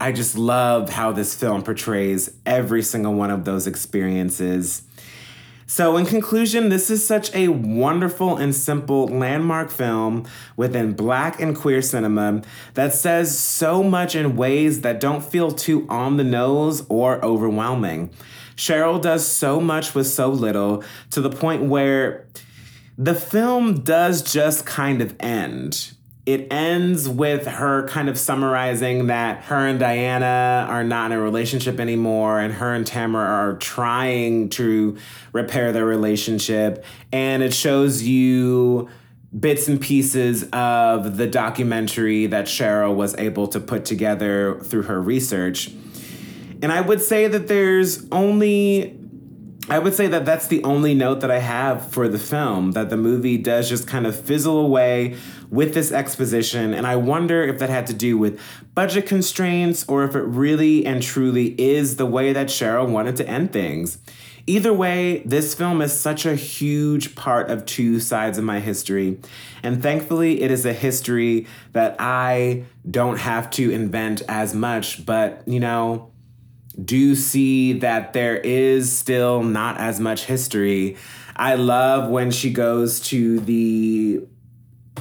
I 0.00 0.12
just 0.12 0.38
love 0.38 0.88
how 0.88 1.12
this 1.12 1.34
film 1.34 1.62
portrays 1.62 2.30
every 2.46 2.82
single 2.82 3.12
one 3.12 3.30
of 3.30 3.44
those 3.44 3.66
experiences. 3.66 4.82
So, 5.66 5.98
in 5.98 6.06
conclusion, 6.06 6.70
this 6.70 6.90
is 6.90 7.06
such 7.06 7.32
a 7.34 7.48
wonderful 7.48 8.38
and 8.38 8.54
simple 8.54 9.06
landmark 9.06 9.70
film 9.70 10.26
within 10.56 10.94
black 10.94 11.38
and 11.38 11.54
queer 11.54 11.82
cinema 11.82 12.42
that 12.74 12.94
says 12.94 13.38
so 13.38 13.82
much 13.82 14.16
in 14.16 14.36
ways 14.36 14.80
that 14.80 15.00
don't 15.00 15.22
feel 15.22 15.52
too 15.52 15.86
on 15.90 16.16
the 16.16 16.24
nose 16.24 16.84
or 16.88 17.22
overwhelming. 17.22 18.10
Cheryl 18.56 19.00
does 19.00 19.26
so 19.26 19.60
much 19.60 19.94
with 19.94 20.06
so 20.06 20.28
little 20.30 20.82
to 21.10 21.20
the 21.20 21.30
point 21.30 21.64
where 21.64 22.26
the 22.96 23.14
film 23.14 23.82
does 23.82 24.22
just 24.22 24.66
kind 24.66 25.00
of 25.00 25.14
end 25.20 25.92
it 26.32 26.46
ends 26.52 27.08
with 27.08 27.44
her 27.46 27.88
kind 27.88 28.08
of 28.08 28.16
summarizing 28.16 29.08
that 29.08 29.42
her 29.44 29.66
and 29.66 29.80
Diana 29.80 30.64
are 30.68 30.84
not 30.84 31.10
in 31.10 31.18
a 31.18 31.20
relationship 31.20 31.80
anymore, 31.80 32.38
and 32.38 32.54
her 32.54 32.72
and 32.72 32.86
Tamara 32.86 33.26
are 33.26 33.54
trying 33.54 34.48
to 34.50 34.96
repair 35.32 35.72
their 35.72 35.84
relationship. 35.84 36.84
And 37.12 37.42
it 37.42 37.52
shows 37.52 38.04
you 38.04 38.88
bits 39.38 39.66
and 39.66 39.80
pieces 39.80 40.48
of 40.52 41.16
the 41.16 41.26
documentary 41.26 42.26
that 42.26 42.46
Cheryl 42.46 42.94
was 42.94 43.16
able 43.16 43.48
to 43.48 43.58
put 43.58 43.84
together 43.84 44.60
through 44.60 44.82
her 44.82 45.02
research. 45.02 45.72
And 46.62 46.70
I 46.70 46.80
would 46.80 47.00
say 47.00 47.26
that 47.26 47.48
there's 47.48 48.06
only 48.12 48.96
I 49.68 49.78
would 49.78 49.94
say 49.94 50.08
that 50.08 50.24
that's 50.24 50.48
the 50.48 50.64
only 50.64 50.94
note 50.94 51.20
that 51.20 51.30
I 51.30 51.38
have 51.38 51.92
for 51.92 52.08
the 52.08 52.18
film, 52.18 52.72
that 52.72 52.90
the 52.90 52.96
movie 52.96 53.38
does 53.38 53.68
just 53.68 53.86
kind 53.86 54.04
of 54.04 54.18
fizzle 54.18 54.58
away 54.58 55.16
with 55.50 55.74
this 55.74 55.92
exposition. 55.92 56.72
And 56.72 56.86
I 56.86 56.96
wonder 56.96 57.42
if 57.42 57.58
that 57.58 57.68
had 57.68 57.86
to 57.88 57.92
do 57.92 58.16
with 58.16 58.40
budget 58.74 59.06
constraints 59.06 59.86
or 59.88 60.04
if 60.04 60.14
it 60.14 60.22
really 60.22 60.86
and 60.86 61.02
truly 61.02 61.60
is 61.60 61.96
the 61.96 62.06
way 62.06 62.32
that 62.32 62.46
Cheryl 62.46 62.88
wanted 62.88 63.16
to 63.16 63.28
end 63.28 63.52
things. 63.52 63.98
Either 64.46 64.72
way, 64.72 65.22
this 65.26 65.54
film 65.54 65.82
is 65.82 65.98
such 65.98 66.24
a 66.24 66.34
huge 66.34 67.14
part 67.14 67.50
of 67.50 67.66
two 67.66 68.00
sides 68.00 68.38
of 68.38 68.44
my 68.44 68.58
history. 68.58 69.20
And 69.62 69.82
thankfully, 69.82 70.40
it 70.42 70.50
is 70.50 70.64
a 70.64 70.72
history 70.72 71.46
that 71.72 71.96
I 71.98 72.64
don't 72.90 73.18
have 73.18 73.50
to 73.52 73.70
invent 73.70 74.22
as 74.28 74.54
much, 74.54 75.04
but 75.04 75.46
you 75.46 75.60
know, 75.60 76.10
do 76.82 77.14
see 77.14 77.74
that 77.74 78.12
there 78.12 78.38
is 78.38 78.90
still 78.90 79.42
not 79.42 79.78
as 79.78 80.00
much 80.00 80.24
history. 80.24 80.96
I 81.36 81.56
love 81.56 82.10
when 82.10 82.30
she 82.30 82.50
goes 82.50 83.00
to 83.00 83.40
the 83.40 84.22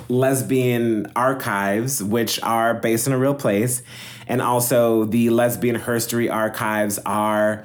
lesbian 0.10 1.12
archives, 1.16 2.04
which 2.04 2.42
are 2.44 2.74
based 2.74 3.08
in 3.08 3.14
a 3.14 3.18
real 3.18 3.36
place, 3.36 3.82
and 4.28 4.42
also 4.42 5.06
the 5.06 5.30
lesbian 5.30 5.78
herstory 5.78 6.32
archives 6.32 7.00
are 7.06 7.64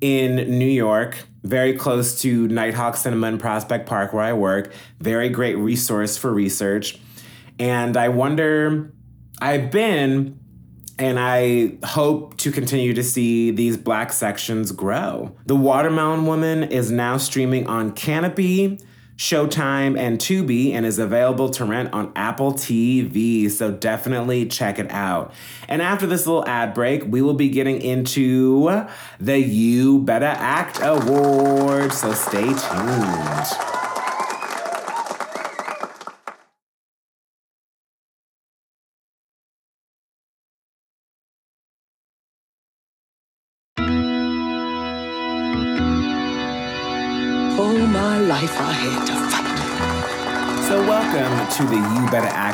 in 0.00 0.58
New 0.58 0.66
York, 0.66 1.28
very 1.44 1.74
close 1.76 2.20
to 2.22 2.48
Nitehawk 2.48 2.96
Cinema 2.96 3.28
in 3.28 3.38
Prospect 3.38 3.86
Park, 3.86 4.12
where 4.12 4.24
I 4.24 4.32
work. 4.32 4.72
Very 5.00 5.28
great 5.28 5.56
resource 5.56 6.16
for 6.16 6.32
research. 6.32 6.98
And 7.58 7.96
I 7.96 8.08
wonder, 8.08 8.92
I've 9.40 9.70
been, 9.70 10.40
and 10.98 11.18
I 11.18 11.78
hope 11.84 12.36
to 12.38 12.50
continue 12.52 12.94
to 12.94 13.02
see 13.02 13.50
these 13.50 13.76
black 13.76 14.12
sections 14.12 14.72
grow. 14.72 15.36
The 15.46 15.56
Watermelon 15.56 16.26
Woman 16.26 16.64
is 16.64 16.90
now 16.90 17.16
streaming 17.16 17.66
on 17.66 17.92
Kanopy, 17.92 18.82
Showtime, 19.22 19.96
and 19.96 20.18
Tubi, 20.18 20.72
and 20.72 20.84
is 20.84 20.98
available 20.98 21.48
to 21.50 21.64
rent 21.64 21.92
on 21.92 22.10
Apple 22.16 22.54
TV. 22.54 23.48
So 23.48 23.70
definitely 23.70 24.46
check 24.46 24.80
it 24.80 24.90
out. 24.90 25.32
And 25.68 25.80
after 25.80 26.08
this 26.08 26.26
little 26.26 26.44
ad 26.48 26.74
break, 26.74 27.04
we 27.06 27.22
will 27.22 27.34
be 27.34 27.48
getting 27.48 27.80
into 27.80 28.84
the 29.20 29.38
You 29.38 30.00
Better 30.00 30.26
Act 30.26 30.80
Award. 30.82 31.92
So 31.92 32.12
stay 32.14 32.46
tuned. 32.46 33.81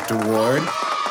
Act 0.09 0.25
Award. 0.25 0.63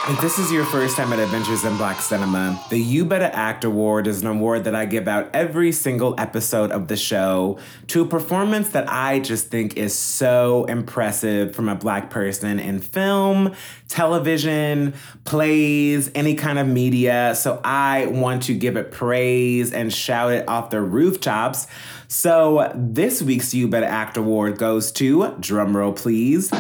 If 0.08 0.20
this 0.20 0.38
is 0.38 0.50
your 0.50 0.64
first 0.64 0.96
time 0.96 1.12
at 1.12 1.18
Adventures 1.20 1.64
in 1.64 1.76
Black 1.76 2.00
Cinema, 2.00 2.60
the 2.70 2.78
You 2.78 3.04
Better 3.04 3.30
Act 3.32 3.62
Award 3.62 4.06
is 4.06 4.22
an 4.22 4.26
award 4.26 4.64
that 4.64 4.74
I 4.74 4.86
give 4.86 5.06
out 5.06 5.30
every 5.34 5.70
single 5.70 6.14
episode 6.18 6.72
of 6.72 6.88
the 6.88 6.96
show 6.96 7.58
to 7.88 8.02
a 8.02 8.06
performance 8.06 8.70
that 8.70 8.90
I 8.90 9.20
just 9.20 9.48
think 9.48 9.76
is 9.76 9.96
so 9.96 10.64
impressive 10.64 11.54
from 11.54 11.68
a 11.68 11.74
black 11.76 12.10
person 12.10 12.58
in 12.58 12.80
film, 12.80 13.54
television, 13.86 14.94
plays, 15.24 16.10
any 16.14 16.34
kind 16.34 16.58
of 16.58 16.66
media. 16.66 17.34
So 17.36 17.60
I 17.62 18.06
want 18.06 18.44
to 18.44 18.54
give 18.54 18.76
it 18.76 18.90
praise 18.90 19.72
and 19.72 19.92
shout 19.92 20.32
it 20.32 20.48
off 20.48 20.70
the 20.70 20.80
rooftops. 20.80 21.68
So 22.08 22.72
this 22.74 23.22
week's 23.22 23.54
You 23.54 23.68
Better 23.68 23.86
Act 23.86 24.16
Award 24.16 24.58
goes 24.58 24.90
to, 24.92 25.18
drumroll 25.38 25.94
please. 25.94 26.50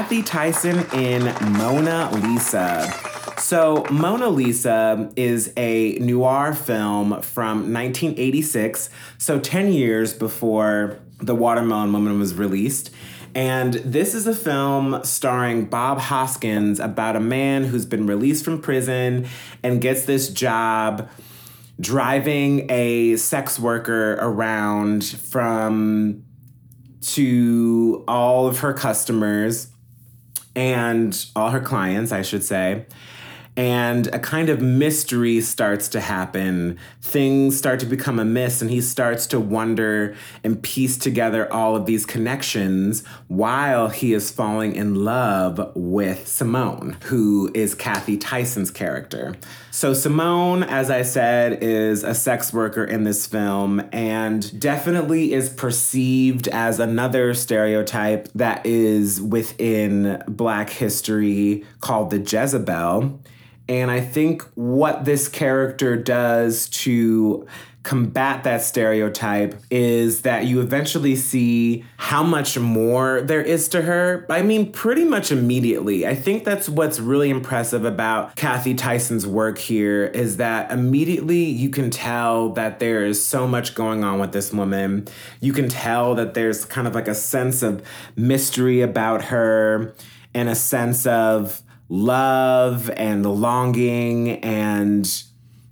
Cathy 0.00 0.22
Tyson 0.22 0.78
in 0.94 1.24
Mona 1.52 2.10
Lisa. 2.10 2.90
So, 3.36 3.84
Mona 3.90 4.30
Lisa 4.30 5.12
is 5.14 5.52
a 5.58 5.98
noir 5.98 6.54
film 6.54 7.20
from 7.20 7.70
1986, 7.70 8.88
so 9.18 9.38
10 9.38 9.74
years 9.74 10.14
before 10.14 10.98
The 11.18 11.34
Watermelon 11.34 11.92
Woman 11.92 12.18
was 12.18 12.32
released. 12.32 12.88
And 13.34 13.74
this 13.74 14.14
is 14.14 14.26
a 14.26 14.34
film 14.34 15.04
starring 15.04 15.66
Bob 15.66 15.98
Hoskins 15.98 16.80
about 16.80 17.14
a 17.14 17.20
man 17.20 17.64
who's 17.64 17.84
been 17.84 18.06
released 18.06 18.42
from 18.42 18.62
prison 18.62 19.28
and 19.62 19.82
gets 19.82 20.06
this 20.06 20.30
job 20.30 21.10
driving 21.78 22.70
a 22.70 23.16
sex 23.16 23.58
worker 23.58 24.14
around 24.14 25.04
from 25.04 26.24
to 27.02 28.02
all 28.08 28.46
of 28.46 28.60
her 28.60 28.72
customers 28.72 29.70
and 30.54 31.26
all 31.36 31.50
her 31.50 31.60
clients, 31.60 32.12
I 32.12 32.22
should 32.22 32.42
say. 32.42 32.86
And 33.56 34.06
a 34.14 34.18
kind 34.18 34.48
of 34.48 34.62
mystery 34.62 35.40
starts 35.40 35.88
to 35.88 36.00
happen. 36.00 36.78
Things 37.02 37.58
start 37.58 37.80
to 37.80 37.86
become 37.86 38.18
a 38.18 38.22
amiss, 38.30 38.62
and 38.62 38.70
he 38.70 38.80
starts 38.80 39.26
to 39.26 39.40
wonder 39.40 40.14
and 40.44 40.62
piece 40.62 40.96
together 40.96 41.52
all 41.52 41.76
of 41.76 41.86
these 41.86 42.06
connections 42.06 43.04
while 43.28 43.88
he 43.88 44.12
is 44.14 44.30
falling 44.30 44.74
in 44.74 45.04
love 45.04 45.72
with 45.74 46.26
Simone, 46.26 46.96
who 47.04 47.50
is 47.54 47.74
Cathy 47.74 48.16
Tyson's 48.16 48.70
character. 48.70 49.34
So, 49.72 49.94
Simone, 49.94 50.62
as 50.62 50.90
I 50.90 51.02
said, 51.02 51.62
is 51.62 52.02
a 52.02 52.14
sex 52.14 52.52
worker 52.52 52.84
in 52.84 53.04
this 53.04 53.26
film 53.26 53.82
and 53.92 54.60
definitely 54.60 55.32
is 55.32 55.48
perceived 55.48 56.48
as 56.48 56.80
another 56.80 57.34
stereotype 57.34 58.28
that 58.34 58.64
is 58.66 59.20
within 59.20 60.22
Black 60.28 60.70
history 60.70 61.64
called 61.80 62.10
the 62.10 62.18
Jezebel. 62.18 63.20
And 63.70 63.88
I 63.88 64.00
think 64.00 64.42
what 64.56 65.04
this 65.04 65.28
character 65.28 65.96
does 65.96 66.68
to 66.70 67.46
combat 67.84 68.42
that 68.42 68.62
stereotype 68.62 69.54
is 69.70 70.22
that 70.22 70.44
you 70.44 70.60
eventually 70.60 71.14
see 71.14 71.84
how 71.96 72.24
much 72.24 72.58
more 72.58 73.20
there 73.20 73.40
is 73.40 73.68
to 73.68 73.82
her. 73.82 74.26
I 74.28 74.42
mean, 74.42 74.72
pretty 74.72 75.04
much 75.04 75.30
immediately. 75.30 76.04
I 76.04 76.16
think 76.16 76.44
that's 76.44 76.68
what's 76.68 76.98
really 76.98 77.30
impressive 77.30 77.84
about 77.84 78.34
Cathy 78.34 78.74
Tyson's 78.74 79.24
work 79.24 79.56
here 79.56 80.06
is 80.06 80.38
that 80.38 80.72
immediately 80.72 81.44
you 81.44 81.70
can 81.70 81.90
tell 81.90 82.48
that 82.54 82.80
there 82.80 83.06
is 83.06 83.24
so 83.24 83.46
much 83.46 83.76
going 83.76 84.02
on 84.02 84.18
with 84.18 84.32
this 84.32 84.52
woman. 84.52 85.06
You 85.40 85.52
can 85.52 85.68
tell 85.68 86.16
that 86.16 86.34
there's 86.34 86.64
kind 86.64 86.88
of 86.88 86.96
like 86.96 87.06
a 87.06 87.14
sense 87.14 87.62
of 87.62 87.86
mystery 88.16 88.80
about 88.80 89.26
her 89.26 89.94
and 90.34 90.48
a 90.48 90.56
sense 90.56 91.06
of 91.06 91.62
love 91.90 92.88
and 92.96 93.24
the 93.24 93.30
longing 93.30 94.38
and 94.44 95.24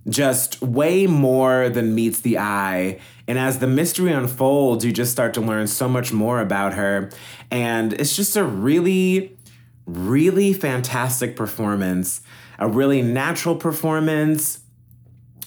just 0.07 0.61
way 0.61 1.07
more 1.07 1.69
than 1.69 1.95
meets 1.95 2.19
the 2.19 2.37
eye. 2.37 2.99
And 3.27 3.39
as 3.39 3.59
the 3.59 3.67
mystery 3.67 4.11
unfolds, 4.11 4.83
you 4.83 4.91
just 4.91 5.11
start 5.11 5.33
to 5.35 5.41
learn 5.41 5.67
so 5.67 5.87
much 5.87 6.11
more 6.11 6.41
about 6.41 6.73
her. 6.73 7.09
And 7.49 7.93
it's 7.93 8.15
just 8.15 8.35
a 8.35 8.43
really, 8.43 9.37
really 9.85 10.51
fantastic 10.51 11.35
performance, 11.35 12.21
a 12.57 12.67
really 12.67 13.01
natural 13.01 13.55
performance, 13.55 14.59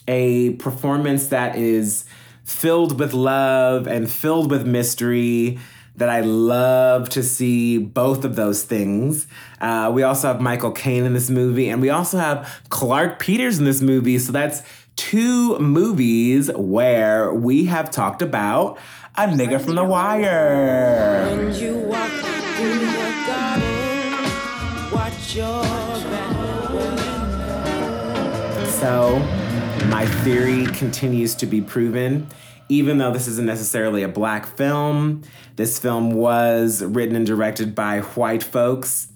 a 0.08 0.54
performance 0.54 1.26
that 1.28 1.56
is 1.56 2.04
filled 2.44 2.98
with 2.98 3.12
love 3.12 3.86
and 3.86 4.10
filled 4.10 4.50
with 4.50 4.66
mystery 4.66 5.58
that 5.96 6.08
I 6.08 6.20
love 6.20 7.08
to 7.10 7.22
see 7.22 7.78
both 7.78 8.24
of 8.24 8.34
those 8.36 8.62
things. 8.64 9.26
Uh, 9.60 9.90
we 9.94 10.02
also 10.02 10.28
have 10.28 10.40
Michael 10.40 10.72
Caine 10.72 11.04
in 11.04 11.12
this 11.12 11.28
movie, 11.30 11.68
and 11.68 11.82
we 11.82 11.90
also 11.90 12.18
have 12.18 12.62
Clarke 12.70 13.18
Peters 13.18 13.58
in 13.58 13.64
this 13.64 13.80
movie. 13.82 14.18
So 14.18 14.32
that's 14.32 14.62
two 14.96 15.58
movies 15.58 16.50
where 16.54 17.32
we 17.32 17.66
have 17.66 17.90
talked 17.90 18.22
about 18.22 18.78
a 19.16 19.26
nigga 19.26 19.60
from 19.60 19.74
The 19.74 19.84
Wire. 19.84 21.36
When 21.36 21.54
you 21.54 21.76
walk 21.78 22.10
through 22.10 22.78
the 22.78 23.24
garden, 23.26 24.90
watch 24.92 25.36
your 25.36 25.62
back. 25.62 26.32
So 28.82 29.18
my 29.88 30.06
theory 30.24 30.66
continues 30.66 31.34
to 31.36 31.46
be 31.46 31.60
proven. 31.60 32.26
Even 32.72 32.96
though 32.96 33.12
this 33.12 33.28
isn't 33.28 33.44
necessarily 33.44 34.02
a 34.02 34.08
black 34.08 34.46
film, 34.46 35.20
this 35.56 35.78
film 35.78 36.12
was 36.12 36.82
written 36.82 37.14
and 37.14 37.26
directed 37.26 37.74
by 37.74 38.00
white 38.00 38.42
folks. 38.42 39.08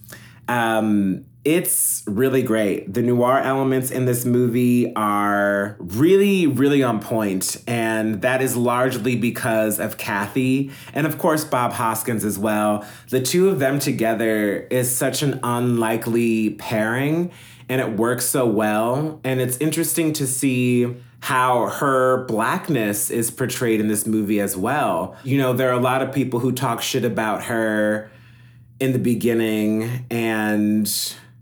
Um, 0.46 1.24
it's 1.42 2.02
really 2.06 2.42
great. 2.42 2.92
The 2.92 3.00
noir 3.02 3.38
elements 3.38 3.90
in 3.90 4.04
this 4.04 4.26
movie 4.26 4.94
are 4.94 5.76
really, 5.78 6.46
really 6.46 6.82
on 6.82 7.00
point, 7.00 7.56
and 7.66 8.20
that 8.20 8.42
is 8.42 8.56
largely 8.56 9.16
because 9.16 9.80
of 9.80 9.96
Cathy 9.96 10.70
and, 10.92 11.06
of 11.06 11.16
course, 11.16 11.44
Bob 11.44 11.72
Hoskins 11.72 12.24
as 12.24 12.38
well. 12.38 12.84
The 13.08 13.22
two 13.22 13.48
of 13.48 13.58
them 13.58 13.78
together 13.78 14.66
is 14.70 14.94
such 14.94 15.22
an 15.22 15.40
unlikely 15.42 16.50
pairing. 16.50 17.30
and 17.68 17.80
it 17.80 17.96
works 17.96 18.26
so 18.26 18.46
well. 18.46 19.20
And 19.24 19.40
it's 19.40 19.56
interesting 19.58 20.12
to 20.14 20.26
see 20.26 20.94
how 21.26 21.66
her 21.66 22.24
blackness 22.26 23.10
is 23.10 23.32
portrayed 23.32 23.80
in 23.80 23.88
this 23.88 24.06
movie 24.06 24.38
as 24.38 24.56
well. 24.56 25.16
You 25.24 25.38
know, 25.38 25.54
there 25.54 25.68
are 25.70 25.76
a 25.76 25.82
lot 25.82 26.00
of 26.00 26.14
people 26.14 26.38
who 26.38 26.52
talk 26.52 26.80
shit 26.80 27.04
about 27.04 27.46
her 27.46 28.12
in 28.78 28.92
the 28.92 29.00
beginning 29.00 30.06
and 30.08 30.88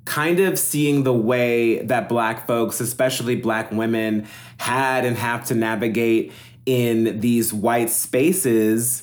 kind 0.06 0.40
of 0.40 0.58
seeing 0.58 1.02
the 1.02 1.12
way 1.12 1.82
that 1.82 2.08
black 2.08 2.46
folks, 2.46 2.80
especially 2.80 3.36
black 3.36 3.72
women, 3.72 4.26
had 4.56 5.04
and 5.04 5.18
have 5.18 5.44
to 5.48 5.54
navigate 5.54 6.32
in 6.64 7.20
these 7.20 7.52
white 7.52 7.90
spaces 7.90 9.02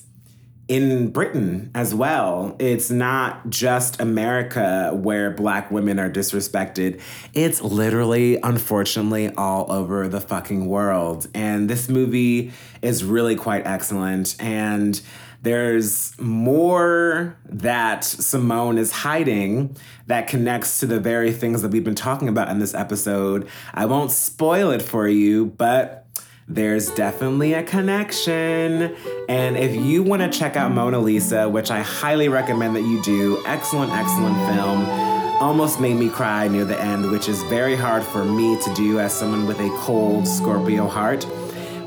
in 0.71 1.09
Britain 1.09 1.69
as 1.75 1.93
well. 1.93 2.55
It's 2.57 2.89
not 2.89 3.49
just 3.49 3.99
America 3.99 4.91
where 4.93 5.29
black 5.29 5.69
women 5.69 5.99
are 5.99 6.09
disrespected. 6.09 7.01
It's 7.33 7.61
literally, 7.61 8.39
unfortunately, 8.41 9.35
all 9.35 9.69
over 9.69 10.07
the 10.07 10.21
fucking 10.21 10.67
world. 10.67 11.27
And 11.33 11.69
this 11.69 11.89
movie 11.89 12.53
is 12.81 13.03
really 13.03 13.35
quite 13.35 13.67
excellent. 13.67 14.37
And 14.39 15.01
there's 15.41 16.17
more 16.17 17.35
that 17.49 18.05
Simone 18.05 18.77
is 18.77 18.93
hiding 18.93 19.75
that 20.07 20.29
connects 20.29 20.79
to 20.79 20.85
the 20.85 21.01
very 21.01 21.33
things 21.33 21.63
that 21.63 21.71
we've 21.71 21.83
been 21.83 21.95
talking 21.95 22.29
about 22.29 22.47
in 22.47 22.59
this 22.59 22.73
episode. 22.73 23.45
I 23.73 23.87
won't 23.87 24.11
spoil 24.11 24.71
it 24.71 24.81
for 24.81 25.05
you, 25.05 25.47
but 25.47 26.00
there's 26.53 26.89
definitely 26.89 27.53
a 27.53 27.63
connection. 27.63 28.93
And 29.29 29.57
if 29.57 29.73
you 29.73 30.03
want 30.03 30.21
to 30.21 30.29
check 30.29 30.57
out 30.57 30.71
Mona 30.71 30.99
Lisa, 30.99 31.47
which 31.47 31.71
I 31.71 31.79
highly 31.79 32.27
recommend 32.27 32.75
that 32.75 32.81
you 32.81 33.01
do, 33.03 33.41
excellent, 33.45 33.93
excellent 33.93 34.35
film. 34.51 34.85
Almost 35.41 35.79
made 35.79 35.95
me 35.95 36.09
cry 36.09 36.47
near 36.49 36.65
the 36.65 36.79
end, 36.79 37.09
which 37.09 37.29
is 37.29 37.41
very 37.43 37.75
hard 37.75 38.03
for 38.03 38.25
me 38.25 38.61
to 38.61 38.73
do 38.73 38.99
as 38.99 39.17
someone 39.17 39.47
with 39.47 39.59
a 39.59 39.69
cold 39.77 40.27
Scorpio 40.27 40.87
heart. 40.87 41.25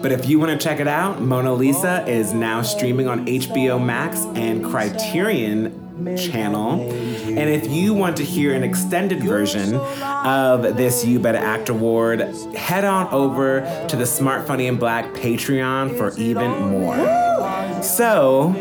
But 0.00 0.12
if 0.12 0.26
you 0.28 0.38
want 0.38 0.58
to 0.58 0.58
check 0.58 0.80
it 0.80 0.88
out, 0.88 1.20
Mona 1.20 1.52
Lisa 1.52 2.04
is 2.08 2.32
now 2.32 2.62
streaming 2.62 3.06
on 3.06 3.26
HBO 3.26 3.82
Max 3.82 4.24
and 4.34 4.64
Criterion 4.64 5.83
channel. 6.16 6.80
And 6.80 7.50
if 7.50 7.70
you 7.70 7.94
want 7.94 8.16
to 8.18 8.24
hear 8.24 8.54
an 8.54 8.62
extended 8.62 9.22
version 9.22 9.74
of 9.74 10.76
this 10.76 11.04
You 11.04 11.18
Better 11.18 11.38
Act 11.38 11.68
Award, 11.68 12.20
head 12.54 12.84
on 12.84 13.08
over 13.12 13.60
to 13.88 13.96
the 13.96 14.06
Smart 14.06 14.46
Funny 14.46 14.66
and 14.66 14.78
Black 14.78 15.12
Patreon 15.14 15.96
for 15.96 16.12
even 16.18 16.50
more. 16.70 17.82
So, 17.82 18.54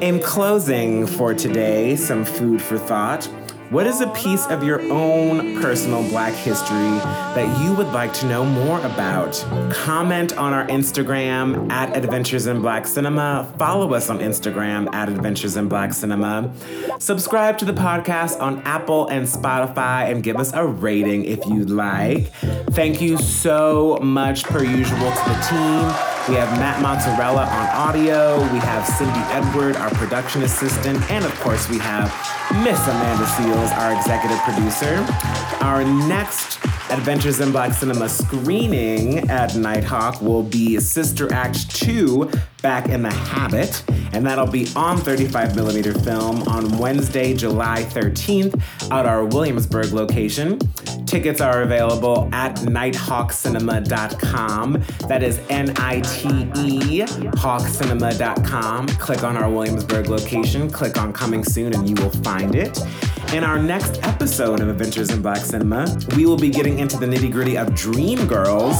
in 0.00 0.20
closing 0.20 1.06
for 1.06 1.34
today, 1.34 1.96
some 1.96 2.24
food 2.24 2.62
for 2.62 2.78
thought. 2.78 3.28
What 3.70 3.86
is 3.86 4.00
a 4.00 4.08
piece 4.08 4.44
of 4.48 4.64
your 4.64 4.80
own 4.90 5.62
personal 5.62 6.02
black 6.08 6.34
history 6.34 6.90
that 7.36 7.62
you 7.62 7.72
would 7.74 7.86
like 7.92 8.12
to 8.14 8.26
know 8.26 8.44
more 8.44 8.80
about? 8.80 9.32
Comment 9.70 10.36
on 10.36 10.52
our 10.52 10.66
Instagram 10.66 11.70
at 11.70 11.96
Adventures 11.96 12.48
in 12.48 12.60
Black 12.62 12.84
Cinema. 12.84 13.48
Follow 13.58 13.94
us 13.94 14.10
on 14.10 14.18
Instagram 14.18 14.92
at 14.92 15.08
Adventures 15.08 15.56
in 15.56 15.68
Black 15.68 15.92
Cinema. 15.92 16.52
Subscribe 16.98 17.58
to 17.58 17.64
the 17.64 17.72
podcast 17.72 18.40
on 18.40 18.60
Apple 18.62 19.06
and 19.06 19.24
Spotify 19.24 20.10
and 20.10 20.24
give 20.24 20.34
us 20.38 20.52
a 20.52 20.66
rating 20.66 21.24
if 21.24 21.46
you'd 21.46 21.70
like. 21.70 22.26
Thank 22.72 23.00
you 23.00 23.18
so 23.18 24.00
much, 24.02 24.42
per 24.42 24.64
usual, 24.64 24.98
to 24.98 25.24
the 25.28 25.46
team. 25.48 26.09
We 26.28 26.36
have 26.36 26.50
Matt 26.60 26.80
Mozzarella 26.82 27.46
on 27.46 27.66
audio. 27.74 28.40
We 28.52 28.58
have 28.60 28.86
Cindy 28.86 29.18
Edward, 29.32 29.76
our 29.76 29.90
production 29.90 30.42
assistant. 30.42 30.98
And 31.10 31.24
of 31.24 31.34
course, 31.40 31.68
we 31.68 31.78
have 31.78 32.06
Miss 32.62 32.78
Amanda 32.86 33.24
Seales, 33.24 33.72
our 33.78 33.96
executive 33.96 34.38
producer. 34.40 35.04
Our 35.60 35.82
next 35.84 36.58
Adventures 36.90 37.40
in 37.40 37.52
Black 37.52 37.72
Cinema 37.72 38.08
screening 38.08 39.30
at 39.30 39.50
Nitehawk 39.50 40.20
will 40.20 40.42
be 40.42 40.80
Sister 40.80 41.32
Act 41.32 41.70
2 41.76 42.28
Back 42.62 42.88
in 42.88 43.02
the 43.02 43.10
Habit, 43.10 43.84
and 44.12 44.26
that'll 44.26 44.46
be 44.46 44.66
on 44.76 44.98
35mm 44.98 46.04
film 46.04 46.42
on 46.42 46.76
Wednesday, 46.78 47.32
July 47.32 47.84
13th 47.84 48.60
at 48.90 49.06
our 49.06 49.24
Williamsburg 49.24 49.92
location. 49.92 50.58
Tickets 51.06 51.40
are 51.40 51.62
available 51.62 52.28
at 52.32 52.56
nitehawkcinema.com. 52.56 54.84
That 55.08 55.22
is 55.22 55.40
N 55.48 55.72
I 55.78 56.00
T 56.00 56.28
E 56.56 57.00
hawkcinema.com. 57.00 58.88
Click 58.88 59.22
on 59.22 59.38
our 59.38 59.48
Williamsburg 59.48 60.08
location, 60.08 60.68
click 60.70 60.98
on 60.98 61.14
Coming 61.14 61.44
Soon, 61.44 61.72
and 61.72 61.88
you 61.88 61.94
will 62.02 62.10
find 62.10 62.54
it. 62.54 62.78
In 63.32 63.42
our 63.44 63.62
next 63.62 64.02
episode 64.02 64.60
of 64.60 64.68
Adventures 64.68 65.10
in 65.10 65.22
Black 65.22 65.38
Cinema, 65.38 65.86
we 66.16 66.26
will 66.26 66.36
be 66.36 66.50
getting 66.50 66.79
into 66.80 66.96
the 66.96 67.06
nitty 67.06 67.30
gritty 67.30 67.58
of 67.58 67.68
Dreamgirls 67.68 68.78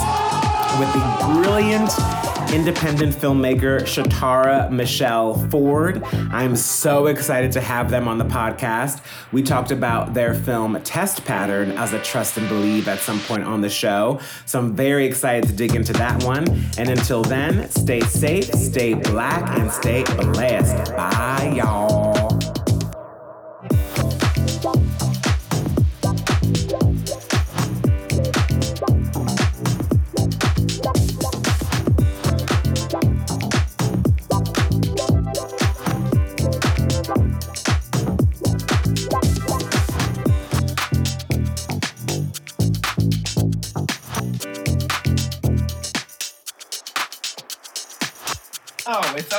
with 0.79 0.93
the 0.93 1.35
brilliant 1.35 1.91
independent 2.53 3.15
filmmaker 3.15 3.83
Shatara 3.83 4.71
Michelle 4.71 5.35
Ford. 5.51 6.03
I'm 6.31 6.57
so 6.57 7.07
excited 7.07 7.53
to 7.53 7.61
have 7.61 7.91
them 7.91 8.09
on 8.09 8.19
the 8.19 8.25
podcast. 8.25 9.03
We 9.33 9.43
talked 9.43 9.71
about 9.71 10.15
their 10.15 10.35
film 10.35 10.81
Test 10.83 11.25
Pattern 11.25 11.73
as 11.73 11.93
a 11.93 12.01
trust 12.01 12.39
and 12.39 12.49
believe 12.49 12.89
at 12.89 13.01
some 13.01 13.21
point 13.21 13.45
on 13.45 13.61
the 13.61 13.71
show. 13.71 14.19
So 14.47 14.59
I'm 14.59 14.75
very 14.75 15.05
excited 15.07 15.49
to 15.49 15.55
dig 15.55 15.75
into 15.75 15.93
that 15.95 16.25
one. 16.25 16.49
And 16.79 16.89
until 16.89 17.23
then, 17.23 17.69
stay 17.69 18.01
safe, 18.01 18.47
stay 18.55 18.95
black, 18.95 19.59
and 19.59 19.71
stay 19.71 20.05
blessed. 20.05 20.97
Bye, 20.97 21.53
y'all. 21.55 22.10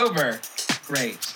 Over. 0.01 0.39
Great. 0.87 1.30